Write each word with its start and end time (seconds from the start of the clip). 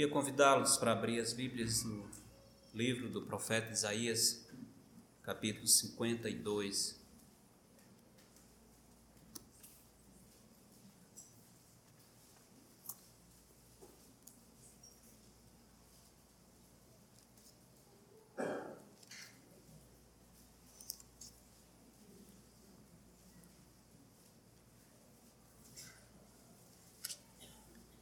Queria 0.00 0.14
convidá-los 0.14 0.78
para 0.78 0.92
abrir 0.92 1.20
as 1.20 1.34
Bíblias 1.34 1.84
no 1.84 2.08
livro 2.72 3.10
do 3.10 3.20
profeta 3.20 3.70
Isaías, 3.70 4.48
capítulo 5.22 5.66
52. 5.66 6.98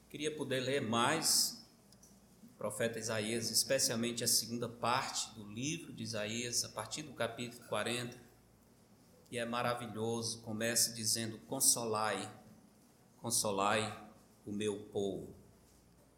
Queria 0.09 0.37
poder 0.37 0.60
ler 0.60 0.80
mais 0.80 1.57
profeta 2.58 2.98
Isaías, 2.98 3.50
especialmente 3.50 4.24
a 4.24 4.28
segunda 4.28 4.68
parte 4.68 5.32
do 5.36 5.48
livro 5.48 5.92
de 5.92 6.02
Isaías, 6.02 6.64
a 6.64 6.68
partir 6.68 7.02
do 7.02 7.12
capítulo 7.14 7.62
40, 7.68 8.20
e 9.30 9.38
é 9.38 9.44
maravilhoso. 9.44 10.40
Começa 10.40 10.92
dizendo: 10.92 11.38
Consolai, 11.46 12.28
consolai 13.18 14.10
o 14.44 14.52
meu 14.52 14.80
povo. 14.92 15.32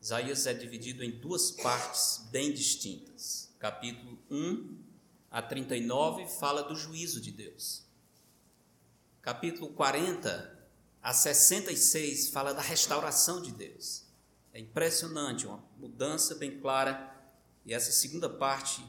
Isaías 0.00 0.46
é 0.46 0.54
dividido 0.54 1.04
em 1.04 1.10
duas 1.10 1.50
partes 1.50 2.26
bem 2.30 2.54
distintas. 2.54 3.54
Capítulo 3.58 4.18
1 4.30 4.78
a 5.30 5.42
39 5.42 6.26
fala 6.26 6.62
do 6.62 6.74
juízo 6.74 7.20
de 7.20 7.30
Deus. 7.30 7.84
Capítulo 9.20 9.68
40 9.74 10.58
a 11.02 11.12
66 11.12 12.30
fala 12.30 12.54
da 12.54 12.62
restauração 12.62 13.42
de 13.42 13.52
Deus. 13.52 14.09
É 14.52 14.58
impressionante, 14.58 15.46
uma 15.46 15.62
mudança 15.78 16.34
bem 16.34 16.60
clara. 16.60 17.16
E 17.64 17.72
essa 17.72 17.92
segunda 17.92 18.28
parte, 18.28 18.84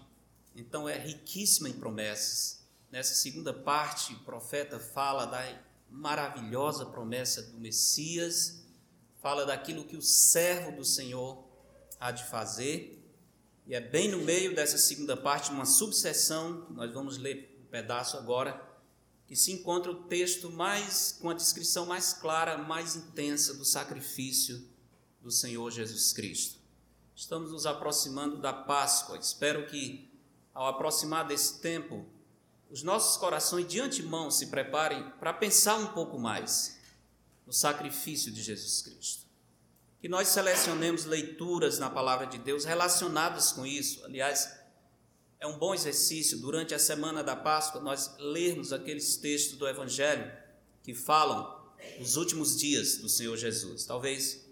então, 0.55 0.89
é 0.89 0.97
riquíssima 0.97 1.69
em 1.69 1.73
promessas. 1.73 2.65
Nessa 2.91 3.13
segunda 3.13 3.53
parte, 3.53 4.13
o 4.13 4.19
profeta 4.19 4.79
fala 4.79 5.25
da 5.25 5.61
maravilhosa 5.89 6.85
promessa 6.85 7.43
do 7.43 7.59
Messias, 7.59 8.65
fala 9.21 9.45
daquilo 9.45 9.85
que 9.85 9.95
o 9.95 10.01
servo 10.01 10.71
do 10.71 10.83
Senhor 10.83 11.47
há 11.99 12.11
de 12.11 12.23
fazer. 12.25 12.97
E 13.67 13.75
é 13.75 13.79
bem 13.79 14.09
no 14.09 14.19
meio 14.19 14.55
dessa 14.55 14.77
segunda 14.77 15.15
parte, 15.15 15.51
uma 15.51 15.65
subseção, 15.65 16.67
nós 16.71 16.91
vamos 16.91 17.17
ler 17.17 17.61
um 17.61 17.65
pedaço 17.67 18.17
agora, 18.17 18.67
que 19.27 19.35
se 19.35 19.51
encontra 19.51 19.91
o 19.91 20.03
texto 20.03 20.49
mais 20.49 21.17
com 21.21 21.29
a 21.29 21.33
descrição 21.33 21.85
mais 21.85 22.11
clara, 22.11 22.57
mais 22.57 22.95
intensa 22.95 23.53
do 23.53 23.63
sacrifício 23.63 24.71
do 25.21 25.31
Senhor 25.31 25.69
Jesus 25.71 26.11
Cristo. 26.13 26.59
Estamos 27.15 27.51
nos 27.51 27.65
aproximando 27.65 28.37
da 28.37 28.51
Páscoa. 28.51 29.17
Espero 29.17 29.67
que 29.67 30.11
ao 30.53 30.67
aproximar 30.67 31.27
desse 31.27 31.59
tempo, 31.59 32.05
os 32.69 32.83
nossos 32.83 33.17
corações 33.17 33.67
de 33.67 33.79
antemão 33.79 34.31
se 34.31 34.47
preparem 34.47 35.09
para 35.19 35.33
pensar 35.33 35.77
um 35.77 35.87
pouco 35.87 36.17
mais 36.17 36.79
no 37.45 37.53
sacrifício 37.53 38.31
de 38.31 38.41
Jesus 38.41 38.81
Cristo. 38.81 39.25
Que 39.99 40.09
nós 40.09 40.29
selecionemos 40.29 41.05
leituras 41.05 41.77
na 41.77 41.89
palavra 41.89 42.25
de 42.25 42.37
Deus 42.37 42.65
relacionadas 42.65 43.51
com 43.51 43.65
isso. 43.65 44.03
Aliás, 44.03 44.51
é 45.39 45.45
um 45.45 45.57
bom 45.57 45.73
exercício 45.73 46.39
durante 46.39 46.73
a 46.73 46.79
semana 46.79 47.23
da 47.23 47.35
Páscoa 47.35 47.81
nós 47.81 48.15
lermos 48.17 48.73
aqueles 48.73 49.17
textos 49.17 49.57
do 49.57 49.67
Evangelho 49.67 50.31
que 50.83 50.93
falam 50.93 51.61
dos 51.99 52.15
últimos 52.15 52.57
dias 52.57 52.97
do 52.97 53.09
Senhor 53.09 53.35
Jesus. 53.37 53.85
Talvez 53.85 54.50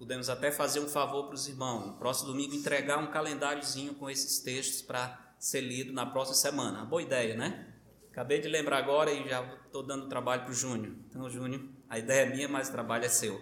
podemos 0.00 0.30
até 0.30 0.50
fazer 0.50 0.80
um 0.80 0.88
favor 0.88 1.26
para 1.26 1.34
os 1.34 1.46
irmãos, 1.46 1.88
no 1.88 1.92
próximo 1.92 2.28
domingo 2.28 2.54
entregar 2.54 2.96
um 2.96 3.10
calendáriozinho 3.10 3.94
com 3.94 4.08
esses 4.08 4.38
textos 4.38 4.80
para 4.80 5.34
ser 5.38 5.60
lido 5.60 5.92
na 5.92 6.06
próxima 6.06 6.36
semana. 6.36 6.78
Uma 6.78 6.86
boa 6.86 7.02
ideia, 7.02 7.36
né? 7.36 7.74
Acabei 8.10 8.40
de 8.40 8.48
lembrar 8.48 8.78
agora 8.78 9.12
e 9.12 9.28
já 9.28 9.44
estou 9.66 9.82
dando 9.82 10.08
trabalho 10.08 10.40
para 10.40 10.52
o 10.52 10.54
Júnior. 10.54 10.96
Então, 11.06 11.28
Júnior, 11.28 11.68
a 11.86 11.98
ideia 11.98 12.22
é 12.22 12.34
minha, 12.34 12.48
mas 12.48 12.70
o 12.70 12.72
trabalho 12.72 13.04
é 13.04 13.10
seu. 13.10 13.38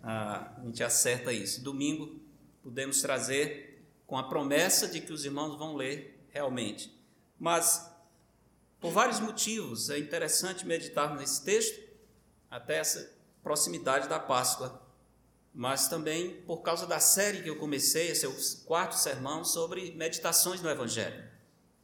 Ah, 0.00 0.54
a 0.56 0.64
gente 0.66 0.80
acerta 0.84 1.32
isso. 1.32 1.64
Domingo 1.64 2.20
podemos 2.62 3.02
trazer 3.02 3.84
com 4.06 4.16
a 4.16 4.28
promessa 4.28 4.86
de 4.86 5.00
que 5.00 5.12
os 5.12 5.24
irmãos 5.24 5.58
vão 5.58 5.74
ler 5.74 6.24
realmente. 6.28 6.96
Mas, 7.36 7.92
por 8.78 8.92
vários 8.92 9.18
motivos, 9.18 9.90
é 9.90 9.98
interessante 9.98 10.64
meditar 10.64 11.16
nesse 11.16 11.44
texto, 11.44 11.82
até 12.48 12.76
essa 12.76 13.12
proximidade 13.42 14.08
da 14.08 14.20
Páscoa, 14.20 14.85
mas 15.56 15.88
também 15.88 16.42
por 16.42 16.58
causa 16.58 16.86
da 16.86 17.00
série 17.00 17.42
que 17.42 17.48
eu 17.48 17.56
comecei, 17.56 18.10
esse 18.10 18.26
é 18.26 18.28
o 18.28 18.36
quarto 18.66 18.94
sermão, 18.94 19.42
sobre 19.42 19.90
meditações 19.92 20.60
no 20.60 20.68
Evangelho, 20.68 21.24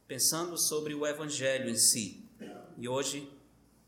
pensando 0.07 0.59
sobre 0.59 0.93
o 0.93 1.07
Evangelho 1.07 1.67
em 1.67 1.75
si. 1.75 2.23
E 2.77 2.87
hoje 2.87 3.27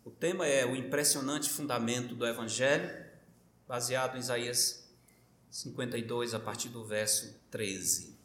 o 0.03 0.09
tema 0.09 0.47
é 0.47 0.65
o 0.65 0.75
impressionante 0.75 1.51
fundamento 1.51 2.15
do 2.15 2.25
Evangelho, 2.25 3.05
baseado 3.67 4.15
em 4.15 4.21
Isaías 4.21 4.89
52, 5.51 6.33
a 6.33 6.39
partir 6.39 6.69
do 6.69 6.83
verso 6.83 7.39
13. 7.51 8.17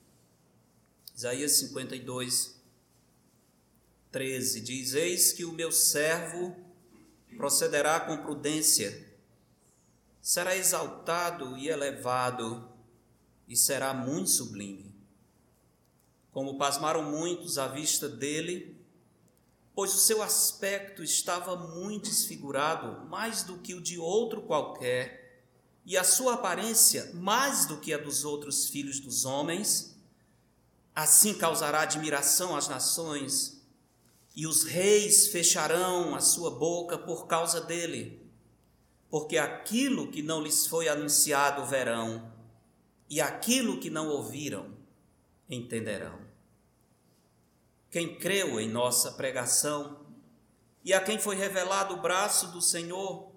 Isaías 1.15 1.53
52, 1.59 2.59
13 4.11 4.61
diz: 4.63 4.95
Eis 4.95 5.33
que 5.33 5.45
o 5.45 5.53
meu 5.53 5.71
servo 5.71 6.57
procederá 7.37 8.01
com 8.01 8.17
prudência, 8.17 9.10
será 10.21 10.57
exaltado 10.57 11.57
e 11.57 11.69
elevado, 11.69 12.69
e 13.49 13.57
será 13.57 13.93
muito 13.93 14.31
sublime. 14.31 14.95
Como 16.33 16.59
pasmaram 16.59 17.03
muitos 17.03 17.59
à 17.59 17.67
vista 17.67 18.09
dele, 18.09 18.81
pois 19.75 19.95
o 19.95 19.99
seu 19.99 20.23
aspecto 20.23 21.03
estava 21.03 21.57
muito 21.57 22.09
desfigurado, 22.09 23.09
mais 23.09 23.43
do 23.43 23.59
que 23.59 23.75
o 23.75 23.81
de 23.81 23.99
outro 23.99 24.43
qualquer, 24.43 25.45
e 25.85 25.97
a 25.97 26.05
sua 26.05 26.35
aparência 26.35 27.11
mais 27.15 27.67
do 27.67 27.79
que 27.79 27.93
a 27.93 27.99
dos 27.99 28.25
outros 28.25 28.69
filhos 28.69 29.01
dos 29.01 29.25
homens, 29.25 29.91
Assim 30.95 31.35
causará 31.35 31.81
admiração 31.81 32.57
às 32.57 32.69
nações, 32.69 33.63
e 34.35 34.47
os 34.47 34.65
reis 34.65 35.29
fecharão 35.29 36.15
a 36.15 36.21
sua 36.21 36.51
boca 36.51 36.99
por 36.99 37.27
causa 37.27 37.61
dele, 37.61 38.20
porque 39.11 39.37
aquilo 39.37 40.11
que 40.11 40.23
não 40.23 40.41
lhes 40.41 40.67
foi 40.67 40.89
anunciado 40.89 41.67
verão, 41.67 42.33
e 43.09 43.21
aquilo 43.21 43.81
que 43.81 43.91
não 43.91 44.09
ouviram 44.09 44.73
entenderão. 45.49 46.21
Quem 47.91 48.15
creu 48.15 48.61
em 48.61 48.69
nossa 48.69 49.11
pregação, 49.13 50.07
e 50.85 50.95
a 50.95 51.01
quem 51.01 51.19
foi 51.19 51.35
revelado 51.35 51.95
o 51.95 52.01
braço 52.01 52.53
do 52.53 52.63
Senhor, 52.63 53.33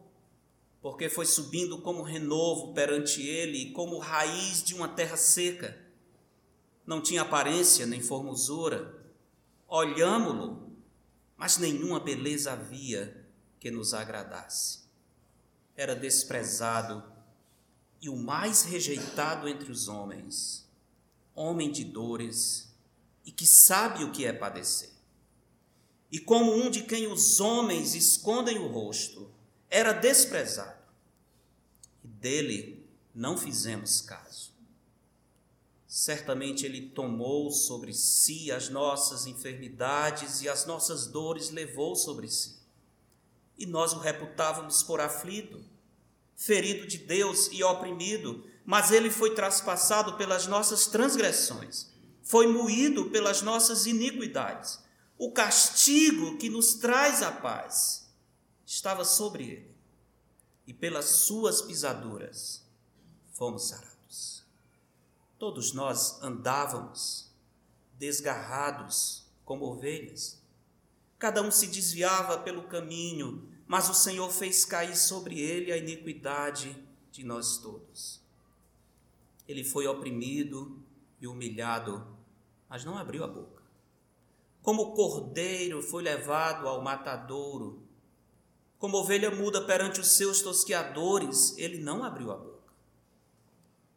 porque 0.79 1.09
foi 1.09 1.25
subindo 1.25 1.79
como 1.79 2.03
renovo 2.03 2.73
perante 2.73 3.25
ele 3.25 3.71
como 3.71 3.97
raiz 3.97 4.61
de 4.61 4.75
uma 4.75 4.87
terra 4.87 5.17
seca, 5.17 5.81
não 6.85 7.01
tinha 7.01 7.21
aparência 7.21 7.85
nem 7.85 8.01
formosura. 8.01 9.01
Olhámo-lo, 9.67 10.71
mas 11.35 11.57
nenhuma 11.57 11.99
beleza 11.99 12.51
havia 12.51 13.25
que 13.59 13.71
nos 13.71 13.93
agradasse. 13.93 14.82
Era 15.75 15.95
desprezado 15.95 17.03
e 18.01 18.09
o 18.09 18.15
mais 18.15 18.63
rejeitado 18.63 19.47
entre 19.47 19.71
os 19.71 19.87
homens, 19.87 20.67
homem 21.33 21.71
de 21.71 21.83
dores 21.83 22.73
e 23.25 23.31
que 23.31 23.47
sabe 23.47 24.03
o 24.03 24.11
que 24.11 24.25
é 24.25 24.33
padecer. 24.33 24.91
E 26.11 26.19
como 26.19 26.53
um 26.53 26.69
de 26.69 26.83
quem 26.83 27.07
os 27.07 27.39
homens 27.39 27.95
escondem 27.95 28.59
o 28.59 28.67
rosto, 28.67 29.31
era 29.69 29.93
desprezado, 29.93 30.83
e 32.03 32.07
dele 32.07 32.85
não 33.15 33.37
fizemos 33.37 34.01
caso. 34.01 34.51
Certamente 35.87 36.65
Ele 36.65 36.89
tomou 36.89 37.51
sobre 37.51 37.93
si 37.93 38.51
as 38.51 38.67
nossas 38.69 39.25
enfermidades 39.25 40.41
e 40.41 40.49
as 40.49 40.65
nossas 40.65 41.07
dores 41.07 41.51
levou 41.51 41.95
sobre 41.95 42.27
si. 42.27 42.62
E 43.57 43.65
nós 43.65 43.93
o 43.93 43.99
reputávamos 43.99 44.83
por 44.83 44.99
aflito, 44.99 45.63
ferido 46.35 46.87
de 46.87 46.97
Deus 46.97 47.49
e 47.51 47.63
oprimido, 47.63 48.43
mas 48.65 48.91
Ele 48.91 49.09
foi 49.09 49.35
traspassado 49.35 50.13
pelas 50.17 50.47
nossas 50.47 50.87
transgressões, 50.87 51.91
foi 52.21 52.47
moído 52.47 53.09
pelas 53.09 53.41
nossas 53.41 53.85
iniquidades. 53.85 54.79
O 55.17 55.31
castigo 55.31 56.37
que 56.37 56.49
nos 56.49 56.75
traz 56.75 57.21
a 57.21 57.31
paz 57.31 58.09
estava 58.65 59.05
sobre 59.05 59.43
Ele, 59.43 59.75
e 60.65 60.73
pelas 60.73 61.05
Suas 61.05 61.61
pisaduras 61.61 62.63
fomos 63.33 63.67
sarados. 63.67 64.43
Todos 65.37 65.73
nós 65.73 66.21
andávamos 66.21 67.31
desgarrados 67.97 69.25
como 69.45 69.65
ovelhas. 69.65 70.41
Cada 71.23 71.41
um 71.41 71.49
se 71.49 71.67
desviava 71.67 72.39
pelo 72.39 72.63
caminho, 72.63 73.47
mas 73.65 73.87
o 73.87 73.93
Senhor 73.93 74.29
fez 74.29 74.65
cair 74.65 74.93
sobre 74.93 75.39
ele 75.39 75.71
a 75.71 75.77
iniquidade 75.77 76.77
de 77.13 77.23
nós 77.23 77.59
todos. 77.59 78.21
Ele 79.47 79.63
foi 79.63 79.87
oprimido 79.87 80.83
e 81.21 81.25
humilhado, 81.25 82.05
mas 82.67 82.83
não 82.83 82.97
abriu 82.97 83.23
a 83.23 83.27
boca. 83.27 83.63
Como 84.61 84.91
cordeiro 84.93 85.81
foi 85.81 86.03
levado 86.03 86.67
ao 86.67 86.81
matadouro, 86.81 87.81
como 88.77 88.97
ovelha 88.97 89.31
muda 89.31 89.61
perante 89.61 90.01
os 90.01 90.17
seus 90.17 90.41
tosquiadores, 90.41 91.57
ele 91.57 91.77
não 91.77 92.03
abriu 92.03 92.33
a 92.33 92.35
boca. 92.35 92.73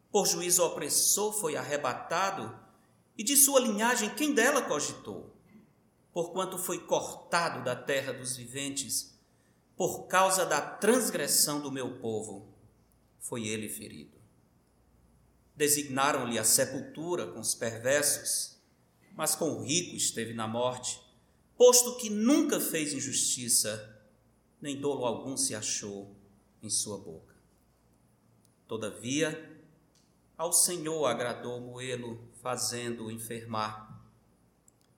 Por 0.09 0.25
juízo 0.25 0.63
opressor 0.63 1.33
foi 1.33 1.57
arrebatado, 1.57 2.57
e 3.17 3.21
de 3.21 3.35
sua 3.35 3.59
linhagem 3.59 4.15
quem 4.15 4.33
dela 4.33 4.61
cogitou? 4.61 5.36
Porquanto 6.17 6.57
foi 6.57 6.79
cortado 6.79 7.63
da 7.63 7.75
terra 7.75 8.11
dos 8.11 8.35
viventes, 8.35 9.15
por 9.75 10.07
causa 10.07 10.47
da 10.47 10.59
transgressão 10.59 11.61
do 11.61 11.71
meu 11.71 11.99
povo, 11.99 12.51
foi 13.19 13.45
ele 13.47 13.69
ferido. 13.69 14.17
Designaram-lhe 15.55 16.39
a 16.39 16.43
sepultura 16.43 17.27
com 17.27 17.39
os 17.39 17.53
perversos, 17.53 18.57
mas 19.15 19.35
com 19.35 19.51
o 19.51 19.61
rico 19.61 19.95
esteve 19.95 20.33
na 20.33 20.47
morte, 20.47 20.99
posto 21.55 21.97
que 21.97 22.09
nunca 22.09 22.59
fez 22.59 22.93
injustiça, 22.93 24.01
nem 24.59 24.81
dolo 24.81 25.05
algum 25.05 25.37
se 25.37 25.53
achou 25.53 26.15
em 26.63 26.69
sua 26.71 26.97
boca. 26.97 27.35
Todavia, 28.67 29.61
ao 30.35 30.51
Senhor 30.51 31.05
agradou 31.05 31.61
moê-lo, 31.61 32.27
fazendo-o 32.41 33.11
enfermar. 33.11 33.86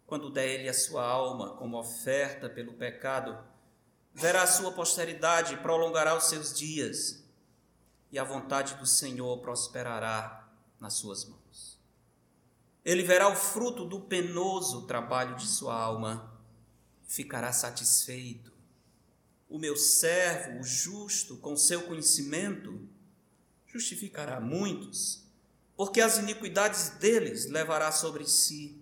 Quando 0.09 0.31
der 0.31 0.47
ele 0.47 0.67
a 0.67 0.73
sua 0.73 1.05
alma 1.05 1.55
como 1.55 1.77
oferta 1.77 2.49
pelo 2.49 2.73
pecado, 2.73 3.37
verá 4.11 4.41
a 4.41 4.47
sua 4.47 4.71
posteridade 4.71 5.53
e 5.53 5.57
prolongará 5.57 6.17
os 6.17 6.25
seus 6.25 6.51
dias, 6.51 7.23
e 8.11 8.17
a 8.17 8.23
vontade 8.23 8.73
do 8.73 8.87
Senhor 8.87 9.37
prosperará 9.37 10.49
nas 10.79 10.95
suas 10.95 11.25
mãos. 11.25 11.79
Ele 12.83 13.03
verá 13.03 13.29
o 13.29 13.35
fruto 13.35 13.85
do 13.85 14.01
penoso 14.01 14.87
trabalho 14.87 15.35
de 15.35 15.45
sua 15.45 15.75
alma 15.79 16.35
ficará 17.07 17.53
satisfeito. 17.53 18.51
O 19.47 19.59
meu 19.59 19.75
servo, 19.75 20.59
o 20.59 20.63
justo, 20.63 21.37
com 21.37 21.55
seu 21.55 21.83
conhecimento, 21.83 22.87
justificará 23.67 24.39
muitos, 24.39 25.23
porque 25.75 26.01
as 26.01 26.17
iniquidades 26.17 26.89
deles 26.97 27.45
levará 27.47 27.91
sobre 27.91 28.25
si. 28.25 28.78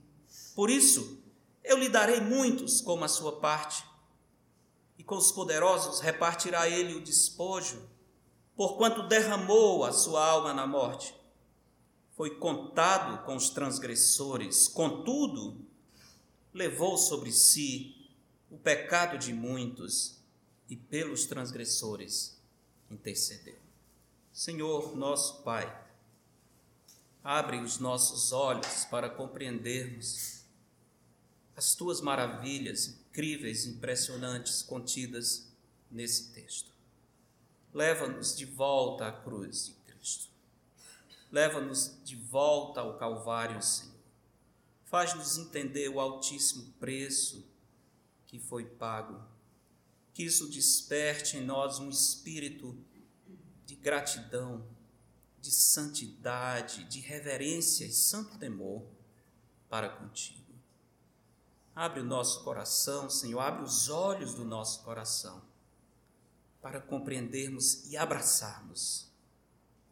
Por 0.58 0.70
isso, 0.72 1.22
eu 1.64 1.78
lhe 1.78 1.88
darei 1.88 2.20
muitos 2.20 2.82
como 2.82 3.06
a 3.06 3.08
sua 3.08 3.40
parte, 3.40 3.86
e 4.98 5.04
com 5.04 5.16
os 5.16 5.32
poderosos 5.32 6.00
repartirá 6.00 6.68
ele 6.68 6.96
o 6.96 7.04
despojo, 7.04 7.88
porquanto 8.56 9.08
derramou 9.08 9.86
a 9.86 9.94
sua 9.94 10.26
alma 10.26 10.56
na 10.56 10.66
morte 10.66 11.16
foi 12.18 12.32
contado 12.32 13.24
com 13.26 13.36
os 13.36 13.52
transgressores, 13.52 14.68
contudo, 14.68 15.64
levou 16.52 16.98
sobre 16.98 17.32
si 17.32 18.10
o 18.50 18.58
pecado 18.58 19.20
de 19.20 19.32
muitos 19.32 20.18
e 20.68 20.76
pelos 20.76 21.28
transgressores 21.28 22.36
intercedeu. 22.90 23.60
Senhor, 24.34 24.98
nosso 24.98 25.44
Pai, 25.44 25.72
abre 27.24 27.60
os 27.60 27.78
nossos 27.78 28.32
olhos 28.32 28.84
para 28.86 29.12
compreendermos 29.12 30.37
as 31.58 31.76
tuas 31.76 32.00
maravilhas 32.00 32.88
incríveis, 32.88 33.66
impressionantes 33.66 34.62
contidas 34.62 35.52
nesse 35.92 36.32
texto. 36.32 36.72
Leva-nos 37.74 38.38
de 38.38 38.46
volta 38.46 39.08
à 39.08 39.12
cruz 39.12 39.76
Leva-nos 41.32 41.94
de 42.06 42.16
volta 42.16 42.80
ao 42.80 42.98
Calvário, 42.98 43.62
Senhor. 43.62 43.94
Faz-nos 44.86 45.38
entender 45.38 45.90
o 45.90 46.00
altíssimo 46.00 46.74
preço 46.80 47.46
que 48.26 48.40
foi 48.40 48.64
pago. 48.64 49.22
Que 50.14 50.24
isso 50.24 50.50
desperte 50.50 51.38
em 51.38 51.46
nós 51.46 51.80
um 51.80 51.90
espírito 51.90 52.78
de 53.66 53.76
gratidão, 53.76 54.66
de 55.42 55.52
santidade, 55.52 56.86
de 56.86 57.02
reverência 57.02 57.86
e 57.86 57.92
santo 57.92 58.38
temor 58.38 58.84
para 59.70 59.90
contigo. 59.90 60.47
Abre 61.78 62.00
o 62.00 62.04
nosso 62.04 62.44
coração, 62.44 63.08
Senhor, 63.08 63.40
abre 63.40 63.64
os 63.64 63.88
olhos 63.88 64.34
do 64.34 64.44
nosso 64.44 64.84
coração 64.84 65.42
para 66.62 66.82
compreendermos 66.82 67.86
e 67.92 67.96
abraçarmos 67.96 69.12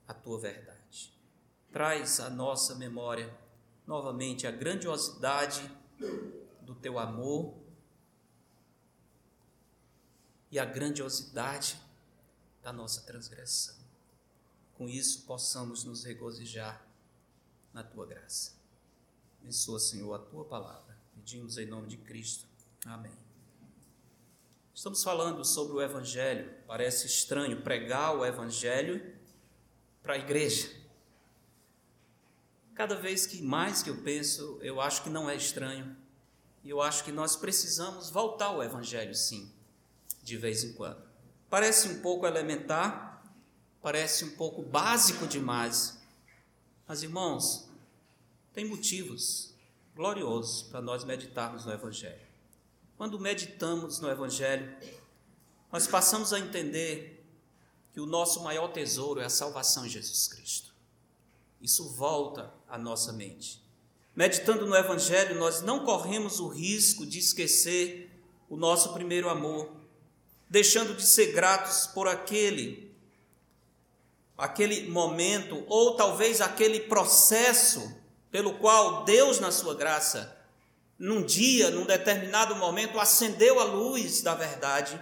a 0.08 0.14
tua 0.14 0.40
verdade 0.40 0.76
traz 1.76 2.22
à 2.22 2.30
nossa 2.30 2.74
memória 2.74 3.38
novamente 3.86 4.48
a 4.48 4.52
grandiosidade 4.52 5.70
do 6.62 6.74
teu 6.74 6.98
amor 6.98 7.54
e 10.50 10.58
a 10.58 10.64
grandiosidade 10.64 11.78
da 12.64 12.72
nossa 12.72 13.02
transgressão. 13.02 13.76
Com 14.76 14.88
isso, 14.88 15.24
possamos 15.24 15.84
nos 15.84 16.06
regozijar 16.06 16.82
na 17.74 17.84
tua 17.84 18.06
graça. 18.06 18.54
Abençoa, 19.42 19.78
Senhor, 19.78 20.14
a 20.14 20.20
tua 20.20 20.46
palavra. 20.46 20.85
Pedimos 21.26 21.58
em 21.58 21.66
nome 21.66 21.88
de 21.88 21.98
Cristo. 21.98 22.46
Amém. 22.86 23.12
Estamos 24.76 25.04
falando 25.04 25.44
sobre 25.44 25.74
o 25.74 25.82
Evangelho. 25.82 26.54
Parece 26.68 27.08
estranho 27.08 27.64
pregar 27.64 28.16
o 28.16 28.24
Evangelho 28.24 29.04
para 30.04 30.14
a 30.14 30.18
igreja. 30.20 30.70
Cada 32.76 32.94
vez 32.94 33.26
que 33.26 33.42
mais 33.42 33.82
que 33.82 33.90
eu 33.90 34.04
penso, 34.04 34.60
eu 34.62 34.80
acho 34.80 35.02
que 35.02 35.10
não 35.10 35.28
é 35.28 35.36
estranho. 35.36 35.98
E 36.64 36.70
eu 36.70 36.80
acho 36.80 37.04
que 37.04 37.12
nós 37.12 37.36
precisamos 37.36 38.12
voltar 38.12 38.46
ao 38.46 38.62
Evangelho, 38.62 39.16
sim, 39.16 39.52
de 40.22 40.38
vez 40.38 40.64
em 40.64 40.74
quando. 40.74 41.02
Parece 41.50 41.88
um 41.88 42.02
pouco 42.04 42.28
elementar, 42.28 43.26
parece 43.82 44.26
um 44.26 44.36
pouco 44.36 44.62
básico 44.62 45.26
demais. 45.26 46.00
Mas, 46.88 47.02
irmãos, 47.02 47.68
tem 48.54 48.64
motivos 48.64 49.55
gloriosos 49.96 50.64
para 50.64 50.82
nós 50.82 51.06
meditarmos 51.06 51.66
no 51.66 51.72
Evangelho. 51.72 52.26
Quando 52.98 53.20
meditamos 53.20 54.00
no 54.00 54.10
Evangelho, 54.10 54.76
nós 55.72 55.88
passamos 55.88 56.34
a 56.34 56.40
entender 56.40 57.26
que 57.94 58.00
o 58.02 58.06
nosso 58.06 58.44
maior 58.44 58.68
tesouro 58.70 59.22
é 59.22 59.26
a 59.26 59.30
salvação 59.30 59.86
em 59.86 59.90
Jesus 59.90 60.28
Cristo. 60.28 60.74
Isso 61.62 61.90
volta 61.90 62.54
à 62.68 62.78
nossa 62.78 63.14
mente. 63.14 63.64
Meditando 64.14 64.66
no 64.66 64.76
Evangelho, 64.76 65.40
nós 65.40 65.62
não 65.62 65.86
corremos 65.86 66.40
o 66.40 66.48
risco 66.48 67.06
de 67.06 67.20
esquecer 67.20 68.12
o 68.50 68.56
nosso 68.56 68.94
primeiro 68.94 69.30
amor, 69.30 69.72
deixando 70.50 70.96
de 70.96 71.06
ser 71.06 71.32
gratos 71.32 71.88
por 71.88 72.08
aquele 72.08 72.86
aquele 74.38 74.90
momento 74.90 75.64
ou 75.68 75.96
talvez 75.96 76.42
aquele 76.42 76.82
processo 76.82 77.96
pelo 78.36 78.56
qual 78.56 79.06
Deus 79.06 79.40
na 79.40 79.50
sua 79.50 79.74
graça 79.74 80.38
num 81.00 81.26
dia, 81.26 81.72
num 81.72 81.86
determinado 81.86 82.54
momento 82.58 83.00
acendeu 83.00 83.62
a 83.62 83.64
luz 83.64 84.22
da 84.22 84.36
verdade 84.36 85.02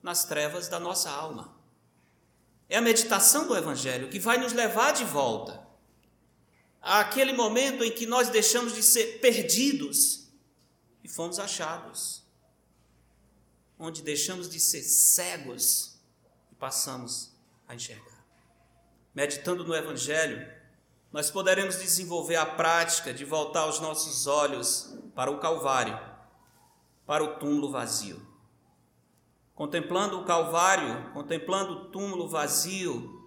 nas 0.00 0.24
trevas 0.24 0.68
da 0.68 0.78
nossa 0.78 1.10
alma. 1.10 1.52
É 2.68 2.76
a 2.76 2.80
meditação 2.80 3.48
do 3.48 3.56
evangelho 3.56 4.08
que 4.08 4.20
vai 4.20 4.38
nos 4.38 4.52
levar 4.52 4.92
de 4.92 5.02
volta 5.02 5.60
aquele 6.80 7.32
momento 7.32 7.82
em 7.82 7.90
que 7.90 8.06
nós 8.06 8.28
deixamos 8.28 8.72
de 8.72 8.82
ser 8.84 9.18
perdidos 9.18 10.28
e 11.02 11.08
fomos 11.08 11.40
achados, 11.40 12.22
onde 13.76 14.02
deixamos 14.02 14.48
de 14.48 14.60
ser 14.60 14.84
cegos 14.84 15.98
e 16.52 16.54
passamos 16.54 17.32
a 17.66 17.74
enxergar. 17.74 18.24
Meditando 19.12 19.64
no 19.64 19.74
Evangelho, 19.74 20.57
nós 21.12 21.30
poderemos 21.30 21.76
desenvolver 21.76 22.36
a 22.36 22.44
prática 22.44 23.14
de 23.14 23.24
voltar 23.24 23.66
os 23.66 23.80
nossos 23.80 24.26
olhos 24.26 24.94
para 25.14 25.30
o 25.30 25.38
Calvário, 25.38 25.98
para 27.06 27.24
o 27.24 27.38
túmulo 27.38 27.70
vazio. 27.70 28.20
Contemplando 29.54 30.20
o 30.20 30.24
Calvário, 30.24 31.12
contemplando 31.12 31.72
o 31.72 31.84
túmulo 31.86 32.28
vazio, 32.28 33.18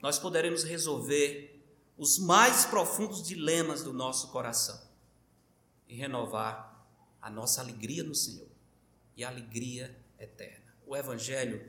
nós 0.00 0.18
poderemos 0.18 0.62
resolver 0.62 1.62
os 1.96 2.18
mais 2.18 2.64
profundos 2.64 3.22
dilemas 3.22 3.82
do 3.82 3.92
nosso 3.92 4.30
coração 4.30 4.80
e 5.88 5.96
renovar 5.96 6.86
a 7.20 7.30
nossa 7.30 7.60
alegria 7.60 8.02
no 8.02 8.14
Senhor 8.14 8.48
e 9.16 9.24
a 9.24 9.28
alegria 9.28 9.98
eterna. 10.18 10.74
O 10.86 10.96
Evangelho 10.96 11.66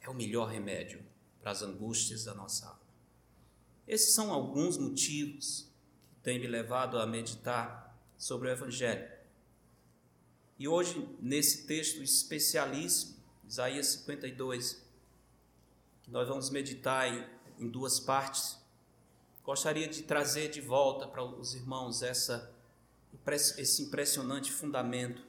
é 0.00 0.08
o 0.08 0.14
melhor 0.14 0.48
remédio 0.48 1.04
para 1.40 1.50
as 1.50 1.62
angústias 1.62 2.24
da 2.24 2.34
nossa 2.34 2.66
alma. 2.66 2.73
Esses 3.86 4.14
são 4.14 4.32
alguns 4.32 4.78
motivos 4.78 5.68
que 6.14 6.20
têm 6.22 6.38
me 6.38 6.46
levado 6.46 6.98
a 6.98 7.06
meditar 7.06 7.94
sobre 8.16 8.48
o 8.48 8.50
Evangelho. 8.50 9.06
E 10.58 10.66
hoje, 10.68 11.06
nesse 11.20 11.66
texto 11.66 12.02
especialíssimo, 12.02 13.16
Isaías 13.46 13.88
52, 13.88 14.82
que 16.02 16.10
nós 16.10 16.28
vamos 16.28 16.48
meditar 16.50 17.08
em, 17.08 17.26
em 17.58 17.68
duas 17.68 18.00
partes. 18.00 18.58
gostaria 19.42 19.86
de 19.86 20.02
trazer 20.02 20.48
de 20.48 20.60
volta 20.60 21.06
para 21.06 21.22
os 21.22 21.54
irmãos 21.54 22.02
essa, 22.02 22.50
esse 23.58 23.82
impressionante 23.82 24.50
fundamento 24.50 25.22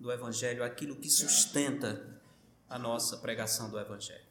do 0.00 0.10
Evangelho, 0.10 0.64
aquilo 0.64 0.96
que 0.96 1.08
sustenta 1.08 2.20
a 2.68 2.78
nossa 2.78 3.18
pregação 3.18 3.70
do 3.70 3.78
Evangelho. 3.78 4.24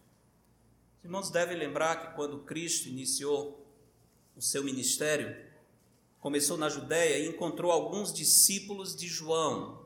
Os 0.99 1.05
irmãos 1.05 1.29
devem 1.29 1.57
lembrar 1.57 1.95
que 1.95 2.15
quando 2.15 2.39
Cristo 2.39 2.89
iniciou 2.89 3.60
o 4.35 4.41
seu 4.41 4.63
ministério, 4.63 5.35
começou 6.19 6.57
na 6.57 6.69
Judéia 6.69 7.17
e 7.19 7.29
encontrou 7.29 7.71
alguns 7.71 8.13
discípulos 8.13 8.95
de 8.95 9.07
João. 9.07 9.81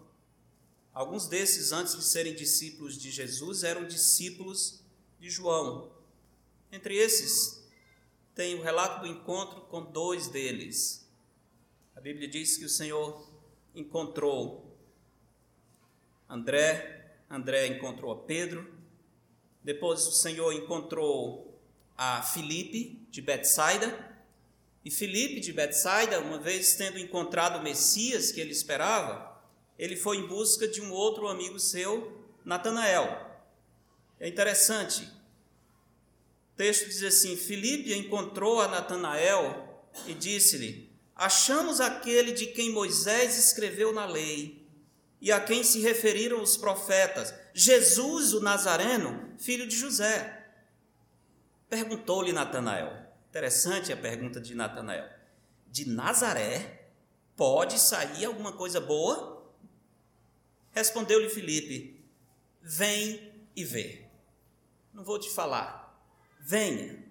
Alguns 0.93 1.27
desses, 1.27 1.71
antes 1.71 1.95
de 1.95 2.03
serem 2.03 2.33
discípulos 2.33 2.97
de 2.97 3.11
Jesus, 3.11 3.63
eram 3.63 3.87
discípulos 3.87 4.81
de 5.19 5.29
João. 5.29 5.91
Entre 6.71 6.95
esses, 6.95 7.63
tem 8.33 8.55
o 8.55 8.61
relato 8.61 9.01
do 9.01 9.07
encontro 9.07 9.61
com 9.61 9.81
dois 9.81 10.27
deles. 10.27 11.07
A 11.95 12.01
Bíblia 12.01 12.27
diz 12.27 12.57
que 12.57 12.65
o 12.65 12.69
Senhor 12.69 13.29
encontrou 13.73 14.65
André, 16.29 17.15
André 17.29 17.67
encontrou 17.67 18.11
a 18.11 18.17
Pedro, 18.23 18.73
depois 19.63 20.07
o 20.07 20.11
Senhor 20.11 20.51
encontrou 20.53 21.59
a 21.97 22.21
Filipe 22.23 23.07
de 23.09 23.21
Betsaida, 23.21 24.14
e 24.85 24.91
Filipe 24.91 25.39
de 25.39 25.51
Betsaida, 25.51 26.19
uma 26.19 26.37
vez 26.37 26.75
tendo 26.75 26.99
encontrado 26.99 27.57
o 27.57 27.63
Messias 27.63 28.31
que 28.31 28.39
ele 28.39 28.51
esperava, 28.51 29.35
ele 29.79 29.95
foi 29.95 30.17
em 30.17 30.27
busca 30.27 30.67
de 30.67 30.79
um 30.79 30.91
outro 30.91 31.27
amigo 31.27 31.59
seu, 31.59 32.23
Natanael. 32.45 33.35
É 34.19 34.27
interessante, 34.27 35.03
o 36.53 36.55
texto 36.55 36.85
diz 36.85 37.01
assim: 37.03 37.35
Filipe 37.35 37.93
encontrou 37.95 38.61
a 38.61 38.67
Natanael 38.67 39.83
e 40.05 40.13
disse-lhe: 40.13 40.87
Achamos 41.15 41.81
aquele 41.81 42.31
de 42.31 42.45
quem 42.45 42.71
Moisés 42.71 43.39
escreveu 43.39 43.91
na 43.91 44.05
lei 44.05 44.63
e 45.19 45.31
a 45.31 45.39
quem 45.39 45.63
se 45.63 45.79
referiram 45.79 46.41
os 46.43 46.55
profetas, 46.55 47.33
Jesus 47.53 48.33
o 48.33 48.39
Nazareno, 48.39 49.33
filho 49.39 49.65
de 49.65 49.75
José. 49.75 50.45
Perguntou-lhe 51.67 52.31
Natanael. 52.31 53.04
Interessante 53.35 53.91
a 53.91 53.97
pergunta 53.97 54.39
de 54.39 54.55
Natanael. 54.55 55.09
De 55.67 55.89
Nazaré 55.89 56.87
pode 57.35 57.77
sair 57.77 58.23
alguma 58.23 58.53
coisa 58.53 58.79
boa? 58.79 59.53
Respondeu-lhe 60.71 61.29
Filipe: 61.29 62.01
Vem 62.61 63.33
e 63.53 63.65
vê. 63.65 64.05
Não 64.93 65.03
vou 65.03 65.19
te 65.19 65.29
falar 65.29 65.85
venha, 66.39 67.03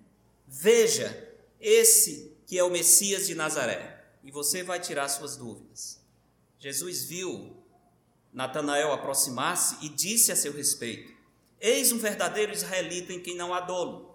veja 0.46 1.30
esse 1.60 2.34
que 2.46 2.56
é 2.56 2.64
o 2.64 2.70
Messias 2.70 3.26
de 3.26 3.34
Nazaré, 3.34 4.06
e 4.22 4.30
você 4.30 4.62
vai 4.62 4.80
tirar 4.80 5.08
suas 5.08 5.36
dúvidas. 5.36 6.00
Jesus 6.58 7.04
viu 7.04 7.54
Natanael 8.32 8.94
aproximar-se 8.94 9.84
e 9.84 9.90
disse 9.90 10.32
a 10.32 10.36
seu 10.36 10.54
respeito: 10.54 11.12
Eis 11.60 11.92
um 11.92 11.98
verdadeiro 11.98 12.50
israelita 12.50 13.12
em 13.12 13.20
quem 13.20 13.36
não 13.36 13.52
há 13.52 13.60
dolo. 13.60 14.13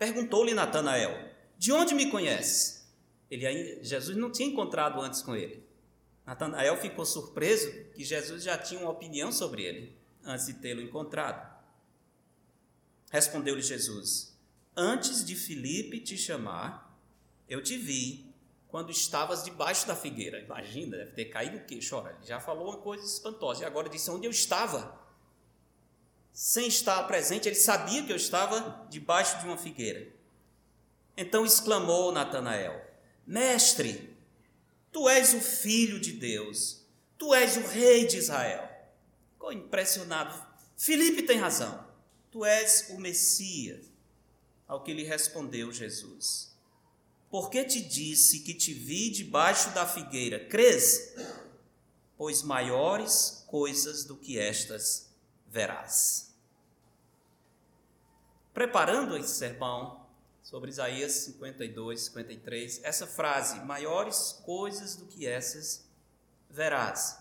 Perguntou-lhe 0.00 0.54
Natanael: 0.54 1.30
De 1.58 1.70
onde 1.72 1.94
me 1.94 2.10
conhece? 2.10 2.80
Ele 3.30 3.84
Jesus 3.84 4.16
não 4.16 4.32
tinha 4.32 4.48
encontrado 4.48 4.98
antes 4.98 5.20
com 5.20 5.36
ele. 5.36 5.62
Natanael 6.24 6.74
ficou 6.78 7.04
surpreso 7.04 7.70
que 7.94 8.02
Jesus 8.02 8.42
já 8.42 8.56
tinha 8.56 8.80
uma 8.80 8.90
opinião 8.90 9.30
sobre 9.30 9.62
ele 9.62 9.94
antes 10.24 10.46
de 10.46 10.54
tê-lo 10.54 10.80
encontrado. 10.80 11.54
Respondeu-lhe 13.10 13.60
Jesus: 13.60 14.34
Antes 14.74 15.22
de 15.22 15.36
Filipe 15.36 16.00
te 16.00 16.16
chamar, 16.16 16.98
eu 17.46 17.62
te 17.62 17.76
vi 17.76 18.32
quando 18.68 18.90
estavas 18.90 19.44
debaixo 19.44 19.86
da 19.86 19.94
figueira. 19.94 20.40
Imagina, 20.40 20.96
deve 20.96 21.12
ter 21.12 21.26
caído 21.26 21.58
o 21.58 21.64
queixo. 21.66 21.94
Ora, 21.94 22.16
ele 22.16 22.26
já 22.26 22.40
falou 22.40 22.68
uma 22.68 22.78
coisa 22.78 23.04
espantosa. 23.04 23.64
E 23.64 23.66
agora 23.66 23.90
disse 23.90 24.10
onde 24.10 24.26
eu 24.26 24.30
estava. 24.30 24.98
Sem 26.32 26.68
estar 26.68 27.02
presente, 27.04 27.48
ele 27.48 27.56
sabia 27.56 28.04
que 28.04 28.12
eu 28.12 28.16
estava 28.16 28.86
debaixo 28.88 29.38
de 29.38 29.46
uma 29.46 29.56
figueira. 29.56 30.06
Então 31.16 31.44
exclamou 31.44 32.12
Natanael: 32.12 32.82
Mestre, 33.26 34.16
tu 34.90 35.08
és 35.08 35.34
o 35.34 35.40
filho 35.40 36.00
de 36.00 36.12
Deus, 36.12 36.84
tu 37.18 37.34
és 37.34 37.56
o 37.56 37.60
rei 37.60 38.06
de 38.06 38.16
Israel. 38.16 38.68
Ficou 39.32 39.52
impressionado. 39.52 40.34
Filipe 40.76 41.22
tem 41.22 41.38
razão. 41.38 41.86
Tu 42.30 42.44
és 42.44 42.86
o 42.90 42.98
Messias. 42.98 43.84
Ao 44.66 44.82
que 44.82 44.94
lhe 44.94 45.02
respondeu 45.02 45.72
Jesus: 45.72 46.54
Por 47.28 47.50
que 47.50 47.64
te 47.64 47.80
disse 47.80 48.40
que 48.40 48.54
te 48.54 48.72
vi 48.72 49.10
debaixo 49.10 49.70
da 49.70 49.86
figueira? 49.86 50.46
Crês? 50.46 51.14
Pois 52.16 52.42
maiores 52.42 53.44
coisas 53.46 54.04
do 54.04 54.16
que 54.16 54.38
estas 54.38 55.09
verás. 55.50 56.32
Preparando 58.54 59.16
esse 59.16 59.34
sermão 59.34 60.06
sobre 60.42 60.70
Isaías 60.70 61.12
52, 61.12 62.02
53, 62.02 62.80
essa 62.82 63.06
frase, 63.06 63.60
maiores 63.60 64.40
coisas 64.44 64.96
do 64.96 65.06
que 65.06 65.26
essas 65.26 65.84
verás. 66.48 67.18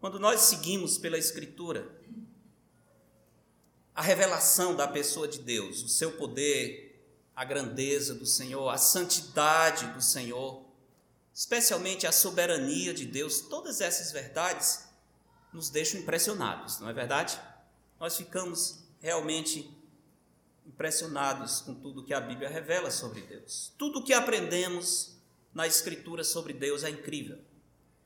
Quando 0.00 0.18
nós 0.18 0.40
seguimos 0.42 0.98
pela 0.98 1.18
Escritura, 1.18 1.90
a 3.94 4.02
revelação 4.02 4.74
da 4.74 4.88
pessoa 4.88 5.28
de 5.28 5.38
Deus, 5.38 5.82
o 5.82 5.88
seu 5.88 6.12
poder, 6.12 6.84
a 7.34 7.44
grandeza 7.44 8.14
do 8.14 8.26
Senhor, 8.26 8.68
a 8.68 8.76
santidade 8.76 9.86
do 9.88 10.02
Senhor, 10.02 10.64
especialmente 11.32 12.06
a 12.06 12.12
soberania 12.12 12.92
de 12.92 13.06
Deus, 13.06 13.40
todas 13.40 13.80
essas 13.80 14.12
verdades 14.12 14.84
nos 15.54 15.70
deixam 15.70 16.00
impressionados, 16.00 16.80
não 16.80 16.88
é 16.88 16.92
verdade? 16.92 17.40
Nós 18.00 18.16
ficamos 18.16 18.80
realmente 19.00 19.70
impressionados 20.66 21.60
com 21.60 21.74
tudo 21.74 22.02
que 22.02 22.12
a 22.12 22.20
Bíblia 22.20 22.48
revela 22.48 22.90
sobre 22.90 23.20
Deus. 23.20 23.72
Tudo 23.78 24.02
que 24.02 24.12
aprendemos 24.12 25.16
na 25.54 25.66
Escritura 25.66 26.24
sobre 26.24 26.52
Deus 26.52 26.82
é 26.82 26.90
incrível. 26.90 27.38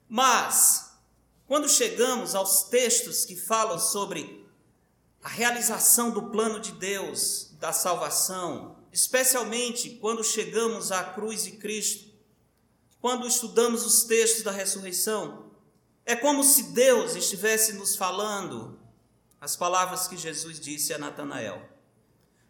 Mas, 0.07 0.99
quando 1.47 1.69
chegamos 1.69 2.35
aos 2.35 2.64
textos 2.64 3.25
que 3.25 3.35
falam 3.35 3.78
sobre 3.78 4.47
a 5.23 5.28
realização 5.28 6.11
do 6.11 6.31
plano 6.31 6.61
de 6.61 6.73
Deus 6.73 7.52
da 7.59 7.73
salvação, 7.73 8.76
especialmente 8.93 9.90
quando 10.00 10.23
chegamos 10.23 10.93
à 10.93 11.02
cruz 11.02 11.45
de 11.45 11.52
Cristo, 11.52 12.09
quando 13.00 13.26
estudamos 13.26 13.87
os 13.87 14.05
textos 14.05 14.43
da 14.43 14.50
ressurreição, 14.50 15.48
é 16.09 16.17
como 16.17 16.43
se 16.43 16.62
Deus 16.73 17.15
estivesse 17.15 17.75
nos 17.75 17.95
falando 17.95 18.81
as 19.38 19.55
palavras 19.55 20.09
que 20.09 20.17
Jesus 20.17 20.59
disse 20.59 20.95
a 20.95 20.99
Natanael. 20.99 21.62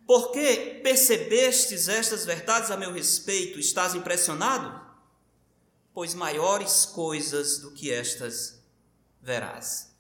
Porque 0.06 0.78
percebestes 0.80 1.88
estas 1.88 2.24
verdades 2.24 2.70
a 2.70 2.76
meu 2.76 2.92
respeito, 2.92 3.58
estás 3.58 3.96
impressionado? 3.96 4.80
Pois 5.92 6.14
maiores 6.14 6.86
coisas 6.86 7.58
do 7.58 7.72
que 7.72 7.92
estas 7.92 8.62
verás. 9.20 9.92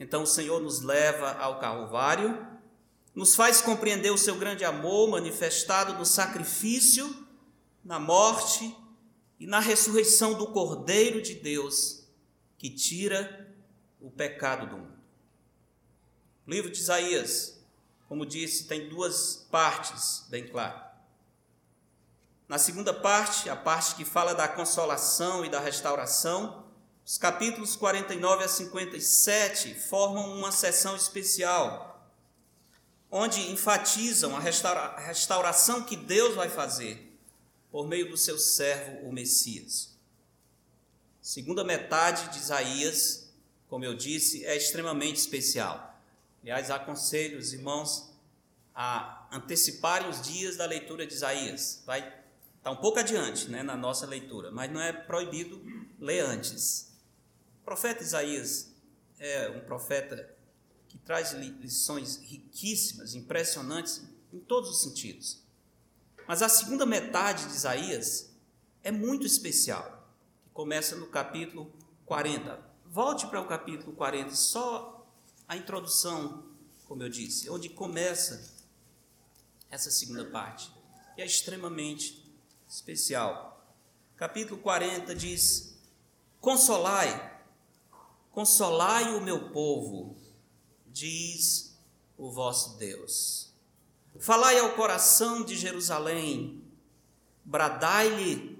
Então 0.00 0.22
o 0.22 0.26
Senhor 0.26 0.58
nos 0.58 0.80
leva 0.80 1.32
ao 1.32 1.60
Calvário, 1.60 2.42
nos 3.14 3.34
faz 3.34 3.60
compreender 3.60 4.10
o 4.10 4.16
seu 4.16 4.36
grande 4.36 4.64
amor 4.64 5.10
manifestado 5.10 5.92
no 5.92 6.06
sacrifício, 6.06 7.26
na 7.84 8.00
morte 8.00 8.74
e 9.38 9.46
na 9.46 9.60
ressurreição 9.60 10.32
do 10.32 10.46
Cordeiro 10.46 11.20
de 11.20 11.34
Deus, 11.34 11.97
que 12.58 12.68
tira 12.68 13.48
o 14.00 14.10
pecado 14.10 14.66
do 14.66 14.76
mundo. 14.76 14.98
O 16.46 16.50
livro 16.50 16.70
de 16.70 16.78
Isaías, 16.78 17.58
como 18.08 18.26
disse, 18.26 18.64
tem 18.64 18.88
duas 18.88 19.46
partes, 19.50 20.26
bem 20.28 20.46
claro. 20.46 20.88
Na 22.48 22.58
segunda 22.58 22.92
parte, 22.92 23.48
a 23.48 23.54
parte 23.54 23.94
que 23.94 24.04
fala 24.04 24.34
da 24.34 24.48
consolação 24.48 25.44
e 25.44 25.50
da 25.50 25.60
restauração, 25.60 26.66
os 27.04 27.18
capítulos 27.18 27.76
49 27.76 28.44
a 28.44 28.48
57 28.48 29.74
formam 29.74 30.32
uma 30.32 30.50
sessão 30.50 30.96
especial, 30.96 32.10
onde 33.10 33.50
enfatizam 33.50 34.34
a 34.34 34.40
restauração 34.40 35.82
que 35.82 35.96
Deus 35.96 36.34
vai 36.34 36.48
fazer 36.48 37.08
por 37.70 37.86
meio 37.86 38.08
do 38.08 38.16
seu 38.16 38.38
servo, 38.38 39.06
o 39.06 39.12
Messias. 39.12 39.97
Segunda 41.28 41.62
metade 41.62 42.32
de 42.32 42.38
Isaías, 42.38 43.28
como 43.68 43.84
eu 43.84 43.92
disse, 43.92 44.46
é 44.46 44.56
extremamente 44.56 45.16
especial. 45.16 46.00
Aliás, 46.40 46.70
aconselho 46.70 47.38
os 47.38 47.52
irmãos 47.52 48.10
a 48.74 49.28
anteciparem 49.30 50.08
os 50.08 50.22
dias 50.22 50.56
da 50.56 50.64
leitura 50.64 51.06
de 51.06 51.12
Isaías. 51.12 51.82
Vai 51.84 51.98
estar 51.98 52.14
tá 52.62 52.70
um 52.70 52.76
pouco 52.76 52.98
adiante 52.98 53.50
né, 53.50 53.62
na 53.62 53.76
nossa 53.76 54.06
leitura, 54.06 54.50
mas 54.50 54.72
não 54.72 54.80
é 54.80 54.90
proibido 54.90 55.60
ler 56.00 56.20
antes 56.20 56.96
profeta 57.62 58.02
Isaías 58.02 58.72
é 59.18 59.50
um 59.50 59.60
profeta 59.60 60.34
que 60.88 60.96
traz 60.96 61.32
lições 61.32 62.16
riquíssimas, 62.16 63.14
impressionantes 63.14 64.00
em 64.32 64.38
todos 64.38 64.70
os 64.70 64.82
sentidos. 64.82 65.42
Mas 66.26 66.40
a 66.40 66.48
segunda 66.48 66.86
metade 66.86 67.44
de 67.44 67.52
Isaías 67.52 68.30
é 68.82 68.90
muito 68.90 69.26
especial, 69.26 69.97
começa 70.58 70.96
no 70.96 71.06
capítulo 71.06 71.72
40. 72.04 72.60
Volte 72.86 73.28
para 73.28 73.40
o 73.40 73.46
capítulo 73.46 73.92
40, 73.92 74.34
só 74.34 75.06
a 75.46 75.56
introdução, 75.56 76.46
como 76.88 77.00
eu 77.00 77.08
disse, 77.08 77.48
onde 77.48 77.68
começa 77.68 78.56
essa 79.70 79.88
segunda 79.88 80.24
parte, 80.24 80.68
que 81.14 81.22
é 81.22 81.24
extremamente 81.24 82.28
especial. 82.68 83.72
Capítulo 84.16 84.60
40 84.60 85.14
diz: 85.14 85.78
Consolai, 86.40 87.40
consolai 88.32 89.14
o 89.14 89.20
meu 89.20 89.52
povo, 89.52 90.16
diz 90.88 91.78
o 92.16 92.32
vosso 92.32 92.76
Deus. 92.78 93.52
Falai 94.18 94.58
ao 94.58 94.74
coração 94.74 95.44
de 95.44 95.56
Jerusalém, 95.56 96.64
bradai-lhe 97.44 98.57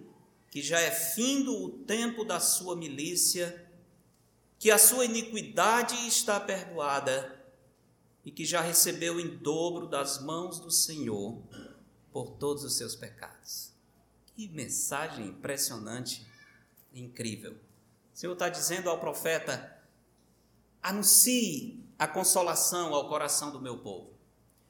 que 0.50 0.62
já 0.62 0.80
é 0.80 0.90
findo 0.90 1.64
o 1.64 1.70
tempo 1.70 2.24
da 2.24 2.40
sua 2.40 2.74
milícia, 2.74 3.66
que 4.58 4.70
a 4.70 4.78
sua 4.78 5.04
iniquidade 5.04 5.94
está 6.06 6.40
perdoada 6.40 7.36
e 8.24 8.30
que 8.30 8.44
já 8.44 8.60
recebeu 8.60 9.20
em 9.20 9.36
dobro 9.36 9.86
das 9.86 10.20
mãos 10.22 10.58
do 10.58 10.70
Senhor 10.70 11.42
por 12.12 12.30
todos 12.30 12.64
os 12.64 12.76
seus 12.76 12.96
pecados. 12.96 13.72
Que 14.34 14.48
mensagem 14.48 15.26
impressionante 15.26 16.26
incrível. 16.92 17.52
O 17.52 18.18
Senhor 18.18 18.32
está 18.32 18.48
dizendo 18.48 18.88
ao 18.88 18.98
profeta: 18.98 19.80
anuncie 20.82 21.84
a 21.98 22.08
consolação 22.08 22.94
ao 22.94 23.08
coração 23.08 23.52
do 23.52 23.60
meu 23.60 23.78
povo. 23.78 24.12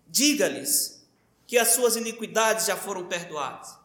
Diga-lhes 0.06 1.06
que 1.47 1.56
as 1.56 1.68
suas 1.68 1.97
iniquidades 1.97 2.66
já 2.66 2.76
foram 2.76 3.06
perdoadas 3.06 3.77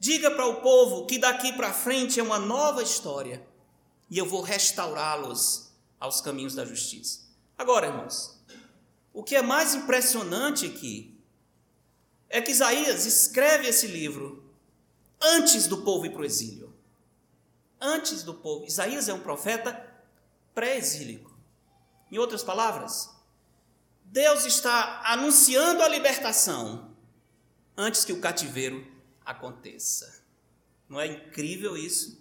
Diga 0.00 0.30
para 0.30 0.46
o 0.46 0.62
povo 0.62 1.04
que 1.04 1.18
daqui 1.18 1.52
para 1.52 1.74
frente 1.74 2.18
é 2.18 2.22
uma 2.22 2.38
nova 2.38 2.82
história 2.82 3.46
e 4.08 4.16
eu 4.16 4.24
vou 4.24 4.40
restaurá-los 4.40 5.72
aos 6.00 6.22
caminhos 6.22 6.54
da 6.54 6.64
justiça. 6.64 7.20
Agora, 7.58 7.88
irmãos, 7.88 8.42
o 9.12 9.22
que 9.22 9.36
é 9.36 9.42
mais 9.42 9.74
impressionante 9.74 10.64
aqui 10.64 11.20
é 12.30 12.40
que 12.40 12.50
Isaías 12.50 13.04
escreve 13.04 13.68
esse 13.68 13.88
livro 13.88 14.42
antes 15.20 15.66
do 15.66 15.82
povo 15.82 16.06
ir 16.06 16.12
para 16.12 16.22
o 16.22 16.24
exílio. 16.24 16.74
Antes 17.78 18.22
do 18.22 18.32
povo. 18.32 18.64
Isaías 18.64 19.06
é 19.06 19.12
um 19.12 19.20
profeta 19.20 19.86
pré-exílico. 20.54 21.30
Em 22.10 22.16
outras 22.16 22.42
palavras, 22.42 23.10
Deus 24.02 24.46
está 24.46 25.02
anunciando 25.04 25.82
a 25.82 25.88
libertação 25.88 26.96
antes 27.76 28.02
que 28.02 28.14
o 28.14 28.20
cativeiro 28.20 28.98
aconteça. 29.30 30.24
Não 30.88 31.00
é 31.00 31.06
incrível 31.06 31.76
isso? 31.76 32.20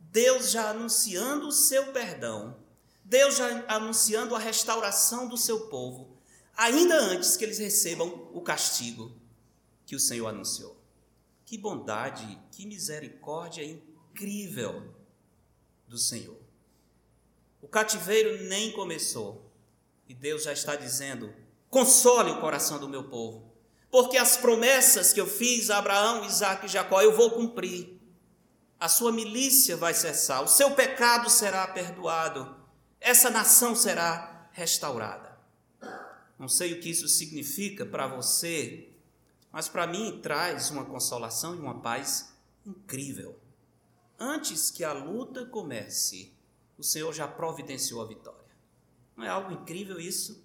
Deus 0.00 0.50
já 0.50 0.70
anunciando 0.70 1.48
o 1.48 1.52
seu 1.52 1.92
perdão, 1.92 2.56
Deus 3.04 3.36
já 3.36 3.64
anunciando 3.68 4.34
a 4.34 4.38
restauração 4.38 5.28
do 5.28 5.36
seu 5.36 5.68
povo, 5.68 6.16
ainda 6.56 6.98
antes 6.98 7.36
que 7.36 7.44
eles 7.44 7.58
recebam 7.58 8.30
o 8.32 8.40
castigo 8.40 9.12
que 9.84 9.94
o 9.94 10.00
Senhor 10.00 10.26
anunciou. 10.26 10.76
Que 11.44 11.56
bondade, 11.56 12.38
que 12.50 12.66
misericórdia 12.66 13.62
incrível 13.62 14.92
do 15.86 15.98
Senhor. 15.98 16.40
O 17.62 17.68
cativeiro 17.68 18.44
nem 18.44 18.72
começou 18.72 19.52
e 20.08 20.14
Deus 20.14 20.44
já 20.44 20.52
está 20.52 20.74
dizendo: 20.74 21.32
console 21.68 22.32
o 22.32 22.40
coração 22.40 22.80
do 22.80 22.88
meu 22.88 23.04
povo 23.04 23.45
porque 23.90 24.16
as 24.16 24.36
promessas 24.36 25.12
que 25.12 25.20
eu 25.20 25.26
fiz 25.26 25.70
a 25.70 25.78
Abraão, 25.78 26.24
Isaac 26.24 26.66
e 26.66 26.68
Jacó 26.68 27.00
eu 27.00 27.16
vou 27.16 27.30
cumprir. 27.30 28.00
A 28.78 28.88
sua 28.88 29.10
milícia 29.10 29.76
vai 29.76 29.94
cessar, 29.94 30.42
o 30.42 30.48
seu 30.48 30.72
pecado 30.72 31.30
será 31.30 31.66
perdoado, 31.66 32.54
essa 33.00 33.30
nação 33.30 33.74
será 33.74 34.48
restaurada. 34.52 35.38
Não 36.38 36.48
sei 36.48 36.74
o 36.74 36.80
que 36.80 36.90
isso 36.90 37.08
significa 37.08 37.86
para 37.86 38.06
você, 38.06 38.90
mas 39.50 39.68
para 39.68 39.86
mim 39.86 40.20
traz 40.22 40.70
uma 40.70 40.84
consolação 40.84 41.54
e 41.54 41.58
uma 41.58 41.80
paz 41.80 42.36
incrível. 42.66 43.38
Antes 44.18 44.70
que 44.70 44.84
a 44.84 44.92
luta 44.92 45.46
comece, 45.46 46.34
o 46.76 46.82
Senhor 46.82 47.12
já 47.14 47.26
providenciou 47.26 48.02
a 48.02 48.06
vitória. 48.06 48.54
Não 49.16 49.24
é 49.24 49.28
algo 49.28 49.52
incrível 49.52 49.98
isso? 49.98 50.44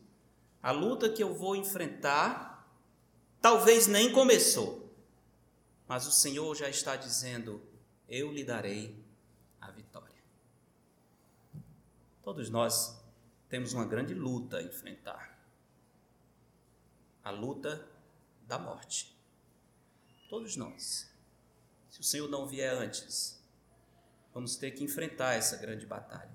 A 0.64 0.72
luta 0.72 1.10
que 1.10 1.22
eu 1.22 1.34
vou 1.34 1.56
enfrentar 1.56 2.51
Talvez 3.42 3.88
nem 3.88 4.12
começou, 4.12 4.88
mas 5.88 6.06
o 6.06 6.12
Senhor 6.12 6.56
já 6.56 6.70
está 6.70 6.96
dizendo: 6.96 7.60
Eu 8.08 8.32
lhe 8.32 8.44
darei 8.44 9.04
a 9.60 9.72
vitória. 9.72 10.22
Todos 12.24 12.52
nós 12.52 13.02
temos 13.50 13.74
uma 13.74 13.86
grande 13.86 14.14
luta 14.14 14.58
a 14.58 14.64
enfrentar 14.64 15.32
a 17.24 17.32
luta 17.32 17.88
da 18.48 18.58
morte. 18.60 19.18
Todos 20.30 20.56
nós. 20.56 21.10
Se 21.90 22.00
o 22.00 22.04
Senhor 22.04 22.30
não 22.30 22.48
vier 22.48 22.74
antes, 22.74 23.44
vamos 24.34 24.56
ter 24.56 24.72
que 24.72 24.84
enfrentar 24.84 25.34
essa 25.34 25.58
grande 25.58 25.86
batalha. 25.86 26.32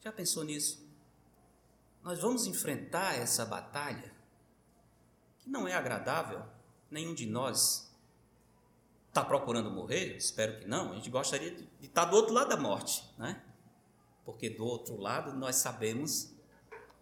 Já 0.00 0.10
pensou 0.10 0.44
nisso? 0.44 0.88
Nós 2.02 2.18
vamos 2.20 2.46
enfrentar 2.46 3.14
essa 3.14 3.44
batalha 3.44 4.09
que 5.40 5.48
não 5.48 5.66
é 5.66 5.74
agradável, 5.74 6.42
nenhum 6.90 7.14
de 7.14 7.26
nós 7.26 7.90
está 9.08 9.24
procurando 9.24 9.70
morrer, 9.70 10.16
espero 10.16 10.60
que 10.60 10.66
não, 10.66 10.92
a 10.92 10.94
gente 10.94 11.10
gostaria 11.10 11.50
de, 11.50 11.68
estar 11.82 12.04
tá 12.04 12.10
do 12.10 12.16
outro 12.16 12.32
lado 12.32 12.48
da 12.48 12.56
morte, 12.56 13.04
né? 13.18 13.42
Porque 14.24 14.48
do 14.48 14.64
outro 14.64 14.96
lado 14.96 15.36
nós 15.36 15.56
sabemos 15.56 16.32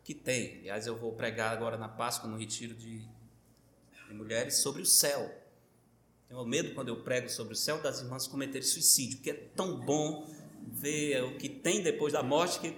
que 0.02 0.14
tem. 0.14 0.60
Aliás, 0.60 0.86
eu 0.86 0.96
vou 0.96 1.12
pregar 1.12 1.52
agora 1.52 1.76
na 1.76 1.88
Páscoa, 1.88 2.30
no 2.30 2.38
retiro 2.38 2.74
de, 2.74 3.06
de 4.08 4.14
mulheres, 4.14 4.58
sobre 4.58 4.80
o 4.80 4.86
céu. 4.86 5.30
Tenho 6.26 6.44
medo 6.46 6.74
quando 6.74 6.88
eu 6.88 7.02
prego 7.02 7.28
sobre 7.28 7.52
o 7.52 7.56
céu 7.56 7.82
das 7.82 8.00
irmãs 8.00 8.26
cometerem 8.26 8.66
suicídio, 8.66 9.18
porque 9.18 9.30
é 9.30 9.34
tão 9.54 9.78
bom 9.78 10.26
ver 10.66 11.24
o 11.24 11.36
que 11.36 11.48
tem 11.48 11.82
depois 11.82 12.12
da 12.12 12.22
morte 12.22 12.60
que 12.60 12.68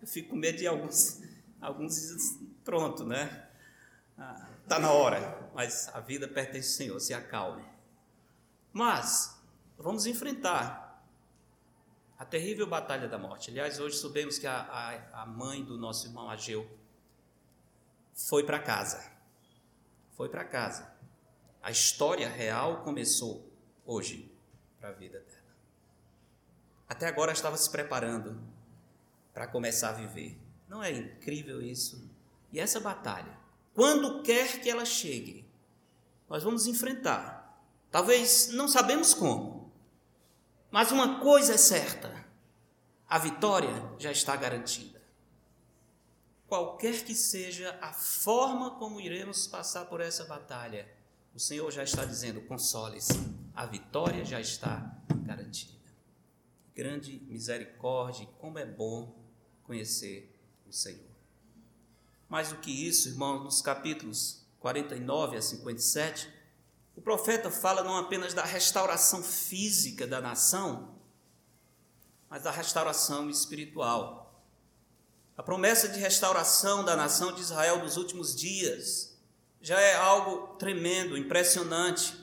eu 0.00 0.06
fico 0.06 0.30
com 0.30 0.36
medo 0.36 0.58
de 0.58 0.66
alguns, 0.66 1.20
alguns 1.60 2.38
pronto, 2.64 3.04
né? 3.04 3.48
Ah, 4.16 4.45
está 4.66 4.80
na 4.80 4.90
hora, 4.90 5.48
mas 5.54 5.88
a 5.94 6.00
vida 6.00 6.26
pertence 6.26 6.72
ao 6.72 6.76
Senhor, 6.76 7.00
se 7.00 7.14
acalme. 7.14 7.64
Mas, 8.72 9.40
vamos 9.78 10.06
enfrentar 10.06 11.06
a 12.18 12.24
terrível 12.24 12.66
batalha 12.66 13.06
da 13.06 13.16
morte. 13.16 13.50
Aliás, 13.50 13.78
hoje 13.78 13.96
soubemos 13.96 14.38
que 14.38 14.46
a, 14.46 14.58
a, 14.60 15.22
a 15.22 15.26
mãe 15.26 15.64
do 15.64 15.78
nosso 15.78 16.08
irmão 16.08 16.28
Ageu 16.28 16.68
foi 18.12 18.42
para 18.42 18.58
casa. 18.58 19.12
Foi 20.16 20.28
para 20.28 20.44
casa. 20.44 20.92
A 21.62 21.70
história 21.70 22.28
real 22.28 22.82
começou 22.82 23.48
hoje 23.84 24.34
para 24.80 24.88
a 24.88 24.92
vida 24.92 25.20
dela. 25.20 25.54
Até 26.88 27.06
agora 27.06 27.32
estava 27.32 27.56
se 27.56 27.70
preparando 27.70 28.42
para 29.32 29.46
começar 29.46 29.90
a 29.90 29.92
viver. 29.92 30.36
Não 30.68 30.82
é 30.82 30.90
incrível 30.90 31.62
isso? 31.62 32.10
E 32.50 32.58
essa 32.58 32.80
batalha 32.80 33.45
quando 33.76 34.22
quer 34.22 34.62
que 34.62 34.70
ela 34.70 34.86
chegue, 34.86 35.46
nós 36.30 36.42
vamos 36.42 36.66
enfrentar. 36.66 37.62
Talvez 37.90 38.48
não 38.48 38.66
sabemos 38.66 39.12
como, 39.12 39.70
mas 40.70 40.90
uma 40.90 41.20
coisa 41.20 41.52
é 41.52 41.58
certa: 41.58 42.24
a 43.06 43.18
vitória 43.18 43.92
já 43.98 44.10
está 44.10 44.34
garantida. 44.34 45.02
Qualquer 46.48 47.04
que 47.04 47.14
seja 47.14 47.78
a 47.82 47.92
forma 47.92 48.70
como 48.76 48.98
iremos 48.98 49.46
passar 49.46 49.84
por 49.84 50.00
essa 50.00 50.24
batalha, 50.24 50.90
o 51.34 51.38
Senhor 51.38 51.70
já 51.70 51.82
está 51.82 52.02
dizendo: 52.06 52.40
console-se, 52.40 53.12
a 53.54 53.66
vitória 53.66 54.24
já 54.24 54.40
está 54.40 54.90
garantida. 55.22 55.76
Grande 56.74 57.20
misericórdia, 57.28 58.26
como 58.38 58.58
é 58.58 58.64
bom 58.64 59.14
conhecer 59.64 60.34
o 60.66 60.72
Senhor. 60.72 61.15
Mais 62.28 62.48
do 62.48 62.56
que 62.56 62.70
isso, 62.70 63.08
irmãos, 63.08 63.42
nos 63.42 63.62
capítulos 63.62 64.44
49 64.58 65.36
a 65.36 65.42
57, 65.42 66.28
o 66.96 67.00
profeta 67.00 67.50
fala 67.50 67.84
não 67.84 67.96
apenas 67.96 68.34
da 68.34 68.44
restauração 68.44 69.22
física 69.22 70.06
da 70.06 70.20
nação, 70.20 70.96
mas 72.28 72.42
da 72.42 72.50
restauração 72.50 73.30
espiritual. 73.30 74.26
A 75.36 75.42
promessa 75.42 75.88
de 75.88 76.00
restauração 76.00 76.84
da 76.84 76.96
nação 76.96 77.32
de 77.32 77.42
Israel 77.42 77.80
dos 77.80 77.96
últimos 77.96 78.34
dias 78.34 79.16
já 79.60 79.80
é 79.80 79.94
algo 79.94 80.56
tremendo, 80.56 81.16
impressionante. 81.16 82.16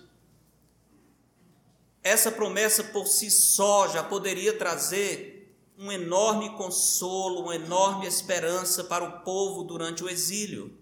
Essa 2.02 2.32
promessa 2.32 2.84
por 2.84 3.06
si 3.06 3.30
só 3.30 3.88
já 3.88 4.04
poderia 4.04 4.58
trazer 4.58 5.43
um 5.78 5.92
enorme 5.92 6.56
consolo, 6.56 7.42
uma 7.42 7.56
enorme 7.56 8.06
esperança 8.06 8.84
para 8.84 9.04
o 9.04 9.24
povo 9.24 9.64
durante 9.64 10.04
o 10.04 10.10
exílio. 10.10 10.78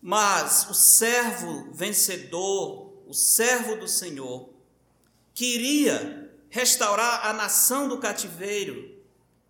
Mas 0.00 0.68
o 0.70 0.74
servo 0.74 1.72
vencedor, 1.72 2.92
o 3.06 3.14
servo 3.14 3.76
do 3.76 3.88
Senhor, 3.88 4.50
que 5.34 5.54
iria 5.54 6.32
restaurar 6.50 7.26
a 7.26 7.32
nação 7.32 7.88
do 7.88 7.98
cativeiro, 7.98 8.96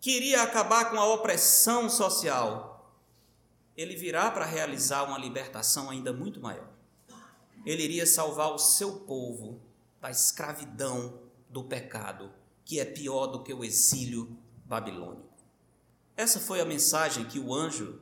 que 0.00 0.12
iria 0.12 0.42
acabar 0.42 0.90
com 0.90 0.98
a 0.98 1.06
opressão 1.06 1.88
social, 1.88 2.92
ele 3.76 3.94
virá 3.94 4.30
para 4.30 4.44
realizar 4.44 5.04
uma 5.04 5.18
libertação 5.18 5.90
ainda 5.90 6.12
muito 6.12 6.40
maior. 6.40 6.68
Ele 7.64 7.82
iria 7.82 8.06
salvar 8.06 8.52
o 8.52 8.58
seu 8.58 9.00
povo 9.00 9.60
da 10.00 10.10
escravidão 10.10 11.20
do 11.48 11.64
pecado, 11.64 12.32
que 12.64 12.80
é 12.80 12.84
pior 12.84 13.26
do 13.26 13.42
que 13.42 13.52
o 13.52 13.64
exílio 13.64 14.36
babilônico. 14.68 15.26
Essa 16.14 16.38
foi 16.38 16.60
a 16.60 16.64
mensagem 16.64 17.24
que 17.24 17.38
o 17.38 17.54
anjo 17.54 18.00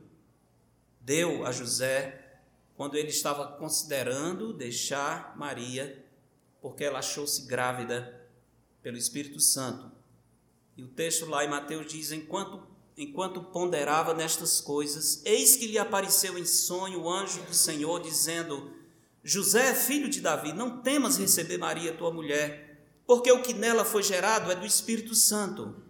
deu 0.99 1.45
a 1.45 1.51
José 1.51 2.41
quando 2.75 2.95
ele 2.95 3.09
estava 3.09 3.47
considerando 3.57 4.53
deixar 4.53 5.35
Maria, 5.37 6.05
porque 6.61 6.83
ela 6.83 6.99
achou-se 6.99 7.43
grávida 7.47 8.27
pelo 8.83 8.97
Espírito 8.97 9.39
Santo. 9.39 9.91
E 10.75 10.83
o 10.83 10.87
texto 10.87 11.25
lá 11.25 11.43
em 11.45 11.49
Mateus 11.49 11.87
diz: 11.87 12.11
enquanto, 12.11 12.61
enquanto 12.97 13.41
ponderava 13.41 14.13
nestas 14.13 14.59
coisas, 14.59 15.21
eis 15.25 15.55
que 15.55 15.67
lhe 15.67 15.79
apareceu 15.79 16.37
em 16.37 16.45
sonho 16.45 17.03
o 17.03 17.09
anjo 17.09 17.41
do 17.43 17.53
Senhor, 17.53 18.01
dizendo: 18.01 18.75
José, 19.23 19.73
filho 19.73 20.09
de 20.09 20.21
Davi, 20.21 20.53
não 20.53 20.81
temas 20.81 21.17
receber 21.17 21.57
Maria, 21.57 21.95
tua 21.95 22.11
mulher, 22.11 22.85
porque 23.07 23.31
o 23.31 23.41
que 23.41 23.53
nela 23.53 23.85
foi 23.85 24.03
gerado 24.03 24.51
é 24.51 24.55
do 24.55 24.65
Espírito 24.65 25.15
Santo. 25.15 25.86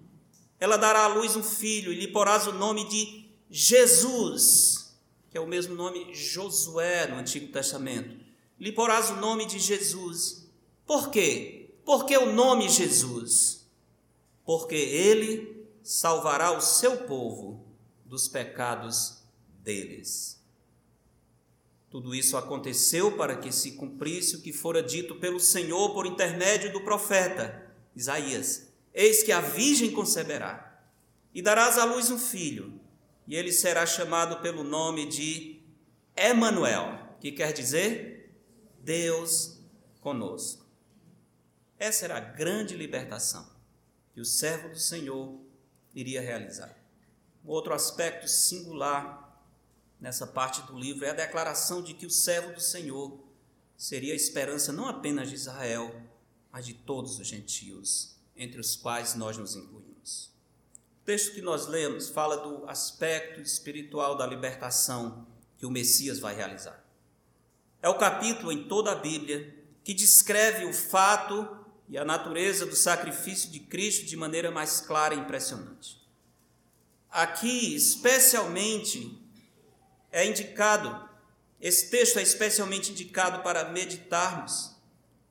Ela 0.60 0.78
dará 0.78 1.04
à 1.04 1.08
luz 1.08 1.36
um 1.36 1.43
filho 1.43 1.91
e 1.91 1.96
lhe 1.96 2.08
porás 2.08 2.48
o 2.48 2.52
nome 2.52 2.88
de 2.88 3.30
Jesus, 3.50 4.98
que 5.30 5.38
é 5.38 5.41
o 5.41 5.48
mesmo 5.48 5.76
nome 5.76 6.13
Josué 6.13 7.08
no 7.08 7.17
Antigo 7.17 7.52
Testamento. 7.52 8.17
Lhe 8.60 8.72
porás 8.72 9.10
o 9.12 9.15
nome 9.17 9.46
de 9.46 9.60
Jesus. 9.60 10.48
Por 10.86 11.10
quê? 11.10 11.70
Por 11.86 12.06
que 12.06 12.17
o 12.17 12.34
nome 12.34 12.70
Jesus? 12.70 13.65
Porque 14.46 14.76
ele 14.76 15.65
salvará 15.84 16.52
o 16.52 16.62
seu 16.62 16.98
povo 17.06 17.65
dos 18.04 18.28
pecados 18.28 19.22
deles. 19.63 20.38
Tudo 21.89 22.13
isso 22.13 22.36
aconteceu 22.36 23.15
para 23.15 23.38
que 23.38 23.52
se 23.52 23.74
cumprisse 23.74 24.36
o 24.36 24.41
que 24.41 24.52
fora 24.52 24.84
dito 24.84 25.15
pelo 25.15 25.39
Senhor 25.39 25.93
por 25.93 26.06
intermédio 26.06 26.74
do 26.74 26.82
profeta 26.82 27.72
Isaías. 27.96 28.66
Eis 28.93 29.23
que 29.23 29.32
a 29.32 29.41
virgem 29.41 29.91
conceberá, 29.91 30.82
e 31.34 31.41
darás 31.41 31.78
à 31.78 31.84
luz 31.84 32.10
um 32.10 32.17
filho, 32.17 32.80
e 33.28 33.36
ele 33.36 33.52
será 33.52 33.86
chamado 33.86 34.41
pelo 34.41 34.63
nome 34.63 35.06
de 35.06 35.62
Emanuel, 36.15 37.15
que 37.19 37.32
quer 37.32 37.54
dizer 37.54 38.34
Deus 38.80 39.60
conosco. 40.02 40.65
Essa 41.78 42.06
era 42.06 42.17
a 42.17 42.21
grande 42.21 42.76
libertação 42.76 43.47
que 44.13 44.21
o 44.21 44.26
servo 44.26 44.69
do 44.69 44.80
Senhor 44.80 45.39
iria 45.93 46.21
realizar. 46.21 46.76
Outro 47.45 47.73
aspecto 47.73 48.28
singular 48.28 49.45
nessa 50.00 50.26
parte 50.26 50.63
do 50.63 50.78
livro 50.78 51.06
é 51.06 51.12
a 51.12 51.13
declaração 51.13 51.84
de 51.84 51.93
que 51.93 52.06
o 52.06 52.10
servo 52.10 52.54
do 52.54 52.62
Senhor 52.62 53.23
seria 53.76 54.13
a 54.13 54.15
esperança 54.15 54.73
não 54.73 54.88
apenas 54.88 55.30
de 55.30 55.36
Israel, 55.36 56.02
mas 56.52 56.65
de 56.65 56.73
todos 56.73 57.19
os 57.19 57.28
gentios 57.28 58.16
entre 58.38 58.60
os 58.60 58.76
quais 58.76 59.15
nós 59.15 59.38
nos 59.38 59.56
incluímos. 59.56 60.32
O 61.02 61.06
texto 61.06 61.34
que 61.34 61.41
nós 61.41 61.67
lemos 61.67 62.10
fala 62.10 62.38
do 62.38 62.69
aspecto 62.69 63.41
espiritual 63.41 64.15
da 64.15 64.26
libertação 64.26 65.26
que 65.58 65.65
o 65.65 65.71
Messias 65.71 66.19
vai 66.19 66.36
realizar. 66.36 66.84
É 67.82 67.89
o 67.89 67.97
capítulo 67.97 68.52
em 68.52 68.67
toda 68.67 68.91
a 68.91 68.95
Bíblia 68.95 69.56
que 69.84 69.93
descreve 69.93 70.65
o 70.65 70.73
fato 70.73 71.65
e 71.88 71.97
a 71.97 72.04
natureza 72.04 72.65
do 72.65 72.76
sacrifício 72.76 73.50
de 73.50 73.60
Cristo 73.62 74.06
de 74.06 74.17
maneira 74.17 74.52
mais 74.52 74.82
clara 74.82 75.15
e 75.15 75.19
impressionante. 75.19 76.06
Aqui, 77.10 77.73
especialmente, 77.73 79.17
é 80.12 80.26
indicado, 80.26 81.08
esse 81.60 81.89
texto 81.89 82.19
é 82.19 82.21
especialmente 82.21 82.91
indicado 82.91 83.41
para 83.41 83.69
meditarmos 83.69 84.76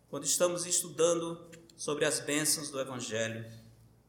quando 0.08 0.24
estamos 0.24 0.64
estudando 0.64 1.50
sobre 1.76 2.04
as 2.04 2.20
bênçãos 2.20 2.70
do 2.70 2.80
Evangelho, 2.80 3.44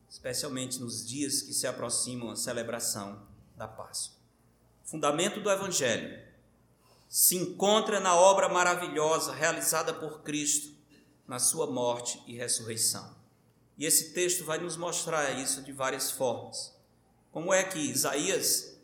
especialmente 0.09 0.79
nos 0.79 1.05
dias 1.05 1.41
que 1.41 1.53
se 1.53 1.67
aproximam 1.67 2.31
a 2.31 2.35
celebração 2.35 3.27
da 3.55 3.67
Páscoa. 3.67 4.17
Fundamento 4.85 5.41
do 5.41 5.51
Evangelho 5.51 6.25
se 7.09 7.35
encontra 7.35 7.99
na 7.99 8.15
obra 8.15 8.47
maravilhosa 8.47 9.33
realizada 9.33 9.93
por 9.93 10.21
Cristo 10.21 10.73
na 11.27 11.39
sua 11.39 11.67
morte 11.67 12.21
e 12.25 12.35
ressurreição. 12.35 13.15
E 13.77 13.85
esse 13.85 14.13
texto 14.13 14.45
vai 14.45 14.57
nos 14.57 14.77
mostrar 14.77 15.31
isso 15.31 15.61
de 15.61 15.71
várias 15.71 16.09
formas. 16.09 16.73
Como 17.31 17.53
é 17.53 17.63
que 17.63 17.77
Isaías 17.77 18.77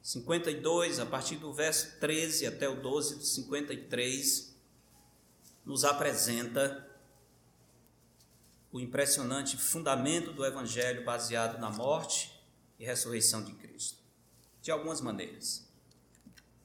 52, 0.00 0.98
a 0.98 1.06
partir 1.06 1.36
do 1.36 1.52
verso 1.52 1.98
13 2.00 2.46
até 2.46 2.68
o 2.68 2.80
12 2.80 3.16
do 3.16 3.24
53, 3.24 4.56
nos 5.64 5.84
apresenta 5.84 6.91
o 8.72 8.80
impressionante 8.80 9.58
fundamento 9.58 10.32
do 10.32 10.44
Evangelho 10.46 11.04
baseado 11.04 11.60
na 11.60 11.70
morte 11.70 12.32
e 12.78 12.84
ressurreição 12.86 13.44
de 13.44 13.52
Cristo. 13.52 14.02
De 14.62 14.70
algumas 14.70 15.00
maneiras. 15.00 15.68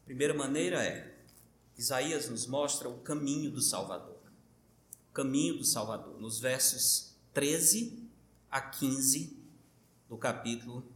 A 0.01 0.05
primeira 0.05 0.33
maneira 0.33 0.81
é: 0.81 1.19
Isaías 1.77 2.29
nos 2.29 2.47
mostra 2.47 2.87
o 2.87 2.99
caminho 2.99 3.51
do 3.51 3.61
Salvador. 3.61 4.21
O 5.09 5.13
caminho 5.13 5.57
do 5.57 5.65
Salvador, 5.65 6.17
nos 6.19 6.39
versos 6.39 7.15
13 7.33 8.07
a 8.49 8.61
15 8.61 9.37
do 10.07 10.17
capítulo 10.17 10.89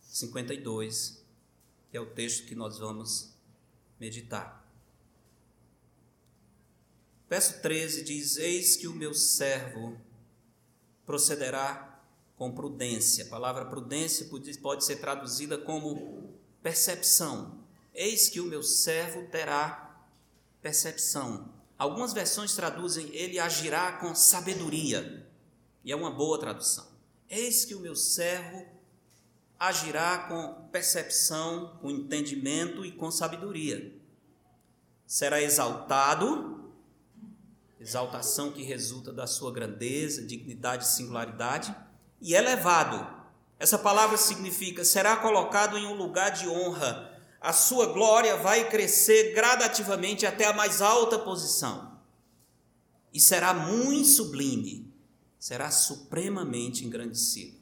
52, 0.00 1.22
que 1.90 1.96
é 1.96 2.00
o 2.00 2.06
texto 2.06 2.46
que 2.46 2.54
nós 2.54 2.78
vamos 2.78 3.34
meditar. 4.00 4.64
Verso 7.28 7.60
13 7.60 8.04
diz: 8.04 8.36
Eis 8.36 8.76
que 8.76 8.88
o 8.88 8.94
meu 8.94 9.12
servo 9.12 10.00
procederá 11.06 12.00
com 12.36 12.52
prudência. 12.52 13.24
A 13.24 13.28
palavra 13.28 13.64
prudência 13.64 14.28
pode 14.60 14.84
ser 14.84 14.96
traduzida 14.96 15.56
como 15.56 16.34
percepção. 16.62 17.60
Eis 17.94 18.28
que 18.28 18.40
o 18.40 18.46
meu 18.46 18.62
servo 18.62 19.26
terá 19.30 20.04
percepção. 20.60 21.48
Algumas 21.78 22.12
versões 22.12 22.54
traduzem 22.54 23.08
ele 23.14 23.38
agirá 23.38 23.92
com 23.92 24.14
sabedoria, 24.14 25.26
e 25.84 25.92
é 25.92 25.96
uma 25.96 26.10
boa 26.10 26.38
tradução. 26.38 26.86
Eis 27.28 27.64
que 27.64 27.74
o 27.74 27.80
meu 27.80 27.94
servo 27.94 28.66
agirá 29.58 30.26
com 30.28 30.68
percepção, 30.70 31.78
com 31.80 31.90
entendimento 31.90 32.84
e 32.84 32.92
com 32.92 33.10
sabedoria. 33.10 33.94
Será 35.06 35.40
exaltado 35.40 36.55
exaltação 37.86 38.50
que 38.50 38.64
resulta 38.64 39.12
da 39.12 39.28
sua 39.28 39.52
grandeza, 39.52 40.26
dignidade 40.26 40.84
e 40.84 40.88
singularidade, 40.88 41.74
e 42.20 42.34
elevado. 42.34 43.14
Essa 43.60 43.78
palavra 43.78 44.16
significa 44.16 44.84
será 44.84 45.16
colocado 45.16 45.78
em 45.78 45.86
um 45.86 45.94
lugar 45.94 46.30
de 46.30 46.48
honra. 46.48 47.16
A 47.40 47.52
sua 47.52 47.86
glória 47.92 48.36
vai 48.38 48.68
crescer 48.68 49.32
gradativamente 49.34 50.26
até 50.26 50.46
a 50.46 50.52
mais 50.52 50.82
alta 50.82 51.16
posição. 51.16 52.00
E 53.14 53.20
será 53.20 53.54
muito 53.54 54.08
sublime, 54.08 54.92
será 55.38 55.70
supremamente 55.70 56.84
engrandecido. 56.84 57.56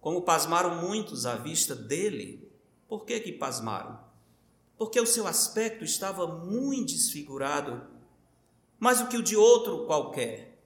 Como 0.00 0.22
pasmaram 0.22 0.80
muitos 0.80 1.26
à 1.26 1.34
vista 1.34 1.74
dele, 1.74 2.48
por 2.88 3.04
que 3.04 3.18
que 3.18 3.32
pasmaram? 3.32 3.98
Porque 4.78 5.00
o 5.00 5.06
seu 5.06 5.26
aspecto 5.26 5.84
estava 5.84 6.26
muito 6.28 6.92
desfigurado 6.92 7.99
mais 8.80 8.98
do 8.98 9.08
que 9.08 9.18
o 9.18 9.22
de 9.22 9.36
outro 9.36 9.84
qualquer, 9.84 10.58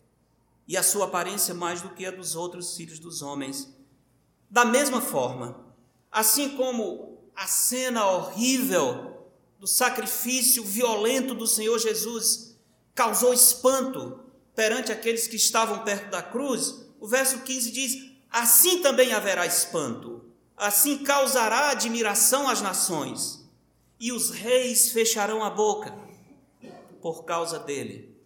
e 0.68 0.76
a 0.76 0.82
sua 0.82 1.06
aparência 1.06 1.52
mais 1.52 1.82
do 1.82 1.90
que 1.90 2.06
a 2.06 2.12
dos 2.12 2.36
outros 2.36 2.76
filhos 2.76 3.00
dos 3.00 3.20
homens. 3.20 3.68
Da 4.48 4.64
mesma 4.64 5.00
forma, 5.00 5.66
assim 6.10 6.56
como 6.56 7.18
a 7.34 7.48
cena 7.48 8.06
horrível 8.06 9.28
do 9.58 9.66
sacrifício 9.66 10.62
violento 10.62 11.34
do 11.34 11.46
Senhor 11.46 11.78
Jesus 11.78 12.56
causou 12.94 13.34
espanto 13.34 14.20
perante 14.54 14.92
aqueles 14.92 15.26
que 15.26 15.36
estavam 15.36 15.80
perto 15.80 16.08
da 16.10 16.22
cruz, 16.22 16.86
o 17.00 17.08
verso 17.08 17.40
15 17.40 17.72
diz: 17.72 18.10
Assim 18.30 18.80
também 18.80 19.12
haverá 19.12 19.44
espanto, 19.44 20.24
assim 20.56 20.98
causará 20.98 21.70
admiração 21.70 22.48
às 22.48 22.62
nações, 22.62 23.44
e 23.98 24.12
os 24.12 24.30
reis 24.30 24.92
fecharão 24.92 25.42
a 25.42 25.50
boca 25.50 26.03
por 27.04 27.26
causa 27.26 27.58
dele, 27.58 28.18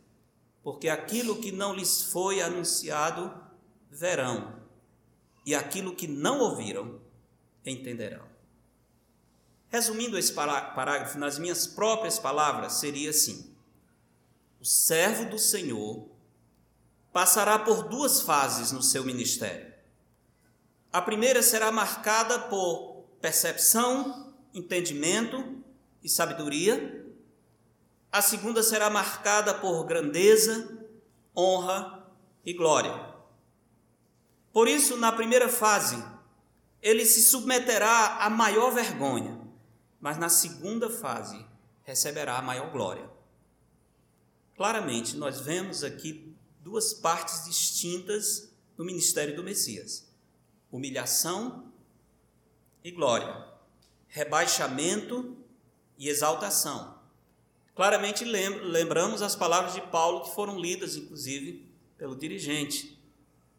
porque 0.62 0.88
aquilo 0.88 1.40
que 1.40 1.50
não 1.50 1.74
lhes 1.74 2.00
foi 2.00 2.40
anunciado 2.40 3.36
verão, 3.90 4.62
e 5.44 5.52
aquilo 5.52 5.96
que 5.96 6.06
não 6.06 6.38
ouviram 6.38 7.00
entenderão. 7.66 8.24
Resumindo 9.66 10.16
esse 10.16 10.32
parágrafo 10.32 11.18
nas 11.18 11.40
minhas 11.40 11.66
próprias 11.66 12.20
palavras, 12.20 12.74
seria 12.74 13.10
assim: 13.10 13.52
o 14.60 14.64
servo 14.64 15.28
do 15.28 15.40
Senhor, 15.40 16.08
passará 17.12 17.58
por 17.58 17.88
duas 17.88 18.20
fases 18.20 18.70
no 18.70 18.80
seu 18.80 19.02
ministério. 19.02 19.74
A 20.92 21.02
primeira 21.02 21.42
será 21.42 21.72
marcada 21.72 22.38
por 22.38 23.08
percepção, 23.20 24.32
entendimento 24.54 25.64
e 26.00 26.08
sabedoria. 26.08 26.97
A 28.10 28.22
segunda 28.22 28.62
será 28.62 28.88
marcada 28.88 29.54
por 29.54 29.84
grandeza, 29.84 30.86
honra 31.36 32.06
e 32.44 32.52
glória. 32.54 33.14
Por 34.52 34.66
isso, 34.66 34.96
na 34.96 35.12
primeira 35.12 35.48
fase, 35.48 36.02
ele 36.80 37.04
se 37.04 37.22
submeterá 37.22 38.16
à 38.24 38.30
maior 38.30 38.70
vergonha, 38.70 39.40
mas 40.00 40.16
na 40.18 40.28
segunda 40.28 40.88
fase 40.88 41.44
receberá 41.84 42.38
a 42.38 42.42
maior 42.42 42.70
glória. 42.70 43.08
Claramente, 44.56 45.16
nós 45.16 45.40
vemos 45.40 45.84
aqui 45.84 46.34
duas 46.60 46.92
partes 46.92 47.44
distintas 47.44 48.52
no 48.76 48.84
ministério 48.84 49.36
do 49.36 49.44
Messias: 49.44 50.10
humilhação 50.70 51.72
e 52.82 52.90
glória, 52.90 53.46
rebaixamento 54.08 55.36
e 55.96 56.08
exaltação. 56.08 56.97
Claramente 57.78 58.24
lembramos 58.24 59.22
as 59.22 59.36
palavras 59.36 59.72
de 59.72 59.80
Paulo 59.80 60.22
que 60.24 60.34
foram 60.34 60.58
lidas, 60.58 60.96
inclusive, 60.96 61.64
pelo 61.96 62.16
dirigente. 62.16 62.98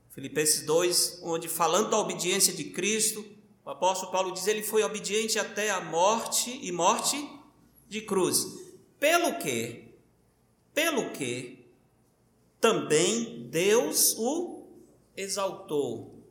Filipenses 0.10 0.66
2, 0.66 1.22
onde 1.24 1.48
falando 1.48 1.90
da 1.90 1.98
obediência 1.98 2.52
de 2.52 2.66
Cristo, 2.66 3.26
o 3.64 3.70
apóstolo 3.70 4.12
Paulo 4.12 4.34
diz: 4.34 4.46
ele 4.46 4.62
foi 4.62 4.84
obediente 4.84 5.40
até 5.40 5.70
a 5.70 5.80
morte 5.80 6.60
e 6.62 6.70
morte 6.70 7.16
de 7.88 8.02
cruz. 8.02 8.46
Pelo 9.00 9.40
que 9.40 9.88
pelo 10.74 11.12
que 11.12 11.66
também 12.60 13.48
Deus 13.50 14.18
o 14.18 14.68
exaltou 15.16 16.26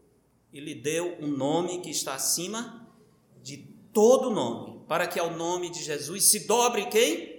e 0.52 0.60
lhe 0.60 0.74
deu 0.74 1.16
um 1.22 1.28
nome 1.28 1.80
que 1.80 1.88
está 1.88 2.16
acima 2.16 2.86
de 3.42 3.56
todo 3.94 4.28
nome, 4.28 4.84
para 4.86 5.06
que 5.06 5.18
ao 5.18 5.30
nome 5.30 5.70
de 5.70 5.82
Jesus 5.82 6.24
se 6.24 6.40
dobre 6.40 6.84
quem? 6.90 7.37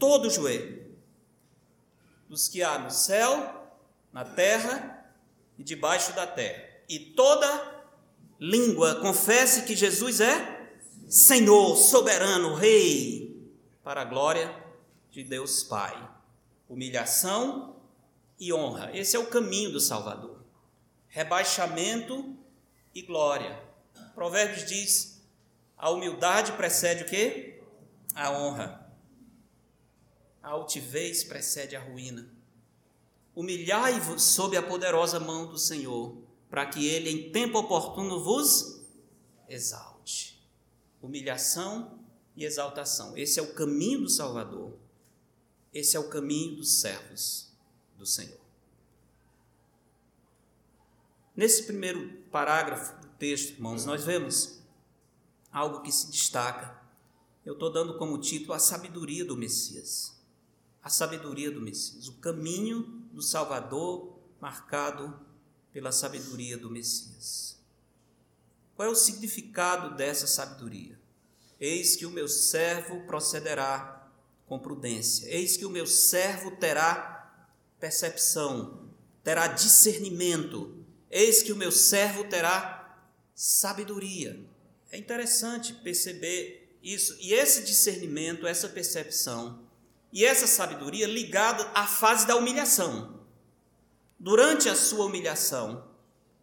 Todo 0.00 0.26
o 0.26 0.30
joelho. 0.30 0.96
Dos 2.28 2.48
que 2.48 2.60
há 2.60 2.76
no 2.76 2.90
céu, 2.90 3.72
na 4.12 4.24
terra 4.24 5.12
e 5.56 5.62
debaixo 5.62 6.12
da 6.12 6.26
terra. 6.26 6.68
E 6.88 6.98
toda 6.98 7.84
língua 8.40 8.96
confesse 8.96 9.62
que 9.62 9.76
Jesus 9.76 10.20
é 10.20 10.72
Senhor, 11.08 11.76
soberano, 11.76 12.54
Rei, 12.54 13.48
para 13.84 14.02
a 14.02 14.04
glória 14.04 14.52
de 15.12 15.22
Deus 15.22 15.62
Pai 15.62 16.10
humilhação 16.70 17.74
e 18.38 18.52
honra. 18.52 18.96
Esse 18.96 19.16
é 19.16 19.18
o 19.18 19.26
caminho 19.26 19.72
do 19.72 19.80
Salvador. 19.80 20.38
Rebaixamento 21.08 22.36
e 22.94 23.02
glória. 23.02 23.60
Provérbios 24.14 24.64
diz: 24.64 25.20
a 25.76 25.90
humildade 25.90 26.52
precede 26.52 27.02
o 27.02 27.06
quê? 27.06 27.60
A 28.14 28.30
honra. 28.30 28.88
A 30.42 30.50
altivez 30.50 31.24
precede 31.24 31.76
a 31.76 31.80
ruína. 31.80 32.28
Humilhai-vos 33.34 34.22
sob 34.22 34.56
a 34.56 34.62
poderosa 34.62 35.20
mão 35.20 35.46
do 35.46 35.58
Senhor, 35.58 36.16
para 36.48 36.66
que 36.66 36.86
ele 36.86 37.10
em 37.10 37.30
tempo 37.30 37.58
oportuno 37.58 38.22
vos 38.22 38.80
exalte. 39.48 40.42
Humilhação 41.00 41.98
e 42.36 42.44
exaltação. 42.44 43.16
Esse 43.16 43.38
é 43.38 43.42
o 43.42 43.54
caminho 43.54 44.02
do 44.02 44.10
Salvador. 44.10 44.74
Esse 45.72 45.96
é 45.96 46.00
o 46.00 46.08
caminho 46.08 46.56
dos 46.56 46.80
servos 46.80 47.52
do 47.96 48.04
Senhor. 48.04 48.40
Nesse 51.36 51.62
primeiro 51.62 52.22
parágrafo 52.30 53.00
do 53.00 53.08
texto, 53.14 53.52
irmãos, 53.52 53.84
nós 53.84 54.04
vemos 54.04 54.60
algo 55.52 55.80
que 55.80 55.92
se 55.92 56.10
destaca. 56.10 56.78
Eu 57.46 57.54
estou 57.54 57.72
dando 57.72 57.96
como 57.96 58.18
título 58.18 58.52
a 58.52 58.58
sabedoria 58.58 59.24
do 59.24 59.36
Messias. 59.36 60.19
A 60.82 60.88
sabedoria 60.88 61.50
do 61.50 61.60
Messias, 61.60 62.08
o 62.08 62.14
caminho 62.14 62.82
do 63.12 63.22
Salvador 63.22 64.18
marcado 64.40 65.18
pela 65.72 65.92
sabedoria 65.92 66.56
do 66.56 66.70
Messias. 66.70 67.58
Qual 68.74 68.88
é 68.88 68.90
o 68.90 68.94
significado 68.94 69.94
dessa 69.94 70.26
sabedoria? 70.26 70.98
Eis 71.60 71.96
que 71.96 72.06
o 72.06 72.10
meu 72.10 72.26
servo 72.26 73.00
procederá 73.02 74.10
com 74.46 74.58
prudência. 74.58 75.28
Eis 75.28 75.56
que 75.56 75.66
o 75.66 75.70
meu 75.70 75.86
servo 75.86 76.52
terá 76.52 77.30
percepção, 77.78 78.88
terá 79.22 79.46
discernimento. 79.48 80.82
Eis 81.10 81.42
que 81.42 81.52
o 81.52 81.56
meu 81.56 81.70
servo 81.70 82.24
terá 82.24 82.98
sabedoria. 83.34 84.40
É 84.90 84.96
interessante 84.96 85.74
perceber 85.74 86.78
isso. 86.82 87.16
E 87.20 87.34
esse 87.34 87.62
discernimento, 87.62 88.46
essa 88.46 88.68
percepção 88.68 89.68
e 90.12 90.24
essa 90.24 90.46
sabedoria 90.46 91.06
ligada 91.06 91.70
à 91.74 91.86
fase 91.86 92.26
da 92.26 92.36
humilhação. 92.36 93.20
Durante 94.18 94.68
a 94.68 94.74
sua 94.74 95.06
humilhação, 95.06 95.88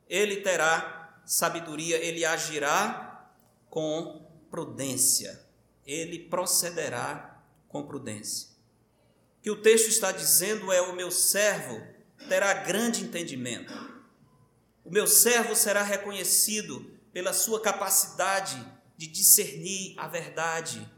ele 0.09 0.37
terá 0.37 1.21
sabedoria, 1.25 1.97
ele 1.97 2.25
agirá 2.25 3.29
com 3.69 4.25
prudência, 4.49 5.45
ele 5.85 6.19
procederá 6.19 7.43
com 7.67 7.85
prudência. 7.85 8.49
O 9.39 9.41
que 9.43 9.51
o 9.51 9.61
texto 9.61 9.87
está 9.87 10.11
dizendo 10.11 10.71
é: 10.71 10.81
o 10.81 10.95
meu 10.95 11.11
servo 11.11 11.81
terá 12.27 12.53
grande 12.53 13.03
entendimento. 13.03 13.73
O 14.83 14.89
meu 14.89 15.05
servo 15.05 15.55
será 15.55 15.83
reconhecido 15.83 16.97
pela 17.11 17.33
sua 17.33 17.61
capacidade 17.61 18.65
de 18.95 19.05
discernir 19.07 19.93
a 19.97 20.07
verdade. 20.07 20.89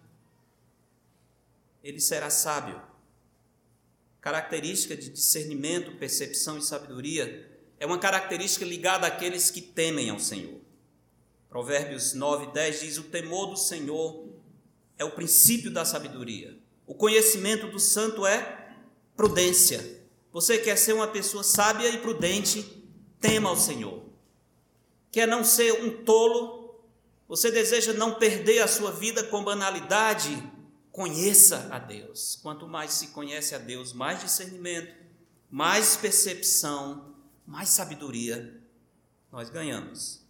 Ele 1.84 2.00
será 2.00 2.30
sábio. 2.30 2.82
Característica 4.22 4.96
de 4.96 5.10
discernimento, 5.10 5.98
percepção 5.98 6.58
e 6.58 6.62
sabedoria 6.62 7.50
é 7.80 7.86
uma 7.86 7.98
característica 7.98 8.66
ligada 8.66 9.08
àqueles 9.08 9.50
que 9.50 9.62
temem 9.62 10.10
ao 10.10 10.20
Senhor. 10.20 10.60
Provérbios 11.50 12.14
9, 12.14 12.52
10 12.52 12.80
diz: 12.82 12.98
O 12.98 13.04
temor 13.04 13.48
do 13.48 13.58
Senhor 13.58 14.28
é 14.98 15.06
o 15.06 15.12
princípio 15.12 15.72
da 15.72 15.86
sabedoria. 15.86 16.58
O 16.86 16.94
conhecimento 16.94 17.68
do 17.68 17.80
santo 17.80 18.26
é 18.26 18.76
prudência. 19.16 20.00
Você 20.32 20.58
quer 20.58 20.78
ser 20.78 20.94
uma 20.94 21.08
pessoa 21.08 21.44
sábia 21.44 21.90
e 21.90 21.98
prudente, 21.98 22.84
tema 23.20 23.50
ao 23.50 23.56
Senhor. 23.58 24.04
Quer 25.12 25.28
não 25.28 25.44
ser 25.44 25.72
um 25.84 26.04
tolo, 26.04 26.84
você 27.28 27.50
deseja 27.50 27.94
não 27.94 28.16
perder 28.16 28.60
a 28.60 28.68
sua 28.68 28.92
vida 28.92 29.24
com 29.24 29.44
banalidade, 29.44 30.44
conheça 31.00 31.70
a 31.72 31.80
Deus. 31.80 32.38
Quanto 32.44 32.68
mais 32.68 32.92
se 32.92 33.08
conhece 33.08 33.56
a 33.56 33.58
Deus, 33.58 33.94
mais 33.94 34.20
discernimento, 34.20 34.94
mais 35.50 35.96
percepção, 35.96 37.16
mais 37.48 37.70
sabedoria 37.70 38.62
nós 39.32 39.50
ganhamos. 39.50 40.22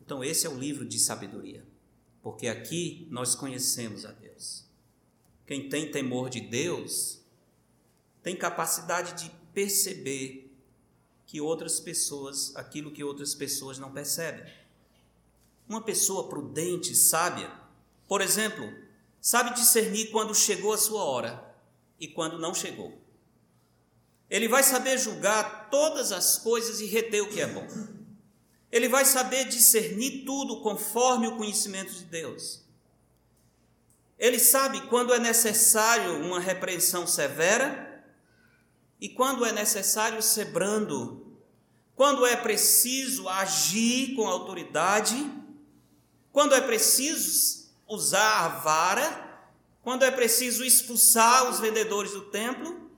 Então, 0.00 0.24
esse 0.24 0.46
é 0.46 0.48
o 0.48 0.58
livro 0.58 0.86
de 0.86 0.98
sabedoria, 0.98 1.62
porque 2.22 2.48
aqui 2.48 3.06
nós 3.10 3.34
conhecemos 3.34 4.06
a 4.06 4.12
Deus. 4.12 4.64
Quem 5.46 5.68
tem 5.68 5.90
temor 5.90 6.30
de 6.30 6.40
Deus 6.40 7.20
tem 8.22 8.34
capacidade 8.34 9.22
de 9.22 9.30
perceber 9.52 10.50
que 11.26 11.42
outras 11.42 11.78
pessoas, 11.78 12.56
aquilo 12.56 12.90
que 12.90 13.04
outras 13.04 13.34
pessoas 13.34 13.78
não 13.78 13.92
percebem. 13.92 14.50
Uma 15.68 15.82
pessoa 15.82 16.26
prudente, 16.26 16.94
sábia, 16.94 17.52
por 18.08 18.22
exemplo, 18.22 18.83
sabe 19.24 19.54
discernir 19.54 20.10
quando 20.10 20.34
chegou 20.34 20.74
a 20.74 20.76
sua 20.76 21.02
hora 21.02 21.56
e 21.98 22.06
quando 22.06 22.38
não 22.38 22.52
chegou. 22.54 22.92
Ele 24.28 24.46
vai 24.46 24.62
saber 24.62 24.98
julgar 24.98 25.70
todas 25.70 26.12
as 26.12 26.36
coisas 26.36 26.78
e 26.82 26.84
reter 26.84 27.22
o 27.22 27.30
que 27.30 27.40
é 27.40 27.46
bom. 27.46 27.66
Ele 28.70 28.86
vai 28.86 29.06
saber 29.06 29.46
discernir 29.46 30.26
tudo 30.26 30.60
conforme 30.60 31.26
o 31.26 31.38
conhecimento 31.38 31.90
de 31.94 32.04
Deus. 32.04 32.60
Ele 34.18 34.38
sabe 34.38 34.82
quando 34.88 35.14
é 35.14 35.18
necessário 35.18 36.22
uma 36.22 36.38
repreensão 36.38 37.06
severa 37.06 38.04
e 39.00 39.08
quando 39.08 39.46
é 39.46 39.52
necessário 39.52 40.20
ser 40.20 40.52
brando, 40.52 41.34
quando 41.96 42.26
é 42.26 42.36
preciso 42.36 43.26
agir 43.26 44.14
com 44.16 44.28
autoridade, 44.28 45.16
quando 46.30 46.54
é 46.54 46.60
preciso 46.60 47.63
usar 47.88 48.44
a 48.44 48.48
vara, 48.60 49.48
quando 49.82 50.04
é 50.04 50.10
preciso 50.10 50.64
expulsar 50.64 51.50
os 51.50 51.60
vendedores 51.60 52.12
do 52.12 52.22
templo, 52.30 52.90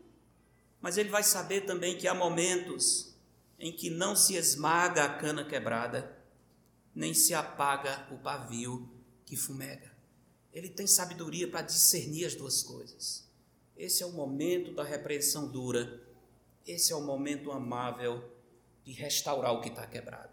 mas 0.81 0.97
ele 0.97 1.09
vai 1.09 1.23
saber 1.23 1.63
também 1.63 1.99
que 1.99 2.07
há 2.07 2.15
momentos 2.15 3.15
em 3.59 3.73
que 3.73 3.91
não 3.91 4.15
se 4.15 4.37
esmaga 4.37 5.05
a 5.05 5.15
cana 5.15 5.45
quebrada, 5.45 6.17
nem 6.95 7.13
se 7.13 7.35
apaga 7.35 8.07
o 8.11 8.19
pavio 8.19 8.89
que 9.25 9.37
fumega. 9.37 9.93
Ele 10.53 10.69
tem 10.69 10.87
sabedoria 10.87 11.49
para 11.49 11.63
discernir 11.63 12.25
as 12.25 12.35
duas 12.35 12.63
coisas. 12.63 13.27
Esse 13.77 14.03
é 14.03 14.07
o 14.07 14.13
momento 14.13 14.73
da 14.73 14.83
repreensão 14.83 15.49
dura. 15.49 16.03
Esse 16.67 16.93
é 16.93 16.97
o 16.97 17.03
momento 17.03 17.53
amável 17.53 18.33
de 18.83 18.93
restaurar 18.93 19.53
o 19.53 19.61
que 19.61 19.69
está 19.69 19.87
quebrado. 19.87 20.33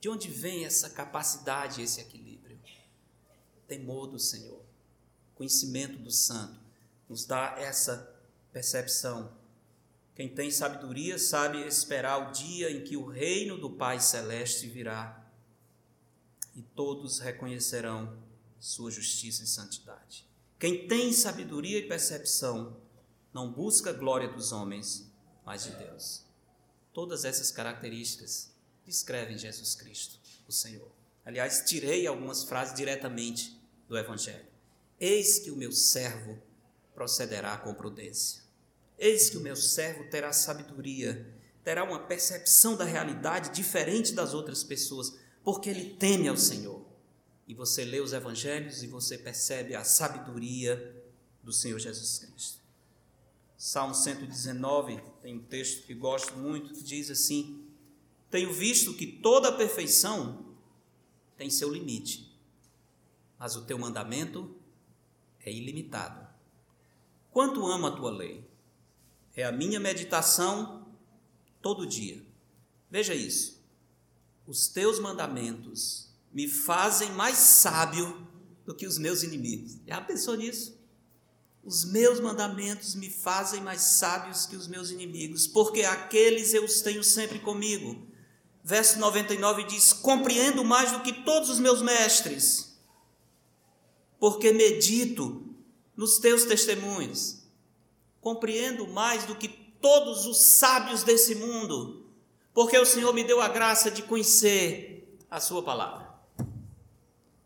De 0.00 0.08
onde 0.08 0.28
vem 0.28 0.64
essa 0.64 0.88
capacidade, 0.88 1.82
esse 1.82 2.00
equilíbrio? 2.00 2.58
Temor 3.70 4.08
do 4.08 4.18
Senhor, 4.18 4.64
conhecimento 5.36 5.96
do 5.96 6.10
Santo, 6.10 6.58
nos 7.08 7.24
dá 7.24 7.54
essa 7.56 8.20
percepção. 8.52 9.32
Quem 10.12 10.28
tem 10.28 10.50
sabedoria 10.50 11.20
sabe 11.20 11.64
esperar 11.64 12.28
o 12.28 12.32
dia 12.32 12.68
em 12.68 12.82
que 12.82 12.96
o 12.96 13.06
reino 13.06 13.56
do 13.56 13.70
Pai 13.70 14.00
Celeste 14.00 14.66
virá 14.66 15.24
e 16.56 16.62
todos 16.62 17.20
reconhecerão 17.20 18.20
sua 18.58 18.90
justiça 18.90 19.44
e 19.44 19.46
santidade. 19.46 20.26
Quem 20.58 20.88
tem 20.88 21.12
sabedoria 21.12 21.78
e 21.78 21.86
percepção 21.86 22.76
não 23.32 23.52
busca 23.52 23.90
a 23.90 23.92
glória 23.92 24.26
dos 24.26 24.50
homens, 24.50 25.08
mas 25.46 25.62
de 25.62 25.70
Deus. 25.76 26.24
Todas 26.92 27.24
essas 27.24 27.52
características 27.52 28.52
descrevem 28.84 29.38
Jesus 29.38 29.76
Cristo, 29.76 30.18
o 30.48 30.50
Senhor. 30.50 30.90
Aliás, 31.24 31.62
tirei 31.64 32.08
algumas 32.08 32.42
frases 32.42 32.74
diretamente 32.74 33.59
do 33.90 33.98
Evangelho. 33.98 34.46
Eis 35.00 35.40
que 35.40 35.50
o 35.50 35.56
meu 35.56 35.72
servo 35.72 36.38
procederá 36.94 37.58
com 37.58 37.74
prudência. 37.74 38.40
Eis 38.96 39.28
que 39.28 39.36
o 39.36 39.40
meu 39.40 39.56
servo 39.56 40.08
terá 40.08 40.32
sabedoria, 40.32 41.26
terá 41.64 41.82
uma 41.82 41.98
percepção 41.98 42.76
da 42.76 42.84
realidade 42.84 43.50
diferente 43.50 44.12
das 44.12 44.32
outras 44.32 44.62
pessoas, 44.62 45.18
porque 45.42 45.68
ele 45.68 45.96
teme 45.96 46.28
ao 46.28 46.36
Senhor. 46.36 46.86
E 47.48 47.52
você 47.54 47.84
lê 47.84 47.98
os 47.98 48.12
evangelhos 48.12 48.84
e 48.84 48.86
você 48.86 49.18
percebe 49.18 49.74
a 49.74 49.82
sabedoria 49.82 51.02
do 51.42 51.52
Senhor 51.52 51.80
Jesus 51.80 52.20
Cristo. 52.20 52.60
Salmo 53.58 53.94
119 53.94 55.02
tem 55.20 55.34
um 55.34 55.42
texto 55.42 55.84
que 55.84 55.94
gosto 55.94 56.36
muito 56.36 56.74
que 56.74 56.84
diz 56.84 57.10
assim: 57.10 57.66
Tenho 58.30 58.52
visto 58.52 58.94
que 58.94 59.06
toda 59.06 59.50
perfeição 59.50 60.54
tem 61.36 61.50
seu 61.50 61.68
limite, 61.68 62.29
mas 63.40 63.56
o 63.56 63.62
teu 63.62 63.78
mandamento 63.78 64.54
é 65.42 65.50
ilimitado. 65.50 66.28
Quanto 67.30 67.66
amo 67.66 67.86
a 67.86 67.90
tua 67.90 68.10
lei? 68.10 68.46
É 69.34 69.44
a 69.44 69.50
minha 69.50 69.80
meditação 69.80 70.86
todo 71.62 71.86
dia. 71.86 72.22
Veja 72.90 73.14
isso. 73.14 73.64
Os 74.46 74.68
teus 74.68 74.98
mandamentos 74.98 76.12
me 76.30 76.46
fazem 76.46 77.12
mais 77.12 77.38
sábio 77.38 78.28
do 78.66 78.74
que 78.74 78.86
os 78.86 78.98
meus 78.98 79.22
inimigos. 79.22 79.78
Já 79.86 80.02
pensou 80.02 80.34
nisso? 80.34 80.78
Os 81.64 81.84
meus 81.86 82.20
mandamentos 82.20 82.94
me 82.94 83.08
fazem 83.08 83.62
mais 83.62 83.80
sábios 83.80 84.44
que 84.44 84.56
os 84.56 84.66
meus 84.66 84.90
inimigos, 84.90 85.46
porque 85.46 85.82
aqueles 85.82 86.52
eu 86.52 86.64
os 86.64 86.82
tenho 86.82 87.02
sempre 87.02 87.38
comigo. 87.38 88.06
Verso 88.62 88.98
99 88.98 89.64
diz: 89.64 89.92
Compreendo 89.92 90.62
mais 90.62 90.92
do 90.92 91.00
que 91.00 91.24
todos 91.24 91.48
os 91.48 91.58
meus 91.58 91.80
mestres, 91.80 92.69
porque 94.20 94.52
medito 94.52 95.42
nos 95.96 96.18
teus 96.18 96.44
testemunhos. 96.44 97.40
Compreendo 98.20 98.86
mais 98.86 99.24
do 99.24 99.34
que 99.34 99.48
todos 99.48 100.26
os 100.26 100.36
sábios 100.36 101.02
desse 101.02 101.34
mundo, 101.34 102.06
porque 102.52 102.78
o 102.78 102.84
Senhor 102.84 103.14
me 103.14 103.24
deu 103.24 103.40
a 103.40 103.48
graça 103.48 103.90
de 103.90 104.02
conhecer 104.02 105.18
a 105.30 105.40
Sua 105.40 105.62
palavra. 105.62 106.10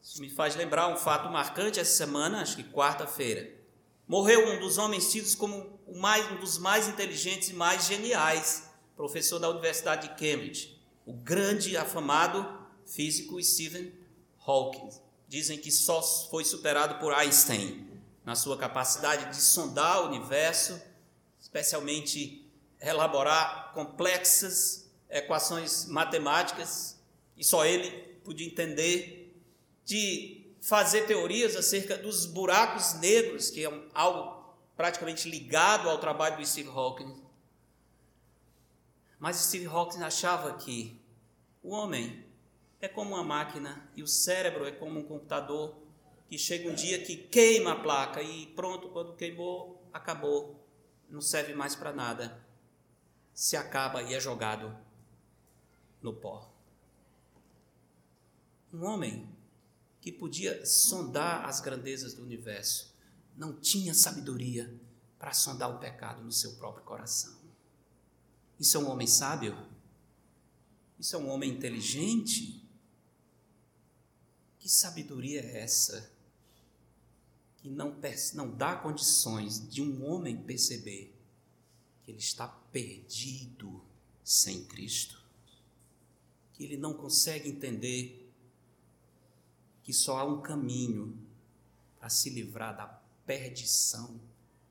Isso 0.02 0.20
me 0.20 0.28
faz 0.28 0.56
lembrar 0.56 0.88
um 0.88 0.96
fato 0.96 1.30
marcante 1.30 1.78
essa 1.78 1.96
semana, 1.96 2.42
acho 2.42 2.56
que 2.56 2.64
quarta-feira. 2.64 3.54
Morreu 4.06 4.48
um 4.48 4.60
dos 4.60 4.76
homens 4.76 5.10
tidos 5.10 5.34
como 5.34 5.78
mais, 5.96 6.30
um 6.32 6.40
dos 6.40 6.58
mais 6.58 6.88
inteligentes 6.88 7.50
e 7.50 7.54
mais 7.54 7.86
geniais, 7.86 8.68
professor 8.96 9.38
da 9.38 9.48
Universidade 9.48 10.08
de 10.08 10.14
Cambridge, 10.14 10.76
o 11.06 11.12
grande 11.12 11.76
afamado 11.76 12.46
físico 12.84 13.42
Stephen 13.42 13.92
Hawking. 14.44 15.03
Dizem 15.34 15.58
que 15.58 15.72
só 15.72 16.00
foi 16.00 16.44
superado 16.44 17.00
por 17.00 17.12
Einstein 17.12 17.84
na 18.24 18.36
sua 18.36 18.56
capacidade 18.56 19.34
de 19.34 19.42
sondar 19.42 20.02
o 20.02 20.06
universo, 20.06 20.80
especialmente 21.40 22.48
elaborar 22.80 23.72
complexas 23.74 24.88
equações 25.10 25.86
matemáticas, 25.86 27.00
e 27.36 27.42
só 27.42 27.64
ele 27.64 27.90
podia 28.22 28.46
entender, 28.46 29.36
de 29.84 30.46
fazer 30.60 31.04
teorias 31.08 31.56
acerca 31.56 31.98
dos 31.98 32.26
buracos 32.26 32.94
negros, 33.00 33.50
que 33.50 33.66
é 33.66 33.80
algo 33.92 34.54
praticamente 34.76 35.28
ligado 35.28 35.90
ao 35.90 35.98
trabalho 35.98 36.36
do 36.36 36.46
Steve 36.46 36.68
Hawking. 36.68 37.12
Mas 39.18 39.38
Steve 39.38 39.66
Hawking 39.66 40.04
achava 40.04 40.56
que 40.58 40.96
o 41.60 41.70
homem 41.70 42.23
é 42.84 42.88
como 42.88 43.14
uma 43.14 43.24
máquina 43.24 43.88
e 43.96 44.02
o 44.02 44.06
cérebro 44.06 44.66
é 44.66 44.72
como 44.72 45.00
um 45.00 45.04
computador 45.04 45.82
que 46.28 46.38
chega 46.38 46.68
um 46.68 46.74
dia 46.74 47.02
que 47.02 47.16
queima 47.16 47.72
a 47.72 47.80
placa 47.80 48.22
e 48.22 48.46
pronto, 48.48 48.88
quando 48.90 49.16
queimou, 49.16 49.88
acabou, 49.92 50.66
não 51.08 51.20
serve 51.20 51.54
mais 51.54 51.74
para 51.74 51.92
nada, 51.92 52.44
se 53.32 53.56
acaba 53.56 54.02
e 54.02 54.14
é 54.14 54.20
jogado 54.20 54.76
no 56.02 56.12
pó. 56.12 56.52
Um 58.72 58.84
homem 58.84 59.28
que 60.00 60.12
podia 60.12 60.66
sondar 60.66 61.46
as 61.46 61.60
grandezas 61.60 62.14
do 62.14 62.22
universo, 62.22 62.94
não 63.36 63.58
tinha 63.58 63.94
sabedoria 63.94 64.78
para 65.18 65.32
sondar 65.32 65.70
o 65.70 65.78
pecado 65.78 66.22
no 66.22 66.32
seu 66.32 66.56
próprio 66.56 66.84
coração. 66.84 67.34
Isso 68.60 68.76
é 68.76 68.80
um 68.80 68.90
homem 68.90 69.06
sábio? 69.06 69.56
Isso 70.98 71.16
é 71.16 71.18
um 71.18 71.28
homem 71.28 71.50
inteligente? 71.50 72.63
Que 74.64 74.70
sabedoria 74.70 75.42
é 75.42 75.58
essa 75.58 76.10
que 77.58 77.68
não, 77.68 77.94
não 78.32 78.50
dá 78.50 78.74
condições 78.74 79.68
de 79.68 79.82
um 79.82 80.02
homem 80.06 80.38
perceber 80.38 81.14
que 82.02 82.10
ele 82.10 82.18
está 82.18 82.48
perdido 82.48 83.84
sem 84.24 84.64
Cristo? 84.64 85.22
Que 86.54 86.64
ele 86.64 86.78
não 86.78 86.94
consegue 86.94 87.46
entender 87.46 88.32
que 89.82 89.92
só 89.92 90.16
há 90.16 90.24
um 90.24 90.40
caminho 90.40 91.14
para 92.00 92.08
se 92.08 92.30
livrar 92.30 92.74
da 92.74 92.86
perdição 93.26 94.18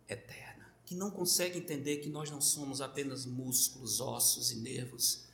eterna, 0.10 0.74
que 0.88 0.96
não 0.96 1.12
consegue 1.12 1.60
entender 1.60 1.98
que 1.98 2.10
nós 2.10 2.32
não 2.32 2.42
somos 2.42 2.82
apenas 2.82 3.28
músculos, 3.28 4.02
ossos 4.02 4.50
e 4.50 4.56
nervos, 4.56 5.26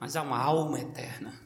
mas 0.00 0.16
há 0.16 0.22
uma 0.22 0.38
alma 0.38 0.80
eterna, 0.80 1.38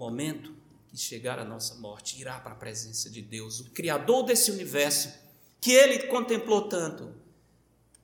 momento 0.00 0.56
que 0.88 0.96
chegar 0.96 1.38
a 1.38 1.44
nossa 1.44 1.74
morte 1.74 2.18
irá 2.18 2.40
para 2.40 2.52
a 2.52 2.56
presença 2.56 3.10
de 3.10 3.20
Deus, 3.20 3.60
o 3.60 3.70
Criador 3.70 4.24
desse 4.24 4.50
universo, 4.50 5.12
que 5.60 5.70
ele 5.70 6.06
contemplou 6.06 6.68
tanto, 6.68 7.14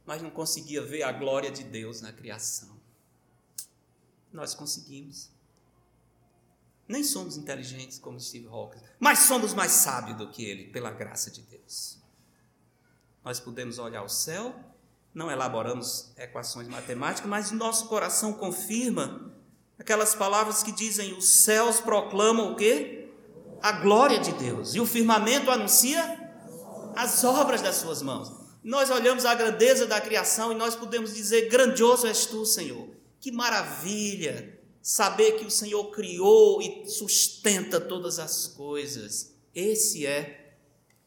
mas 0.05 0.21
não 0.21 0.31
conseguia 0.31 0.83
ver 0.83 1.03
a 1.03 1.11
glória 1.11 1.51
de 1.51 1.65
Deus 1.65 2.03
na 2.03 2.13
criação. 2.13 2.77
Nós 4.31 4.55
conseguimos. 4.55 5.31
Nem 6.87 7.03
somos 7.03 7.37
inteligentes 7.37 7.99
como 7.99 8.21
Steve 8.21 8.47
Hawking, 8.47 8.81
mas 9.01 9.21
somos 9.21 9.53
mais 9.53 9.73
sábios 9.73 10.19
do 10.19 10.31
que 10.31 10.45
ele, 10.45 10.71
pela 10.71 10.93
graça 10.93 11.31
de 11.31 11.43
Deus. 11.43 11.99
Nós 13.25 13.41
podemos 13.41 13.79
olhar 13.79 14.05
o 14.05 14.09
céu, 14.09 14.55
não 15.13 15.29
elaboramos 15.29 16.13
equações 16.17 16.69
matemáticas, 16.69 17.29
mas 17.29 17.51
nosso 17.51 17.89
coração 17.89 18.35
confirma 18.35 19.36
aquelas 19.79 20.15
palavras 20.15 20.63
que 20.63 20.73
dizem: 20.73 21.13
os 21.15 21.29
céus 21.29 21.81
proclamam 21.81 22.53
o 22.53 22.57
quê? 22.57 23.09
A 23.63 23.73
glória 23.73 24.19
de 24.19 24.33
Deus, 24.33 24.75
e 24.75 24.81
o 24.81 24.87
firmamento 24.87 25.51
anuncia 25.51 26.31
as 26.95 27.25
obras 27.25 27.63
das 27.63 27.77
suas 27.77 28.03
mãos. 28.03 28.33
Nós 28.63 28.91
olhamos 28.91 29.25
a 29.25 29.35
grandeza 29.35 29.87
da 29.87 30.01
criação 30.01 30.53
e 30.53 30.55
nós 30.55 30.75
podemos 30.75 31.15
dizer: 31.15 31.49
grandioso 31.49 32.07
és 32.07 32.27
tu, 32.27 32.45
Senhor. 32.45 32.89
Que 33.21 33.33
maravilha! 33.33 34.57
saber 34.87 35.33
que 35.33 35.45
o 35.45 35.51
Senhor 35.51 35.91
criou 35.91 36.63
e 36.63 36.89
sustenta 36.89 37.81
todas 37.81 38.21
as 38.21 38.47
coisas. 38.47 39.35
Esse 39.53 40.07
é 40.07 40.57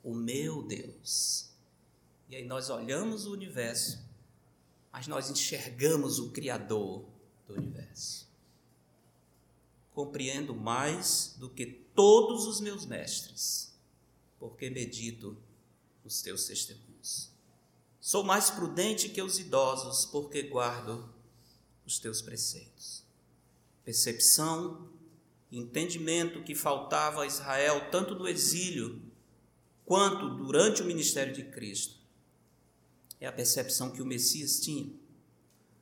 o 0.03 0.13
meu 0.13 0.61
Deus. 0.63 1.49
E 2.27 2.35
aí 2.35 2.43
nós 2.43 2.69
olhamos 2.69 3.25
o 3.25 3.31
universo, 3.31 4.05
mas 4.91 5.07
nós 5.07 5.29
enxergamos 5.29 6.19
o 6.19 6.29
Criador 6.31 7.05
do 7.47 7.53
universo. 7.53 8.28
Compreendo 9.99 10.55
mais 10.55 11.35
do 11.37 11.49
que 11.49 11.65
todos 11.93 12.47
os 12.47 12.61
meus 12.61 12.85
mestres, 12.85 13.77
porque 14.39 14.69
medito 14.69 15.35
nos 16.05 16.21
teus 16.21 16.45
testemunhos. 16.45 17.29
Sou 17.99 18.23
mais 18.23 18.49
prudente 18.49 19.09
que 19.09 19.21
os 19.21 19.39
idosos, 19.39 20.05
porque 20.05 20.43
guardo 20.43 21.13
os 21.85 21.99
teus 21.99 22.21
preceitos 22.21 23.03
percepção, 23.83 24.87
entendimento 25.51 26.43
que 26.43 26.55
faltava 26.55 27.23
a 27.23 27.27
Israel, 27.27 27.89
tanto 27.91 28.15
no 28.15 28.25
exílio 28.25 29.01
quanto 29.83 30.29
durante 30.29 30.81
o 30.81 30.85
ministério 30.85 31.33
de 31.33 31.43
Cristo. 31.43 31.97
É 33.19 33.27
a 33.27 33.33
percepção 33.33 33.91
que 33.91 34.01
o 34.01 34.05
Messias 34.05 34.61
tinha. 34.61 34.93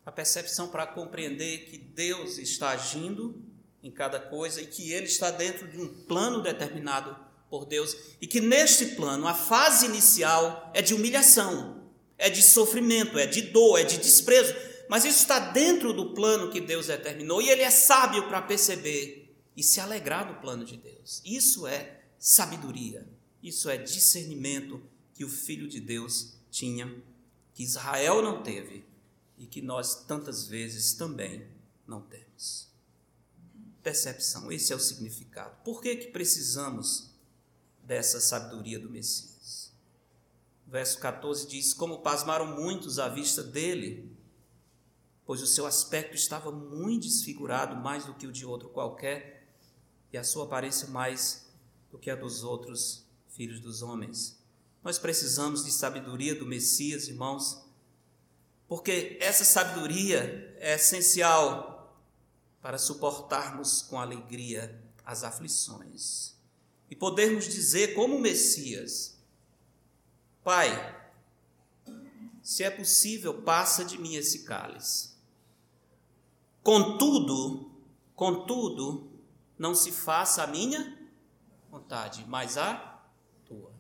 A 0.04 0.12
percepção 0.12 0.70
para 0.70 0.88
compreender 0.88 1.70
que 1.70 1.78
Deus 1.78 2.40
está 2.40 2.70
agindo 2.70 3.47
em 3.88 3.92
cada 3.92 4.20
coisa 4.20 4.62
e 4.62 4.68
que 4.68 4.92
ele 4.92 5.06
está 5.06 5.32
dentro 5.32 5.68
de 5.68 5.80
um 5.80 5.88
plano 5.88 6.42
determinado 6.42 7.16
por 7.50 7.66
Deus 7.66 7.96
e 8.22 8.28
que 8.28 8.42
neste 8.42 8.88
plano 8.88 9.28
a 9.28 9.34
fase 9.34 9.86
inicial 9.86 10.70
é 10.74 10.82
de 10.82 10.94
humilhação, 10.94 11.90
é 12.18 12.30
de 12.30 12.42
sofrimento, 12.42 13.18
é 13.18 13.26
de 13.26 13.42
dor, 13.44 13.80
é 13.80 13.84
de 13.84 13.98
desprezo, 13.98 14.54
mas 14.90 15.06
isso 15.06 15.20
está 15.20 15.40
dentro 15.40 15.94
do 15.94 16.14
plano 16.14 16.52
que 16.52 16.60
Deus 16.60 16.88
determinou 16.88 17.42
e 17.42 17.50
ele 17.50 17.62
é 17.62 17.70
sábio 17.70 18.28
para 18.28 18.42
perceber 18.42 19.34
e 19.56 19.64
se 19.64 19.80
alegrar 19.80 20.28
do 20.28 20.40
plano 20.42 20.66
de 20.66 20.78
Deus. 20.78 21.22
Isso 21.26 21.66
é 21.66 22.02
sabedoria, 22.20 23.08
isso 23.42 23.70
é 23.70 23.78
discernimento 23.78 24.82
que 25.14 25.24
o 25.24 25.30
Filho 25.30 25.68
de 25.68 25.80
Deus 25.80 26.34
tinha, 26.52 26.94
que 27.54 27.64
Israel 27.64 28.22
não 28.22 28.44
teve 28.44 28.86
e 29.38 29.46
que 29.46 29.62
nós 29.62 30.06
tantas 30.06 30.48
vezes 30.48 30.94
também 30.94 31.48
não 31.88 32.02
temos. 32.02 32.68
Percepção, 33.84 34.52
esse 34.52 34.74
é 34.74 34.76
o 34.76 34.80
significado. 34.80 35.56
Por 35.64 35.82
que, 35.82 35.96
que 35.96 36.08
precisamos 36.08 37.12
dessa 37.84 38.20
sabedoria 38.20 38.80
do 38.80 38.90
Messias? 38.90 39.38
verso 40.68 41.00
14 41.00 41.48
diz: 41.48 41.74
Como 41.74 42.00
pasmaram 42.00 42.46
muitos 42.46 43.00
à 43.00 43.08
vista 43.08 43.42
dele, 43.42 44.12
pois 45.26 45.42
o 45.42 45.48
seu 45.48 45.66
aspecto 45.66 46.16
estava 46.16 46.52
muito 46.52 47.04
desfigurado, 47.04 47.76
mais 47.76 48.06
do 48.06 48.14
que 48.14 48.28
o 48.28 48.32
de 48.32 48.46
outro 48.46 48.70
qualquer, 48.70 49.48
e 50.12 50.18
a 50.18 50.24
sua 50.24 50.46
aparência 50.46 50.88
mais 50.90 51.48
do 51.90 51.98
que 51.98 52.12
a 52.12 52.16
dos 52.16 52.44
outros 52.44 53.06
filhos 53.30 53.60
dos 53.60 53.82
homens. 53.82 54.38
Nós 54.84 55.00
precisamos 55.00 55.64
de 55.64 55.72
sabedoria 55.72 56.36
do 56.36 56.46
Messias, 56.46 57.08
irmãos, 57.08 57.66
porque 58.68 59.18
essa 59.22 59.44
sabedoria 59.44 60.56
é 60.60 60.76
essencial 60.76 61.77
para 62.62 62.78
suportarmos 62.78 63.82
com 63.82 64.00
alegria 64.00 64.84
as 65.06 65.24
aflições 65.24 66.36
e 66.90 66.96
podermos 66.96 67.46
dizer, 67.46 67.94
como 67.94 68.20
Messias, 68.20 69.18
Pai, 70.44 70.96
se 72.42 72.64
é 72.64 72.70
possível, 72.70 73.42
passa 73.42 73.84
de 73.84 73.98
mim 73.98 74.16
esse 74.16 74.44
cálice. 74.44 75.18
Contudo, 76.64 77.70
contudo, 78.16 79.12
não 79.60 79.76
se 79.76 79.92
faça 79.92 80.44
a 80.44 80.48
minha 80.48 80.98
vontade, 81.70 82.24
mas 82.30 82.58
a 82.58 83.04
tua. 83.46 83.74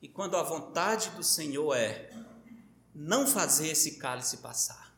E 0.00 0.08
quando 0.08 0.38
a 0.38 0.42
vontade 0.42 1.10
do 1.10 1.22
Senhor 1.22 1.74
é 1.74 2.10
não 2.94 3.26
fazer 3.26 3.68
esse 3.68 3.96
cálice 3.96 4.38
passar, 4.38 4.93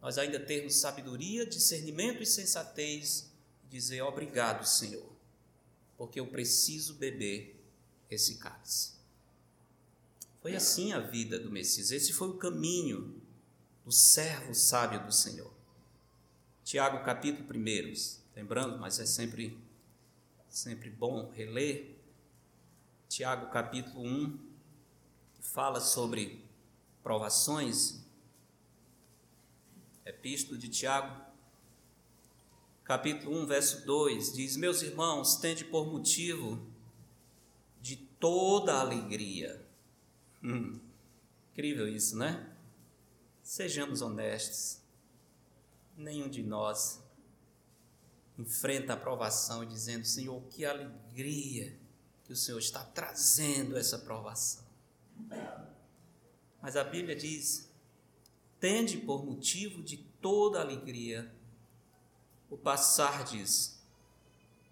nós 0.00 0.18
ainda 0.18 0.38
termos 0.38 0.76
sabedoria, 0.76 1.46
discernimento 1.46 2.22
e 2.22 2.26
sensatez, 2.26 3.30
dizer 3.68 4.02
obrigado, 4.02 4.66
Senhor 4.66 5.18
porque 5.98 6.20
eu 6.20 6.28
preciso 6.28 6.94
beber 6.94 7.60
esse 8.08 8.36
cálice. 8.36 8.92
Foi 10.40 10.54
assim 10.54 10.92
a 10.92 11.00
vida 11.00 11.38
do 11.38 11.50
Messias, 11.50 11.90
esse 11.90 12.12
foi 12.12 12.28
o 12.28 12.38
caminho 12.38 13.20
do 13.84 13.90
servo 13.90 14.54
sábio 14.54 15.04
do 15.04 15.12
Senhor. 15.12 15.52
Tiago 16.62 17.04
capítulo 17.04 17.48
1, 17.52 17.92
lembrando, 18.36 18.78
mas 18.78 19.00
é 19.00 19.06
sempre, 19.06 19.58
sempre 20.48 20.88
bom 20.88 21.30
reler. 21.32 21.96
Tiago 23.08 23.50
capítulo 23.50 24.06
1, 24.06 24.38
fala 25.40 25.80
sobre 25.80 26.44
provações. 27.02 28.04
Epístola 30.08 30.58
de 30.58 30.70
Tiago, 30.70 31.22
capítulo 32.82 33.38
1, 33.42 33.46
verso 33.46 33.84
2, 33.84 34.32
diz: 34.32 34.56
Meus 34.56 34.80
irmãos, 34.80 35.36
tende 35.36 35.66
por 35.66 35.86
motivo 35.86 36.66
de 37.82 37.96
toda 37.96 38.80
alegria. 38.80 39.62
Hum, 40.42 40.80
incrível 41.52 41.86
isso, 41.86 42.16
né? 42.16 42.56
Sejamos 43.42 44.00
honestos. 44.00 44.80
Nenhum 45.94 46.30
de 46.30 46.42
nós 46.42 47.02
enfrenta 48.38 48.94
a 48.94 48.96
provação 48.96 49.62
dizendo: 49.66 50.06
Senhor, 50.06 50.42
que 50.44 50.64
alegria 50.64 51.78
que 52.24 52.32
o 52.32 52.36
Senhor 52.36 52.58
está 52.58 52.82
trazendo 52.82 53.76
essa 53.76 53.98
provação. 53.98 54.64
Mas 56.62 56.76
a 56.76 56.84
Bíblia 56.84 57.14
diz: 57.14 57.67
tende 58.60 58.98
por 58.98 59.24
motivo 59.24 59.82
de 59.82 59.96
toda 60.20 60.60
alegria 60.60 61.32
o 62.50 62.56
passardes 62.56 63.78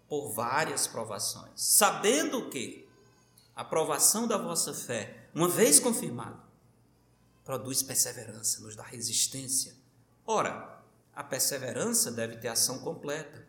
por 0.07 0.29
várias 0.29 0.87
provações, 0.87 1.51
sabendo 1.55 2.49
que 2.49 2.87
a 3.55 3.63
provação 3.63 4.27
da 4.27 4.37
vossa 4.37 4.73
fé, 4.73 5.29
uma 5.33 5.47
vez 5.47 5.79
confirmada, 5.79 6.41
produz 7.43 7.81
perseverança, 7.83 8.61
nos 8.61 8.75
dá 8.75 8.83
resistência. 8.83 9.75
Ora, 10.25 10.83
a 11.15 11.23
perseverança 11.23 12.11
deve 12.11 12.37
ter 12.37 12.47
ação 12.47 12.79
completa, 12.79 13.47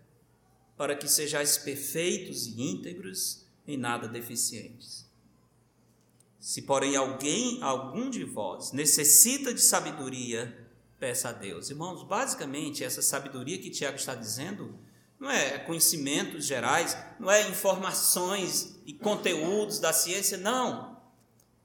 para 0.77 0.97
que 0.97 1.09
sejais 1.09 1.59
perfeitos 1.59 2.47
e 2.47 2.63
íntegros, 2.63 3.45
em 3.67 3.77
nada 3.77 4.09
deficientes. 4.09 5.08
Se, 6.39 6.63
porém, 6.63 6.97
alguém, 6.97 7.59
algum 7.63 8.09
de 8.09 8.25
vós, 8.25 8.73
necessita 8.73 9.53
de 9.53 9.61
sabedoria, 9.61 10.67
peça 10.99 11.31
a 11.31 11.33
Deus. 11.33 11.71
Irmãos, 11.71 12.05
basicamente, 12.05 12.85
essa 12.85 13.03
sabedoria 13.03 13.59
que 13.59 13.71
Tiago 13.71 13.97
está 13.97 14.15
dizendo 14.15 14.79
não 15.19 15.31
é 15.31 15.59
conhecimentos 15.59 16.45
gerais, 16.47 16.97
não 17.19 17.31
é 17.31 17.49
informações 17.49 18.79
e 18.87 18.93
conteúdos 18.93 19.81
da 19.81 19.93
ciência, 19.93 20.39
não. 20.39 20.97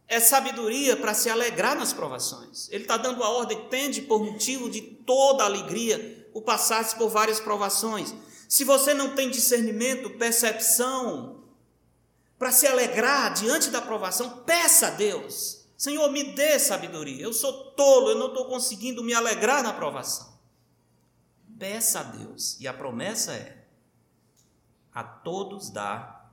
É 0.07 0.19
sabedoria 0.19 0.97
para 0.97 1.13
se 1.13 1.30
alegrar 1.30 1.78
nas 1.78 1.93
provações. 1.93 2.67
Ele 2.71 2.84
está 2.84 2.97
dando 2.97 3.24
a 3.24 3.30
ordem, 3.30 3.67
tende 3.69 4.01
por 4.01 4.24
motivo 4.24 4.69
de 4.69 4.82
toda 4.82 5.43
alegria 5.43 6.28
o 6.34 6.41
passar 6.41 6.84
por 6.97 7.09
várias 7.09 7.39
provações. 7.39 8.13
Se 8.49 8.63
você 8.63 8.93
não 8.93 9.15
tem 9.15 9.30
discernimento, 9.30 10.09
percepção, 10.11 11.43
para 12.38 12.51
se 12.51 12.67
alegrar 12.67 13.34
diante 13.34 13.69
da 13.69 13.81
provação, 13.81 14.43
peça 14.43 14.88
a 14.88 14.91
Deus. 14.91 15.65
Senhor, 15.77 16.09
me 16.11 16.34
dê 16.34 16.59
sabedoria. 16.59 17.23
Eu 17.23 17.34
sou 17.34 17.71
tolo, 17.71 18.09
eu 18.09 18.17
não 18.17 18.27
estou 18.27 18.45
conseguindo 18.45 19.03
me 19.03 19.13
alegrar 19.13 19.63
na 19.63 19.73
provação. 19.73 20.34
Peça 21.57 21.99
a 21.99 22.03
Deus, 22.03 22.59
e 22.59 22.67
a 22.67 22.73
promessa 22.73 23.34
é: 23.34 23.65
a 24.93 25.03
todos 25.03 25.69
dá 25.69 26.29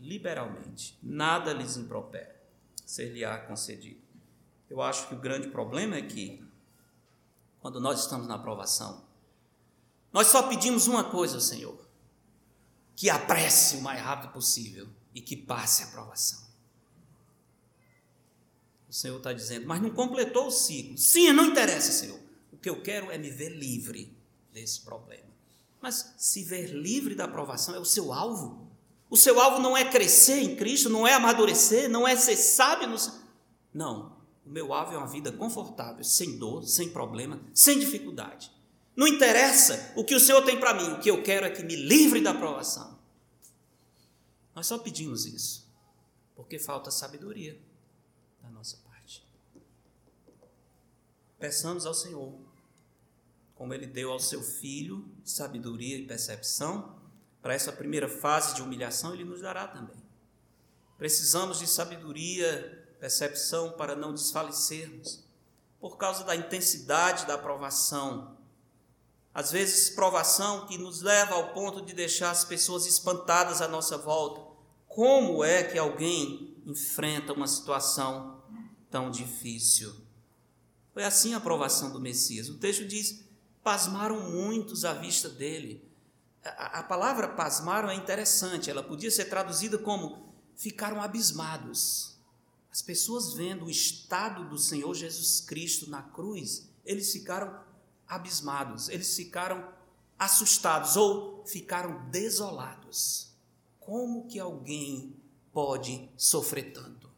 liberalmente, 0.00 0.98
nada 1.02 1.52
lhes 1.52 1.76
impropera, 1.76 2.34
ser-lhe-á 2.84 3.38
concedido. 3.38 4.00
Eu 4.68 4.80
acho 4.82 5.06
que 5.06 5.14
o 5.14 5.18
grande 5.18 5.48
problema 5.48 5.96
é 5.96 6.02
que, 6.02 6.44
quando 7.60 7.80
nós 7.80 8.00
estamos 8.00 8.26
na 8.26 8.38
provação, 8.38 9.04
nós 10.12 10.26
só 10.26 10.48
pedimos 10.48 10.88
uma 10.88 11.04
coisa, 11.04 11.38
Senhor: 11.40 11.78
que 12.96 13.08
apresse 13.08 13.76
o 13.76 13.82
mais 13.82 14.00
rápido 14.00 14.32
possível 14.32 14.88
e 15.14 15.20
que 15.20 15.36
passe 15.36 15.82
a 15.82 15.86
provação. 15.88 16.40
O 18.88 18.92
Senhor 18.92 19.16
está 19.16 19.32
dizendo, 19.32 19.66
mas 19.66 19.80
não 19.80 19.90
completou 19.90 20.48
o 20.48 20.50
ciclo. 20.50 20.98
Sim, 20.98 21.32
não 21.32 21.46
interessa, 21.46 21.92
Senhor. 21.92 22.20
O 22.52 22.58
que 22.58 22.68
eu 22.68 22.82
quero 22.82 23.10
é 23.10 23.16
me 23.16 23.30
ver 23.30 23.48
livre 23.48 24.14
desse 24.52 24.80
problema. 24.82 25.32
Mas 25.80 26.14
se 26.18 26.44
ver 26.44 26.66
livre 26.66 27.14
da 27.14 27.24
aprovação 27.24 27.74
é 27.74 27.78
o 27.78 27.84
seu 27.84 28.12
alvo. 28.12 28.70
O 29.08 29.16
seu 29.16 29.40
alvo 29.40 29.60
não 29.60 29.76
é 29.76 29.84
crescer 29.84 30.40
em 30.42 30.56
Cristo, 30.56 30.88
não 30.88 31.06
é 31.06 31.14
amadurecer, 31.14 31.88
não 31.88 32.06
é 32.06 32.16
ser 32.16 32.36
sábio. 32.36 32.88
No... 32.88 32.96
Não. 33.72 34.16
O 34.44 34.50
meu 34.50 34.72
alvo 34.72 34.94
é 34.94 34.98
uma 34.98 35.06
vida 35.06 35.32
confortável, 35.32 36.04
sem 36.04 36.38
dor, 36.38 36.64
sem 36.64 36.90
problema, 36.90 37.40
sem 37.54 37.78
dificuldade. 37.78 38.52
Não 38.94 39.06
interessa 39.06 39.92
o 39.96 40.04
que 40.04 40.14
o 40.14 40.20
Senhor 40.20 40.42
tem 40.42 40.60
para 40.60 40.74
mim, 40.74 40.92
o 40.92 41.00
que 41.00 41.10
eu 41.10 41.22
quero 41.22 41.46
é 41.46 41.50
que 41.50 41.62
me 41.62 41.76
livre 41.76 42.20
da 42.20 42.32
aprovação. 42.32 42.98
Nós 44.54 44.66
só 44.66 44.78
pedimos 44.78 45.26
isso, 45.26 45.66
porque 46.36 46.58
falta 46.58 46.90
sabedoria 46.90 47.58
da 48.42 48.50
nossa 48.50 48.82
Peçamos 51.42 51.86
ao 51.86 51.92
Senhor, 51.92 52.38
como 53.56 53.74
Ele 53.74 53.84
deu 53.84 54.12
ao 54.12 54.20
seu 54.20 54.40
filho 54.40 55.04
sabedoria 55.24 55.96
e 55.96 56.06
percepção, 56.06 57.02
para 57.42 57.52
essa 57.52 57.72
primeira 57.72 58.08
fase 58.08 58.54
de 58.54 58.62
humilhação, 58.62 59.12
Ele 59.12 59.24
nos 59.24 59.40
dará 59.40 59.66
também. 59.66 60.00
Precisamos 60.96 61.58
de 61.58 61.66
sabedoria, 61.66 62.94
percepção 63.00 63.72
para 63.72 63.96
não 63.96 64.14
desfalecermos, 64.14 65.24
por 65.80 65.96
causa 65.96 66.22
da 66.22 66.36
intensidade 66.36 67.26
da 67.26 67.36
provação. 67.36 68.38
Às 69.34 69.50
vezes, 69.50 69.90
provação 69.90 70.66
que 70.66 70.76
nos 70.76 71.00
leva 71.00 71.34
ao 71.34 71.52
ponto 71.52 71.80
de 71.82 71.94
deixar 71.94 72.30
as 72.30 72.44
pessoas 72.44 72.86
espantadas 72.86 73.62
à 73.62 73.68
nossa 73.68 73.96
volta. 73.96 74.42
Como 74.86 75.42
é 75.42 75.62
que 75.62 75.78
alguém 75.78 76.52
enfrenta 76.66 77.32
uma 77.32 77.46
situação 77.46 78.42
tão 78.90 79.10
difícil. 79.10 79.94
Foi 80.92 81.02
assim 81.02 81.34
a 81.34 81.38
aprovação 81.38 81.90
do 81.90 82.00
Messias. 82.00 82.48
O 82.48 82.58
texto 82.58 82.86
diz: 82.86 83.24
pasmaram 83.64 84.30
muitos 84.30 84.84
à 84.84 84.92
vista 84.92 85.28
dele. 85.28 85.82
A, 86.44 86.80
a 86.80 86.82
palavra 86.82 87.28
pasmaram 87.28 87.88
é 87.88 87.94
interessante, 87.94 88.70
ela 88.70 88.82
podia 88.82 89.10
ser 89.10 89.26
traduzida 89.26 89.78
como 89.78 90.34
ficaram 90.54 91.00
abismados. 91.00 92.18
As 92.70 92.82
pessoas 92.82 93.34
vendo 93.34 93.66
o 93.66 93.70
estado 93.70 94.48
do 94.48 94.58
Senhor 94.58 94.94
Jesus 94.94 95.40
Cristo 95.40 95.90
na 95.90 96.02
cruz, 96.02 96.68
eles 96.84 97.12
ficaram 97.12 97.60
abismados, 98.14 98.88
eles 98.88 99.16
ficaram 99.16 99.72
assustados 100.18 100.96
ou 100.96 101.44
ficaram 101.46 102.08
desolados. 102.10 103.32
Como 103.80 104.26
que 104.28 104.38
alguém 104.38 105.16
pode 105.52 106.08
sofrer 106.16 106.72
tanto? 106.72 107.10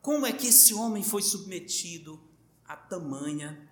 Como 0.00 0.24
é 0.24 0.32
que 0.32 0.46
esse 0.46 0.74
homem 0.74 1.02
foi 1.02 1.22
submetido 1.22 2.20
a 2.64 2.76
tamanha 2.76 3.68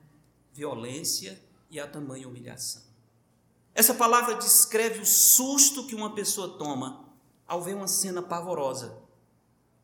violência 0.52 1.40
e 1.70 1.78
a 1.78 1.86
tamanha 1.86 2.28
humilhação? 2.28 2.82
Essa 3.72 3.94
palavra 3.94 4.34
descreve 4.34 5.00
o 5.00 5.06
susto 5.06 5.86
que 5.86 5.94
uma 5.94 6.14
pessoa 6.14 6.58
toma 6.58 7.08
ao 7.46 7.62
ver 7.62 7.74
uma 7.74 7.88
cena 7.88 8.20
pavorosa, 8.20 9.00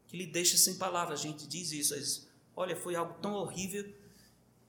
que 0.07 0.17
lhe 0.17 0.27
deixa 0.27 0.57
sem 0.59 0.75
palavras. 0.75 1.21
A 1.21 1.23
gente 1.23 1.47
diz 1.47 1.71
isso, 1.73 1.95
diz, 1.95 2.29
olha, 2.55 2.77
foi 2.77 2.97
algo 2.97 3.15
tão 3.21 3.35
horrível 3.35 3.89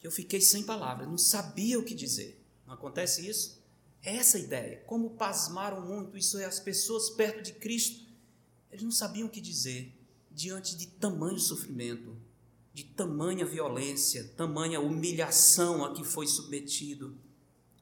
eu 0.08 0.12
fiquei 0.12 0.40
sem 0.40 0.64
palavras, 0.64 1.08
não 1.08 1.18
sabia 1.18 1.78
o 1.78 1.84
que 1.84 1.94
dizer. 1.94 2.42
Não 2.66 2.74
acontece 2.74 3.28
isso? 3.28 3.62
É 4.02 4.16
essa 4.16 4.40
ideia. 4.40 4.82
Como 4.88 5.12
pasmaram 5.12 5.82
muito, 5.86 6.18
isso 6.18 6.38
é, 6.38 6.46
as 6.46 6.60
pessoas 6.60 7.10
perto 7.10 7.42
de 7.42 7.54
Cristo, 7.54 8.06
eles 8.72 8.84
não 8.84 8.92
sabiam 8.92 9.28
o 9.28 9.30
que 9.30 9.42
dizer 9.42 9.94
diante 10.32 10.78
de 10.78 10.88
tamanho 10.88 11.40
sofrimento, 11.40 12.16
de 12.74 12.86
tamanha 12.86 13.46
violência, 13.46 14.32
tamanha 14.38 14.80
humilhação 14.80 15.84
a 15.84 15.94
que 15.94 16.04
foi 16.04 16.28
submetido 16.28 17.18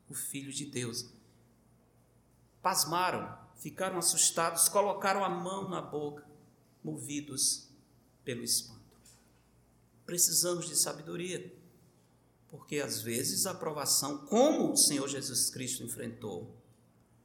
o 0.09 0.13
Filho 0.13 0.51
de 0.51 0.65
Deus. 0.65 1.05
Pasmaram, 2.61 3.37
ficaram 3.57 3.99
assustados, 3.99 4.67
colocaram 4.67 5.23
a 5.23 5.29
mão 5.29 5.69
na 5.69 5.81
boca, 5.81 6.25
movidos 6.83 7.67
pelo 8.23 8.43
espanto. 8.43 8.81
Precisamos 10.05 10.67
de 10.67 10.75
sabedoria 10.75 11.54
porque 12.55 12.79
às 12.79 13.01
vezes 13.01 13.45
a 13.45 13.51
aprovação, 13.51 14.25
como 14.27 14.71
o 14.71 14.77
Senhor 14.77 15.09
Jesus 15.09 15.49
Cristo 15.49 15.83
enfrentou, 15.83 16.55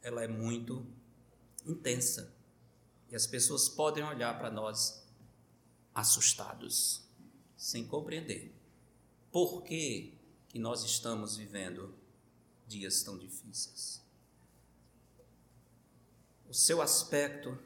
ela 0.02 0.24
é 0.24 0.28
muito 0.28 0.84
intensa. 1.64 2.34
E 3.08 3.14
as 3.14 3.28
pessoas 3.28 3.68
podem 3.68 4.02
olhar 4.02 4.36
para 4.38 4.50
nós 4.50 5.06
assustados, 5.94 7.04
sem 7.56 7.86
compreender 7.86 8.52
por 9.30 9.62
que, 9.62 10.18
que 10.48 10.58
nós 10.58 10.82
estamos 10.82 11.36
vivendo 11.36 11.94
dias 12.66 13.04
tão 13.04 13.16
difíceis. 13.16 14.02
O 16.48 16.54
seu 16.54 16.82
aspecto 16.82 17.56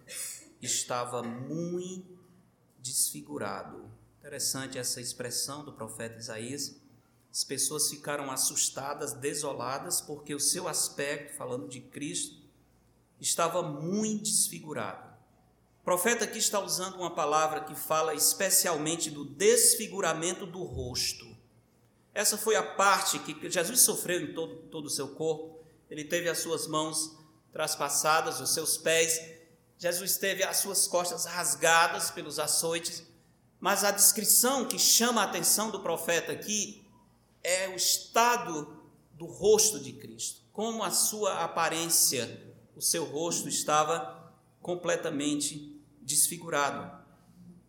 estava 0.61 1.23
muito 1.23 2.23
desfigurado. 2.79 3.91
Interessante 4.19 4.77
essa 4.77 5.01
expressão 5.01 5.65
do 5.65 5.73
profeta 5.73 6.19
Isaías 6.19 6.84
as 7.35 7.43
pessoas 7.43 7.91
ficaram 7.91 8.31
assustadas, 8.31 9.13
desoladas, 9.13 10.01
porque 10.01 10.33
o 10.33 10.39
seu 10.39 10.69
aspecto, 10.69 11.37
falando 11.37 11.67
de 11.67 11.81
Cristo, 11.81 12.41
estava 13.21 13.61
muito 13.61 14.31
desfigurado. 14.31 15.13
O 15.81 15.85
profeta 15.85 16.27
aqui 16.27 16.39
está 16.39 16.61
usando 16.61 16.95
uma 16.95 17.13
palavra 17.13 17.65
que 17.65 17.75
fala 17.75 18.15
especialmente 18.15 19.11
do 19.11 19.25
desfiguramento 19.25 20.47
do 20.47 20.63
rosto. 20.63 21.27
Essa 22.15 22.39
foi 22.39 22.55
a 22.55 22.63
parte 22.63 23.19
que 23.19 23.51
Jesus 23.51 23.81
sofreu 23.81 24.21
em 24.21 24.33
todo, 24.33 24.87
o 24.87 24.89
seu 24.91 25.09
corpo. 25.09 25.59
Ele 25.91 26.05
teve 26.05 26.29
as 26.29 26.39
suas 26.39 26.69
mãos 26.69 27.19
traspassadas, 27.53 28.39
os 28.39 28.55
seus 28.55 28.77
pés. 28.77 29.21
Jesus 29.77 30.19
teve 30.19 30.45
as 30.45 30.59
suas 30.59 30.87
costas 30.87 31.25
rasgadas 31.25 32.13
pelos 32.13 32.39
açoites. 32.39 33.03
Mas 33.59 33.83
a 33.83 33.91
descrição 33.91 34.69
que 34.69 34.79
chama 34.79 35.21
a 35.21 35.25
atenção 35.25 35.73
do 35.73 35.81
profeta 35.81 36.31
aqui 36.31 36.84
é 37.45 37.69
o 37.69 37.77
estado 37.77 38.83
do 39.13 39.27
rosto 39.27 39.79
de 39.79 39.93
Cristo, 39.93 40.41
como 40.51 40.83
a 40.83 40.91
sua 40.91 41.45
aparência, 41.45 42.57
o 42.75 42.81
seu 42.81 43.05
rosto 43.05 43.49
estava 43.49 44.35
completamente 44.61 45.81
desfigurado. 46.01 47.05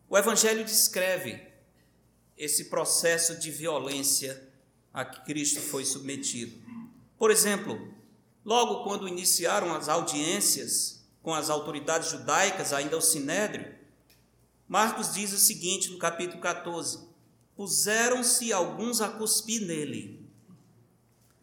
O 0.10 0.18
Evangelho 0.18 0.64
descreve 0.64 1.46
esse 2.38 2.66
processo 2.66 3.38
de 3.38 3.52
violência 3.52 4.50
a 4.94 5.04
que 5.04 5.26
Cristo 5.26 5.60
foi 5.60 5.84
submetido. 5.84 6.64
Por 7.18 7.30
exemplo, 7.30 7.94
logo 8.44 8.84
quando 8.84 9.08
iniciaram 9.08 9.74
as 9.74 9.90
audiências 9.90 11.06
com 11.22 11.34
as 11.34 11.50
autoridades 11.50 12.12
judaicas, 12.12 12.72
ainda 12.72 12.98
o 12.98 13.02
Sinédrio, 13.02 13.76
Marcos 14.68 15.14
diz 15.14 15.34
o 15.34 15.38
seguinte 15.38 15.92
no 15.92 15.98
capítulo 15.98 16.42
14: 16.42 17.08
puseram-se 17.56 18.52
alguns 18.52 19.02
a 19.02 19.10
cuspir 19.10 19.66
nele, 19.66 20.28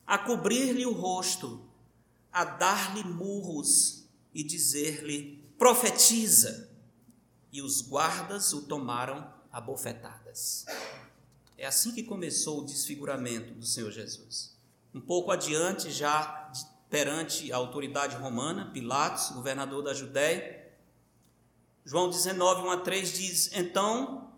a 0.06 0.18
cobrir-lhe 0.18 0.84
o 0.84 0.92
rosto, 0.92 1.64
a 2.32 2.44
dar-lhe 2.44 3.04
murros 3.04 4.04
e 4.34 4.42
dizer-lhe: 4.42 5.42
profetiza. 5.58 6.70
E 7.52 7.60
os 7.60 7.82
guardas 7.82 8.54
o 8.54 8.62
tomaram 8.62 9.30
a 9.52 9.60
bofetadas. 9.60 10.64
É 11.58 11.66
assim 11.66 11.92
que 11.92 12.02
começou 12.02 12.60
o 12.60 12.64
desfiguramento 12.64 13.52
do 13.52 13.66
Senhor 13.66 13.90
Jesus. 13.90 14.56
Um 14.94 15.00
pouco 15.00 15.30
adiante, 15.30 15.90
já 15.90 16.50
perante 16.88 17.52
a 17.52 17.56
autoridade 17.56 18.16
romana, 18.16 18.70
Pilatos, 18.70 19.30
governador 19.30 19.82
da 19.82 19.92
Judéia, 19.92 20.62
João 21.84 22.08
19, 22.08 22.62
1 22.62 22.70
a 22.70 22.76
3 22.78 23.12
diz: 23.12 23.50
Então 23.52 24.31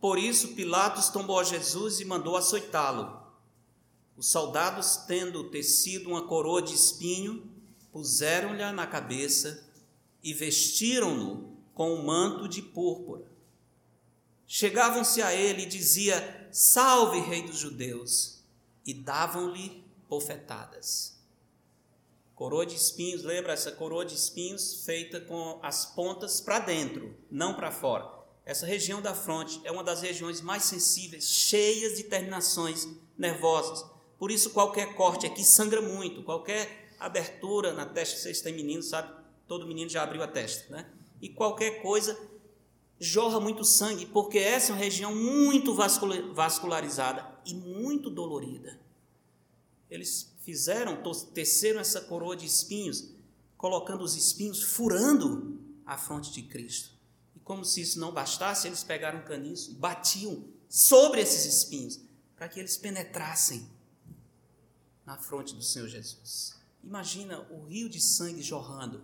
por 0.00 0.18
isso, 0.18 0.54
Pilatos 0.54 1.08
tombou 1.08 1.40
a 1.40 1.44
Jesus 1.44 1.98
e 2.00 2.04
mandou 2.04 2.36
açoitá-lo. 2.36 3.20
Os 4.16 4.28
soldados, 4.28 4.96
tendo 5.08 5.50
tecido 5.50 6.10
uma 6.10 6.26
coroa 6.26 6.62
de 6.62 6.74
espinho, 6.74 7.48
puseram-lhe 7.92 8.70
na 8.72 8.86
cabeça 8.86 9.64
e 10.22 10.32
vestiram-no 10.32 11.56
com 11.74 11.94
um 11.94 12.04
manto 12.04 12.48
de 12.48 12.62
púrpura. 12.62 13.24
Chegavam-se 14.46 15.20
a 15.20 15.34
ele 15.34 15.62
e 15.62 15.66
dizia: 15.66 16.48
Salve, 16.52 17.20
Rei 17.20 17.42
dos 17.42 17.58
Judeus! 17.58 18.38
E 18.86 18.94
davam-lhe 18.94 19.84
bofetadas. 20.08 21.18
Coroa 22.34 22.64
de 22.64 22.74
espinhos, 22.74 23.24
lembra 23.24 23.52
essa 23.52 23.72
coroa 23.72 24.04
de 24.04 24.14
espinhos 24.14 24.84
feita 24.84 25.20
com 25.20 25.58
as 25.62 25.84
pontas 25.84 26.40
para 26.40 26.60
dentro, 26.60 27.14
não 27.30 27.52
para 27.52 27.70
fora. 27.70 28.17
Essa 28.48 28.64
região 28.64 29.02
da 29.02 29.14
fronte 29.14 29.60
é 29.62 29.70
uma 29.70 29.84
das 29.84 30.00
regiões 30.00 30.40
mais 30.40 30.62
sensíveis, 30.62 31.28
cheias 31.28 31.98
de 31.98 32.04
terminações 32.04 32.88
nervosas. 33.18 33.84
Por 34.18 34.30
isso, 34.30 34.48
qualquer 34.48 34.94
corte 34.94 35.26
aqui 35.26 35.44
sangra 35.44 35.82
muito. 35.82 36.22
Qualquer 36.22 36.94
abertura 36.98 37.74
na 37.74 37.84
testa, 37.84 38.16
vocês 38.16 38.40
têm 38.40 38.54
menino, 38.54 38.82
sabe? 38.82 39.12
Todo 39.46 39.66
menino 39.66 39.90
já 39.90 40.02
abriu 40.02 40.22
a 40.22 40.26
testa, 40.26 40.74
né? 40.74 40.90
E 41.20 41.28
qualquer 41.28 41.82
coisa 41.82 42.18
jorra 42.98 43.38
muito 43.38 43.66
sangue, 43.66 44.06
porque 44.06 44.38
essa 44.38 44.72
é 44.72 44.74
uma 44.74 44.80
região 44.80 45.14
muito 45.14 45.74
vascularizada 45.74 47.30
e 47.44 47.52
muito 47.52 48.08
dolorida. 48.08 48.80
Eles 49.90 50.34
fizeram, 50.40 51.02
teceram 51.34 51.80
essa 51.80 52.00
coroa 52.00 52.34
de 52.34 52.46
espinhos, 52.46 53.10
colocando 53.58 54.02
os 54.02 54.16
espinhos, 54.16 54.62
furando 54.62 55.60
a 55.84 55.98
fronte 55.98 56.32
de 56.32 56.40
Cristo. 56.44 56.96
Como 57.48 57.64
se 57.64 57.80
isso 57.80 57.98
não 57.98 58.12
bastasse, 58.12 58.66
eles 58.66 58.84
pegaram 58.84 59.20
um 59.20 59.24
caniço 59.24 59.70
e 59.70 59.74
batiam 59.74 60.44
sobre 60.68 61.22
esses 61.22 61.46
espinhos, 61.46 61.98
para 62.36 62.46
que 62.46 62.60
eles 62.60 62.76
penetrassem 62.76 63.66
na 65.06 65.16
fronte 65.16 65.54
do 65.54 65.62
Senhor 65.62 65.88
Jesus. 65.88 66.60
Imagina 66.84 67.40
o 67.50 67.64
rio 67.64 67.88
de 67.88 68.02
sangue 68.02 68.42
jorrando. 68.42 69.02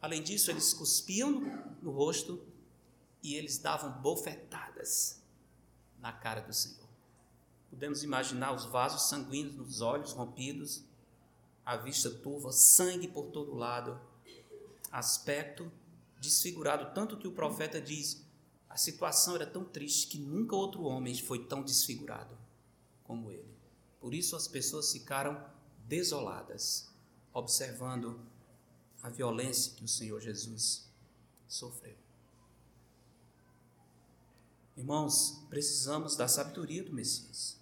Além 0.00 0.22
disso, 0.22 0.52
eles 0.52 0.72
cuspiam 0.72 1.40
no 1.82 1.90
rosto 1.90 2.40
e 3.24 3.34
eles 3.34 3.58
davam 3.58 3.90
bofetadas 4.00 5.20
na 5.98 6.12
cara 6.12 6.42
do 6.42 6.54
Senhor. 6.54 6.86
Podemos 7.70 8.04
imaginar 8.04 8.52
os 8.52 8.66
vasos 8.66 9.08
sanguíneos 9.08 9.56
nos 9.56 9.80
olhos 9.80 10.12
rompidos, 10.12 10.84
a 11.66 11.76
vista 11.76 12.08
turva, 12.08 12.52
sangue 12.52 13.08
por 13.08 13.26
todo 13.32 13.52
lado, 13.52 14.00
aspecto 14.92 15.72
desfigurado, 16.20 16.94
tanto 16.94 17.16
que 17.16 17.26
o 17.26 17.32
profeta 17.32 17.80
diz: 17.80 18.24
a 18.68 18.76
situação 18.76 19.34
era 19.34 19.46
tão 19.46 19.64
triste 19.64 20.06
que 20.06 20.18
nunca 20.18 20.54
outro 20.54 20.84
homem 20.84 21.16
foi 21.16 21.46
tão 21.46 21.62
desfigurado 21.62 22.36
como 23.02 23.32
ele. 23.32 23.58
Por 23.98 24.14
isso 24.14 24.36
as 24.36 24.46
pessoas 24.46 24.92
ficaram 24.92 25.44
desoladas, 25.88 26.88
observando 27.32 28.20
a 29.02 29.08
violência 29.08 29.74
que 29.74 29.84
o 29.84 29.88
Senhor 29.88 30.20
Jesus 30.20 30.88
sofreu. 31.48 31.96
Irmãos, 34.76 35.44
precisamos 35.50 36.16
da 36.16 36.28
sabedoria 36.28 36.84
do 36.84 36.92
Messias 36.92 37.58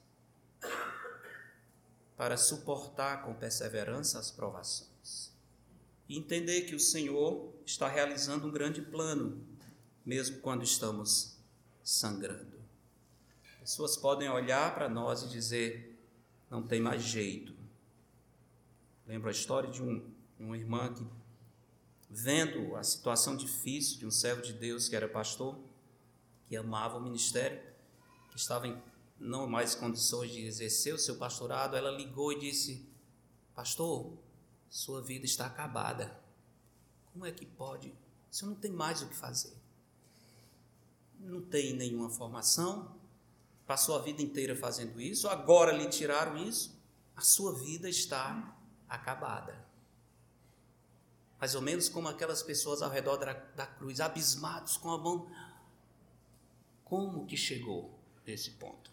para 2.17 2.37
suportar 2.37 3.25
com 3.25 3.35
perseverança 3.35 4.19
as 4.19 4.31
provações 4.31 4.88
e 6.09 6.19
entender 6.19 6.63
que 6.63 6.75
o 6.75 6.81
Senhor 6.81 7.53
está 7.67 7.87
realizando 7.87 8.47
um 8.47 8.51
grande 8.51 8.81
plano, 8.81 9.45
mesmo 10.05 10.41
quando 10.41 10.63
estamos 10.63 11.37
sangrando. 11.85 12.59
Pessoas 13.61 13.97
podem 13.97 14.31
olhar 14.31 14.75
para 14.75 14.89
nós 14.89 15.23
e 15.23 15.29
dizer: 15.29 15.99
não 16.51 16.63
tem 16.63 16.81
mais 16.81 17.03
jeito. 17.03 17.55
Lembro 19.07 19.29
a 19.29 19.33
história 19.33 19.71
de 19.71 19.83
um, 19.83 20.11
uma 20.39 20.57
irmã 20.57 20.93
que, 20.93 21.07
vendo 22.09 22.75
a 22.77 22.83
situação 22.83 23.37
difícil 23.37 23.99
de 23.99 24.07
um 24.07 24.11
servo 24.11 24.41
de 24.41 24.55
Deus 24.55 24.89
que 24.89 24.97
era 24.97 25.09
pastor, 25.09 25.59
que 26.49 26.57
amava 26.57 26.97
o 26.97 27.03
ministério, 27.03 27.61
que 28.31 28.37
estava 28.37 28.67
em 28.67 28.81
não 29.21 29.47
mais 29.47 29.75
condições 29.75 30.31
de 30.31 30.43
exercer 30.43 30.95
o 30.95 30.99
seu 30.99 31.17
pastorado, 31.17 31.77
ela 31.77 31.91
ligou 31.91 32.33
e 32.33 32.39
disse: 32.39 32.89
Pastor, 33.55 34.17
sua 34.69 35.01
vida 35.03 35.25
está 35.25 35.47
acabada. 35.47 36.21
Como 37.12 37.27
é 37.27 37.33
que 37.33 37.47
pode? 37.47 37.95
Senhor 38.31 38.53
não 38.53 38.61
tem 38.61 38.71
mais 38.71 39.03
o 39.03 39.09
que 39.09 39.16
fazer. 39.16 39.57
Não 41.19 41.43
tem 41.43 41.73
nenhuma 41.75 42.09
formação, 42.09 42.95
passou 43.66 43.97
a 43.97 44.03
vida 44.03 44.23
inteira 44.23 44.55
fazendo 44.55 45.01
isso, 45.01 45.29
agora 45.29 45.73
lhe 45.73 45.89
tiraram 45.89 46.37
isso, 46.37 46.79
a 47.16 47.21
sua 47.21 47.53
vida 47.53 47.89
está 47.89 48.57
acabada. 48.89 49.66
Mais 51.41 51.55
ou 51.57 51.62
menos 51.62 51.89
como 51.89 52.09
aquelas 52.09 52.43
pessoas 52.43 52.83
ao 52.83 52.91
redor 52.91 53.16
da, 53.16 53.33
da 53.33 53.66
cruz, 53.66 54.01
abismados 54.01 54.77
com 54.77 54.91
a 54.91 54.99
mão. 54.99 55.31
Como 56.85 57.27
que 57.27 57.37
chegou 57.37 57.99
nesse 58.25 58.53
ponto? 58.53 58.91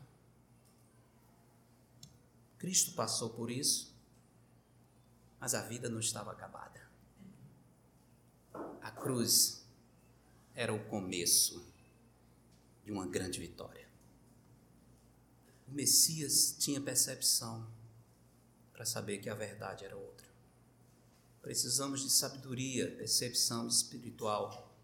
Cristo 2.58 2.94
passou 2.94 3.30
por 3.30 3.52
isso, 3.52 3.95
mas 5.46 5.54
a 5.54 5.62
vida 5.62 5.88
não 5.88 6.00
estava 6.00 6.32
acabada. 6.32 6.82
A 8.82 8.90
cruz 8.90 9.64
era 10.56 10.74
o 10.74 10.84
começo 10.86 11.72
de 12.84 12.92
uma 12.92 13.06
grande 13.06 13.40
vitória. 13.40 13.88
O 15.68 15.72
Messias 15.72 16.56
tinha 16.58 16.82
percepção 16.82 17.72
para 18.74 18.88
saber 18.88 19.20
que 19.20 19.30
a 19.30 19.36
verdade 19.36 19.86
era 19.86 19.96
outra. 19.96 20.26
Precisamos 21.44 22.02
de 22.02 22.10
sabedoria, 22.10 22.96
percepção 22.98 23.68
espiritual 23.68 24.76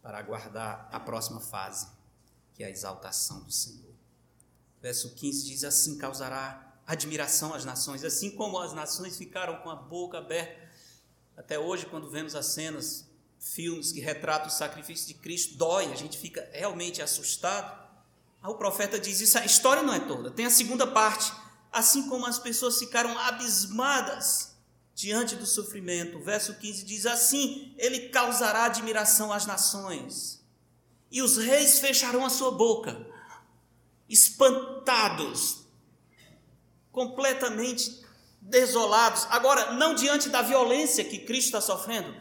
para 0.00 0.16
aguardar 0.16 0.88
a 0.90 0.98
próxima 0.98 1.42
fase, 1.42 1.88
que 2.54 2.62
é 2.62 2.68
a 2.68 2.70
exaltação 2.70 3.44
do 3.44 3.52
Senhor. 3.52 3.94
Verso 4.80 5.14
15 5.14 5.44
diz: 5.44 5.62
Assim 5.62 5.98
causará 5.98 6.75
admiração 6.86 7.52
às 7.52 7.64
nações, 7.64 8.04
assim 8.04 8.30
como 8.30 8.58
as 8.58 8.72
nações 8.72 9.16
ficaram 9.16 9.56
com 9.56 9.70
a 9.70 9.76
boca 9.76 10.18
aberta. 10.18 10.66
Até 11.36 11.58
hoje, 11.58 11.86
quando 11.86 12.08
vemos 12.08 12.34
as 12.34 12.46
cenas, 12.46 13.06
filmes 13.38 13.92
que 13.92 14.00
retratam 14.00 14.48
o 14.48 14.52
sacrifício 14.52 15.08
de 15.08 15.14
Cristo, 15.14 15.56
dói, 15.56 15.92
a 15.92 15.96
gente 15.96 16.18
fica 16.18 16.48
realmente 16.52 17.02
assustado. 17.02 17.86
Aí 18.42 18.50
o 18.50 18.54
profeta 18.54 18.98
diz: 18.98 19.20
Isso 19.20 19.38
a 19.38 19.44
história 19.44 19.82
não 19.82 19.92
é 19.92 20.00
toda, 20.00 20.30
tem 20.30 20.46
a 20.46 20.50
segunda 20.50 20.86
parte 20.86 21.32
assim 21.76 22.08
como 22.08 22.24
as 22.24 22.38
pessoas 22.38 22.78
ficaram 22.78 23.18
abismadas 23.18 24.56
diante 24.94 25.36
do 25.36 25.44
sofrimento. 25.44 26.16
O 26.16 26.22
verso 26.22 26.54
15 26.54 26.84
diz 26.84 27.04
assim: 27.04 27.74
Ele 27.76 28.08
causará 28.08 28.64
admiração 28.64 29.30
às 29.30 29.44
nações, 29.44 30.42
e 31.10 31.20
os 31.20 31.36
reis 31.36 31.78
fecharão 31.78 32.24
a 32.24 32.30
sua 32.30 32.50
boca, 32.50 33.06
espantados, 34.08 35.65
completamente 36.96 38.02
desolados. 38.40 39.26
Agora, 39.28 39.74
não 39.74 39.94
diante 39.94 40.30
da 40.30 40.40
violência 40.40 41.04
que 41.04 41.18
Cristo 41.18 41.48
está 41.48 41.60
sofrendo, 41.60 42.16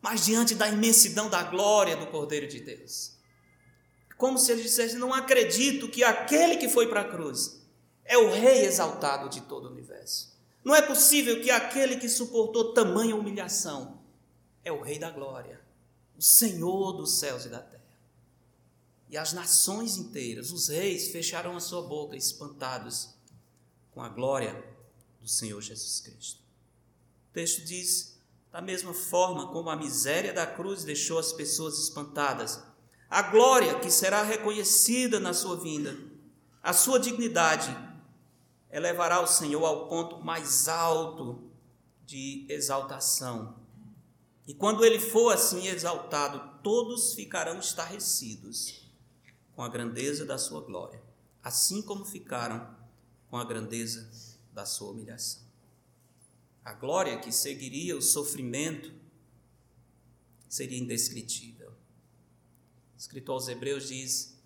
mas 0.00 0.24
diante 0.24 0.54
da 0.54 0.68
imensidão 0.68 1.28
da 1.28 1.42
glória 1.42 1.96
do 1.96 2.06
Cordeiro 2.06 2.46
de 2.46 2.60
Deus. 2.60 3.16
Como 4.16 4.38
se 4.38 4.52
ele 4.52 4.62
dissesse: 4.62 4.94
Não 4.96 5.12
acredito 5.12 5.88
que 5.88 6.04
aquele 6.04 6.58
que 6.58 6.68
foi 6.68 6.86
para 6.86 7.00
a 7.00 7.08
cruz 7.08 7.60
é 8.04 8.16
o 8.16 8.30
Rei 8.30 8.64
exaltado 8.66 9.28
de 9.28 9.40
todo 9.40 9.66
o 9.66 9.72
universo. 9.72 10.32
Não 10.64 10.76
é 10.76 10.82
possível 10.82 11.40
que 11.42 11.50
aquele 11.50 11.96
que 11.96 12.08
suportou 12.08 12.72
tamanha 12.72 13.16
humilhação 13.16 14.00
é 14.64 14.70
o 14.70 14.80
Rei 14.80 15.00
da 15.00 15.10
glória, 15.10 15.60
o 16.16 16.22
Senhor 16.22 16.92
dos 16.92 17.18
céus 17.18 17.46
e 17.46 17.48
da 17.48 17.58
terra. 17.58 17.82
E 19.10 19.16
as 19.16 19.32
nações 19.32 19.96
inteiras, 19.96 20.52
os 20.52 20.68
reis, 20.68 21.08
fecharam 21.08 21.56
a 21.56 21.60
sua 21.60 21.82
boca, 21.82 22.14
espantados 22.14 23.17
com 23.92 24.02
a 24.02 24.08
glória 24.08 24.64
do 25.20 25.28
Senhor 25.28 25.60
Jesus 25.60 26.00
Cristo. 26.00 26.40
O 27.30 27.32
texto 27.32 27.64
diz: 27.64 28.18
da 28.50 28.60
mesma 28.60 28.94
forma 28.94 29.48
como 29.52 29.70
a 29.70 29.76
miséria 29.76 30.32
da 30.32 30.46
cruz 30.46 30.84
deixou 30.84 31.18
as 31.18 31.32
pessoas 31.32 31.78
espantadas, 31.78 32.62
a 33.08 33.22
glória 33.22 33.78
que 33.78 33.90
será 33.90 34.22
reconhecida 34.22 35.20
na 35.20 35.32
sua 35.32 35.56
vinda, 35.56 35.96
a 36.62 36.72
sua 36.72 36.98
dignidade 36.98 37.76
elevará 38.70 39.20
o 39.20 39.26
Senhor 39.26 39.64
ao 39.64 39.88
ponto 39.88 40.18
mais 40.24 40.68
alto 40.68 41.50
de 42.04 42.46
exaltação. 42.48 43.56
E 44.46 44.54
quando 44.54 44.84
ele 44.84 44.98
for 44.98 45.32
assim 45.32 45.66
exaltado, 45.68 46.62
todos 46.62 47.14
ficarão 47.14 47.58
estarrecidos 47.58 48.90
com 49.54 49.62
a 49.62 49.68
grandeza 49.68 50.24
da 50.24 50.38
sua 50.38 50.62
glória, 50.62 51.02
assim 51.42 51.82
como 51.82 52.04
ficaram 52.04 52.77
com 53.30 53.36
a 53.36 53.44
grandeza 53.44 54.08
da 54.52 54.64
sua 54.64 54.90
humilhação. 54.90 55.42
A 56.64 56.72
glória 56.72 57.18
que 57.18 57.32
seguiria 57.32 57.96
o 57.96 58.02
sofrimento 58.02 58.92
seria 60.48 60.78
indescritível. 60.78 61.70
O 61.70 62.98
escritor 62.98 63.34
aos 63.34 63.48
Hebreus 63.48 63.88
diz: 63.88 64.36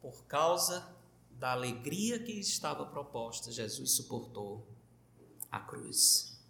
por 0.00 0.24
causa 0.24 0.94
da 1.30 1.52
alegria 1.52 2.18
que 2.18 2.32
estava 2.32 2.86
proposta, 2.86 3.50
Jesus 3.50 3.92
suportou 3.92 4.66
a 5.50 5.60
cruz. 5.60 6.40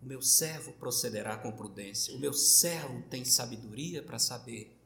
O 0.00 0.06
meu 0.06 0.22
servo 0.22 0.72
procederá 0.72 1.36
com 1.36 1.50
prudência, 1.52 2.14
o 2.14 2.18
meu 2.18 2.32
servo 2.32 3.02
tem 3.10 3.24
sabedoria 3.24 4.02
para 4.02 4.18
saber 4.18 4.76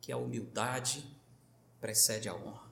que 0.00 0.10
a 0.10 0.16
humildade 0.16 1.04
precede 1.80 2.28
a 2.28 2.34
honra. 2.34 2.71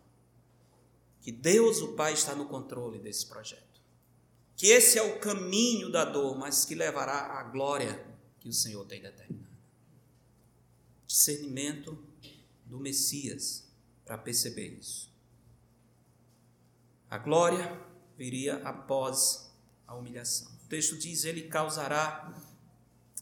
Que 1.21 1.31
Deus, 1.31 1.81
o 1.81 1.93
Pai, 1.93 2.15
está 2.15 2.35
no 2.35 2.47
controle 2.47 2.99
desse 2.99 3.27
projeto. 3.27 3.81
Que 4.57 4.69
esse 4.69 4.99
é 4.99 5.03
o 5.03 5.19
caminho 5.19 5.91
da 5.91 6.05
dor, 6.05 6.37
mas 6.39 6.65
que 6.65 6.75
levará 6.75 7.39
à 7.39 7.43
glória 7.45 8.05
que 8.41 8.49
o 8.49 8.53
Senhor 8.53 8.85
tem 8.87 9.01
determinado. 9.01 9.51
Discernimento 11.07 11.99
do 12.67 12.79
Messias 12.79 13.65
para 14.05 14.19
perceber 14.19 14.69
isso. 14.79 15.11
A 17.09 17.19
glória 17.19 17.81
viria 18.17 18.57
após 18.59 19.51
a 19.87 19.95
humilhação. 19.95 20.49
O 20.65 20.69
texto 20.69 20.97
diz: 20.97 21.25
Ele 21.25 21.43
causará 21.43 22.33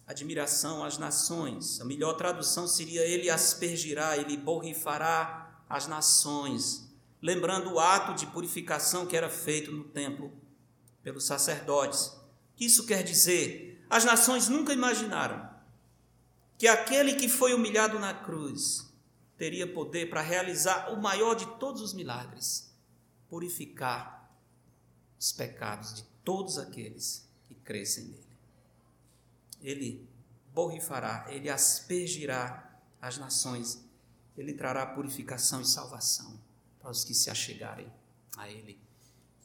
admiração 0.07 0.83
às 0.83 0.99
nações. 0.99 1.81
A 1.81 1.85
melhor 1.85 2.15
tradução 2.15 2.67
seria: 2.67 3.03
Ele 3.03 3.31
aspergirá, 3.31 4.17
ele 4.17 4.37
borrifará 4.37 5.63
as 5.69 5.87
nações. 5.87 6.88
Lembrando 7.21 7.73
o 7.73 7.81
ato 7.81 8.15
de 8.15 8.27
purificação 8.27 9.07
que 9.07 9.17
era 9.17 9.29
feito 9.29 9.73
no 9.73 9.85
templo 9.85 10.33
pelos 11.03 11.25
sacerdotes. 11.25 12.13
Isso 12.59 12.87
quer 12.87 13.03
dizer? 13.03 13.85
As 13.91 14.05
nações 14.05 14.49
nunca 14.49 14.73
imaginaram 14.73 15.49
que 16.57 16.69
aquele 16.69 17.15
que 17.15 17.29
foi 17.29 17.55
humilhado 17.55 17.99
na 17.99 18.15
cruz 18.15 18.93
teria 19.37 19.67
poder 19.67 20.11
para 20.11 20.21
realizar 20.21 20.93
o 20.93 21.01
maior 21.01 21.35
de 21.35 21.47
todos 21.59 21.81
os 21.81 21.95
milagres 21.95 22.73
purificar 23.29 24.31
os 25.19 25.33
pecados 25.33 25.95
de 25.95 26.03
todos 26.25 26.59
aqueles 26.59 27.29
que 27.47 27.55
crescem 27.55 28.05
nele. 28.05 28.39
Ele 29.61 30.09
borrifará, 30.53 31.27
ele 31.29 31.51
aspergirá 31.51 32.81
as 33.01 33.19
nações, 33.19 33.85
ele 34.37 34.55
trará 34.55 34.87
purificação 34.87 35.61
e 35.61 35.67
salvação 35.67 36.48
para 36.89 36.93
os 36.93 37.05
que 37.05 37.13
se 37.13 37.29
achegarem 37.29 37.93
a 38.35 38.49
ele. 38.49 38.81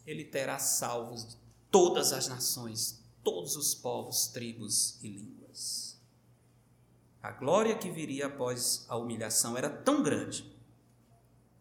Ele 0.08 0.24
terá 0.24 0.58
salvos 0.60 1.28
de 1.28 1.38
todas 1.70 2.14
as 2.14 2.30
nações, 2.30 3.04
todos 3.22 3.58
os 3.58 3.76
povos, 3.76 4.28
tribos 4.28 4.98
e 5.04 5.10
línguas. 5.10 6.00
A 7.22 7.32
glória 7.32 7.78
que 7.78 7.92
viria 7.92 8.28
após 8.28 8.86
a 8.88 8.96
humilhação 8.96 9.58
era 9.58 9.70
tão 9.70 10.02
grande 10.02 10.58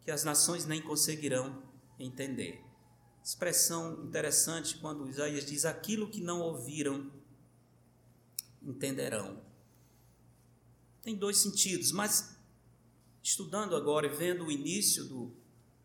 que 0.03 0.11
as 0.12 0.22
nações 0.22 0.66
nem 0.66 0.80
conseguirão 0.80 1.61
entender. 1.99 2.64
Expressão 3.24 4.05
interessante 4.05 4.78
quando 4.78 5.09
Isaías 5.09 5.45
diz: 5.45 5.64
aquilo 5.64 6.09
que 6.09 6.20
não 6.20 6.41
ouviram, 6.43 7.11
entenderão. 8.62 9.43
Tem 11.03 11.16
dois 11.16 11.39
sentidos, 11.39 11.91
mas 11.91 12.37
estudando 13.20 13.74
agora 13.74 14.07
e 14.07 14.16
vendo 14.16 14.45
o 14.45 14.51
início 14.51 15.05
do 15.05 15.41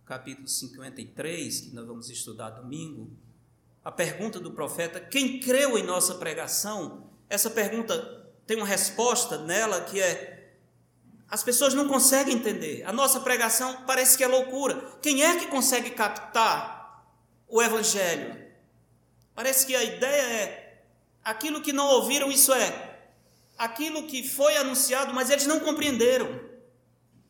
capítulo 0.07 0.47
53, 0.47 1.59
que 1.59 1.75
nós 1.75 1.85
vamos 1.85 2.09
estudar 2.09 2.51
domingo, 2.51 3.11
a 3.83 3.91
pergunta 3.91 4.39
do 4.39 4.51
profeta: 4.51 5.01
quem 5.01 5.39
creu 5.39 5.77
em 5.77 5.83
nossa 5.83 6.15
pregação? 6.15 7.09
Essa 7.29 7.49
pergunta 7.49 8.25
tem 8.45 8.55
uma 8.55 8.65
resposta 8.65 9.37
nela 9.39 9.81
que 9.81 9.99
é: 9.99 10.55
as 11.27 11.43
pessoas 11.43 11.73
não 11.73 11.89
conseguem 11.89 12.35
entender. 12.35 12.83
A 12.85 12.93
nossa 12.93 13.19
pregação 13.19 13.83
parece 13.85 14.17
que 14.17 14.23
é 14.23 14.27
loucura. 14.27 14.97
Quem 15.01 15.23
é 15.23 15.37
que 15.37 15.47
consegue 15.47 15.89
captar 15.89 17.05
o 17.49 17.61
evangelho? 17.61 18.47
Parece 19.35 19.67
que 19.67 19.75
a 19.75 19.83
ideia 19.83 20.21
é 20.21 20.83
aquilo 21.21 21.61
que 21.61 21.73
não 21.73 21.85
ouviram, 21.85 22.31
isso 22.31 22.53
é 22.53 23.09
aquilo 23.57 24.07
que 24.07 24.27
foi 24.27 24.55
anunciado, 24.55 25.13
mas 25.13 25.29
eles 25.29 25.45
não 25.45 25.59
compreenderam. 25.59 26.47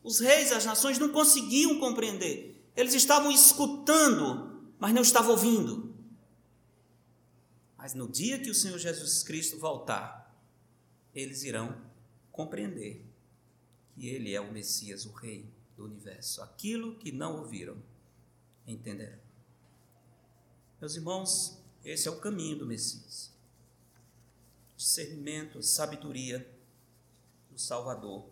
Os 0.00 0.20
reis, 0.20 0.52
as 0.52 0.64
nações 0.64 0.96
não 0.98 1.08
conseguiam 1.08 1.80
compreender. 1.80 2.57
Eles 2.78 2.94
estavam 2.94 3.28
escutando, 3.28 4.72
mas 4.78 4.94
não 4.94 5.02
estavam 5.02 5.32
ouvindo. 5.32 5.92
Mas 7.76 7.92
no 7.92 8.08
dia 8.08 8.38
que 8.38 8.48
o 8.48 8.54
Senhor 8.54 8.78
Jesus 8.78 9.24
Cristo 9.24 9.58
voltar, 9.58 10.32
eles 11.12 11.42
irão 11.42 11.76
compreender 12.30 13.04
que 13.90 14.06
Ele 14.06 14.32
é 14.32 14.40
o 14.40 14.52
Messias, 14.52 15.04
o 15.06 15.10
Rei 15.10 15.52
do 15.76 15.86
universo. 15.86 16.40
Aquilo 16.40 16.96
que 16.98 17.10
não 17.10 17.38
ouviram, 17.38 17.82
entenderão. 18.64 19.18
Meus 20.80 20.94
irmãos, 20.94 21.60
esse 21.84 22.06
é 22.06 22.10
o 22.12 22.20
caminho 22.20 22.60
do 22.60 22.66
Messias. 22.66 23.32
Discernimento, 24.76 25.60
sabedoria 25.64 26.48
do 27.50 27.58
Salvador 27.58 28.30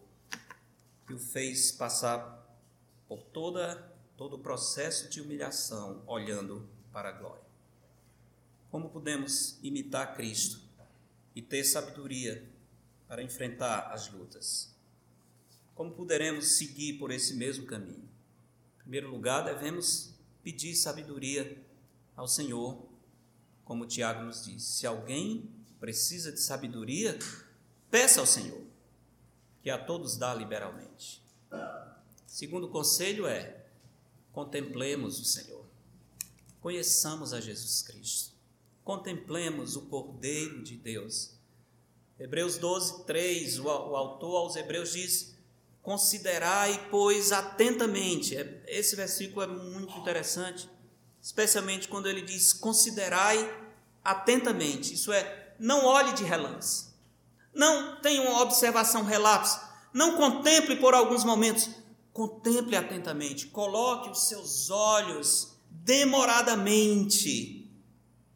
que 1.04 1.14
o 1.14 1.18
fez 1.18 1.72
passar 1.72 2.46
por 3.08 3.24
toda, 3.24 3.95
todo 4.16 4.36
o 4.36 4.38
processo 4.38 5.08
de 5.08 5.20
humilhação, 5.20 6.02
olhando 6.06 6.68
para 6.92 7.10
a 7.10 7.12
glória. 7.12 7.44
Como 8.70 8.88
podemos 8.88 9.58
imitar 9.62 10.16
Cristo 10.16 10.60
e 11.34 11.42
ter 11.42 11.64
sabedoria 11.64 12.48
para 13.06 13.22
enfrentar 13.22 13.92
as 13.92 14.10
lutas? 14.10 14.74
Como 15.74 15.92
poderemos 15.92 16.56
seguir 16.56 16.94
por 16.94 17.10
esse 17.10 17.34
mesmo 17.34 17.66
caminho? 17.66 18.08
Em 18.76 18.82
primeiro 18.82 19.10
lugar, 19.10 19.44
devemos 19.44 20.14
pedir 20.42 20.74
sabedoria 20.74 21.62
ao 22.16 22.26
Senhor, 22.26 22.82
como 23.64 23.86
Tiago 23.86 24.22
nos 24.22 24.44
diz. 24.44 24.62
Se 24.62 24.86
alguém 24.86 25.50
precisa 25.78 26.32
de 26.32 26.40
sabedoria, 26.40 27.18
peça 27.90 28.20
ao 28.20 28.26
Senhor 28.26 28.64
que 29.62 29.70
a 29.70 29.76
todos 29.76 30.16
dá 30.16 30.32
liberalmente. 30.32 31.22
Segundo 32.26 32.68
conselho 32.68 33.26
é: 33.26 33.65
contemplemos 34.36 35.18
o 35.18 35.24
Senhor, 35.24 35.64
conheçamos 36.60 37.32
a 37.32 37.40
Jesus 37.40 37.80
Cristo, 37.80 38.32
contemplemos 38.84 39.76
o 39.76 39.86
Cordeiro 39.86 40.62
de 40.62 40.76
Deus. 40.76 41.30
Hebreus 42.20 42.58
12, 42.58 43.04
3, 43.06 43.60
o, 43.60 43.68
autor 43.70 44.36
aos 44.36 44.56
Hebreus 44.56 44.92
diz: 44.92 45.34
Considerai, 45.82 46.88
pois, 46.90 47.32
atentamente. 47.32 48.36
É, 48.36 48.62
esse 48.68 48.94
versículo 48.94 49.42
é 49.42 49.46
muito 49.46 49.96
interessante, 49.98 50.68
especialmente 51.20 51.88
quando 51.88 52.06
ele 52.06 52.20
diz: 52.20 52.52
Considerai 52.52 53.38
atentamente. 54.04 54.92
Isso 54.92 55.12
é, 55.12 55.54
não 55.58 55.86
olhe 55.86 56.12
de 56.12 56.24
relance 56.24 56.94
não 57.56 57.96
tenha 58.02 58.20
uma 58.20 58.42
observação 58.42 59.02
relapse. 59.02 59.58
Não 59.90 60.18
contemple 60.18 60.76
por 60.76 60.92
alguns 60.92 61.24
momentos. 61.24 61.70
Contemple 62.16 62.76
atentamente. 62.76 63.48
Coloque 63.48 64.08
os 64.08 64.28
seus 64.28 64.70
olhos 64.70 65.54
demoradamente. 65.70 67.70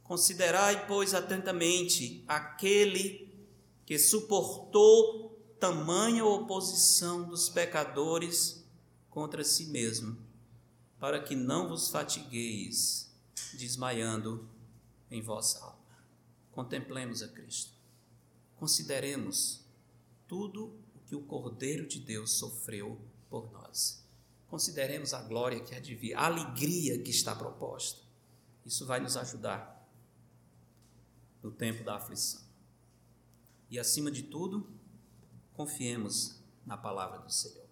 Considerai, 0.02 0.86
pois, 0.86 1.14
atentamente 1.14 2.22
aquele 2.28 3.34
que 3.86 3.98
suportou 3.98 5.30
tamanha 5.58 6.26
oposição 6.26 7.28
dos 7.28 7.48
pecadores 7.48 8.62
contra 9.08 9.42
si 9.42 9.66
mesmo, 9.66 10.18
para 10.98 11.20
que 11.20 11.34
não 11.34 11.68
vos 11.68 11.88
fatigueis 11.88 13.10
desmaiando 13.54 14.46
em 15.10 15.22
vossa 15.22 15.58
alma. 15.58 15.80
Contemplemos 16.52 17.22
a 17.22 17.28
Cristo 17.28 17.80
consideremos 18.60 19.64
tudo 20.28 20.66
o 20.94 21.00
que 21.06 21.16
o 21.16 21.22
Cordeiro 21.22 21.88
de 21.88 21.98
Deus 21.98 22.32
sofreu 22.32 23.00
por 23.30 23.50
nós. 23.52 24.04
Consideremos 24.48 25.14
a 25.14 25.22
glória 25.22 25.60
que 25.60 25.94
vir, 25.94 26.14
a 26.14 26.26
alegria 26.26 27.00
que 27.00 27.10
está 27.10 27.34
proposta. 27.34 28.02
Isso 28.66 28.84
vai 28.84 28.98
nos 28.98 29.16
ajudar 29.16 29.88
no 31.40 31.52
tempo 31.52 31.84
da 31.84 31.94
aflição. 31.94 32.42
E 33.70 33.78
acima 33.78 34.10
de 34.10 34.24
tudo, 34.24 34.68
confiemos 35.54 36.42
na 36.66 36.76
palavra 36.76 37.20
do 37.20 37.32
Senhor. 37.32 37.66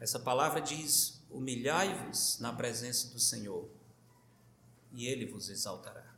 Essa 0.00 0.18
palavra 0.18 0.60
diz: 0.60 1.22
humilhai-vos 1.30 2.40
na 2.40 2.52
presença 2.52 3.12
do 3.12 3.20
Senhor, 3.20 3.70
e 4.92 5.06
ele 5.06 5.26
vos 5.26 5.48
exaltará. 5.48 6.14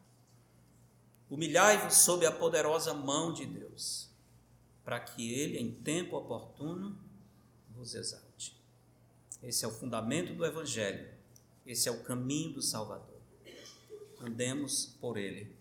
Humilhai-vos 1.29 1.95
sob 1.95 2.24
a 2.24 2.33
poderosa 2.33 2.95
mão 2.95 3.33
de 3.33 3.45
Deus, 3.45 4.09
para 4.85 5.01
que 5.01 5.33
Ele, 5.33 5.59
em 5.59 5.72
tempo 5.72 6.16
oportuno, 6.16 6.97
vos 7.77 7.95
exalte. 7.95 8.57
Esse 9.43 9.64
é 9.64 9.68
o 9.68 9.70
fundamento 9.70 10.35
do 10.35 10.45
Evangelho, 10.45 11.09
esse 11.66 11.89
é 11.89 11.93
o 11.93 12.03
caminho 12.03 12.55
do 12.55 12.62
Salvador. 12.62 13.20
Andemos 14.20 14.97
por 15.01 15.16
Ele, 15.16 15.55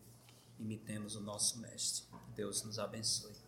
imitemos 0.60 1.16
o 1.16 1.22
nosso 1.22 1.60
Mestre. 1.60 2.06
Deus 2.36 2.64
nos 2.64 2.80
abençoe. 2.80 3.45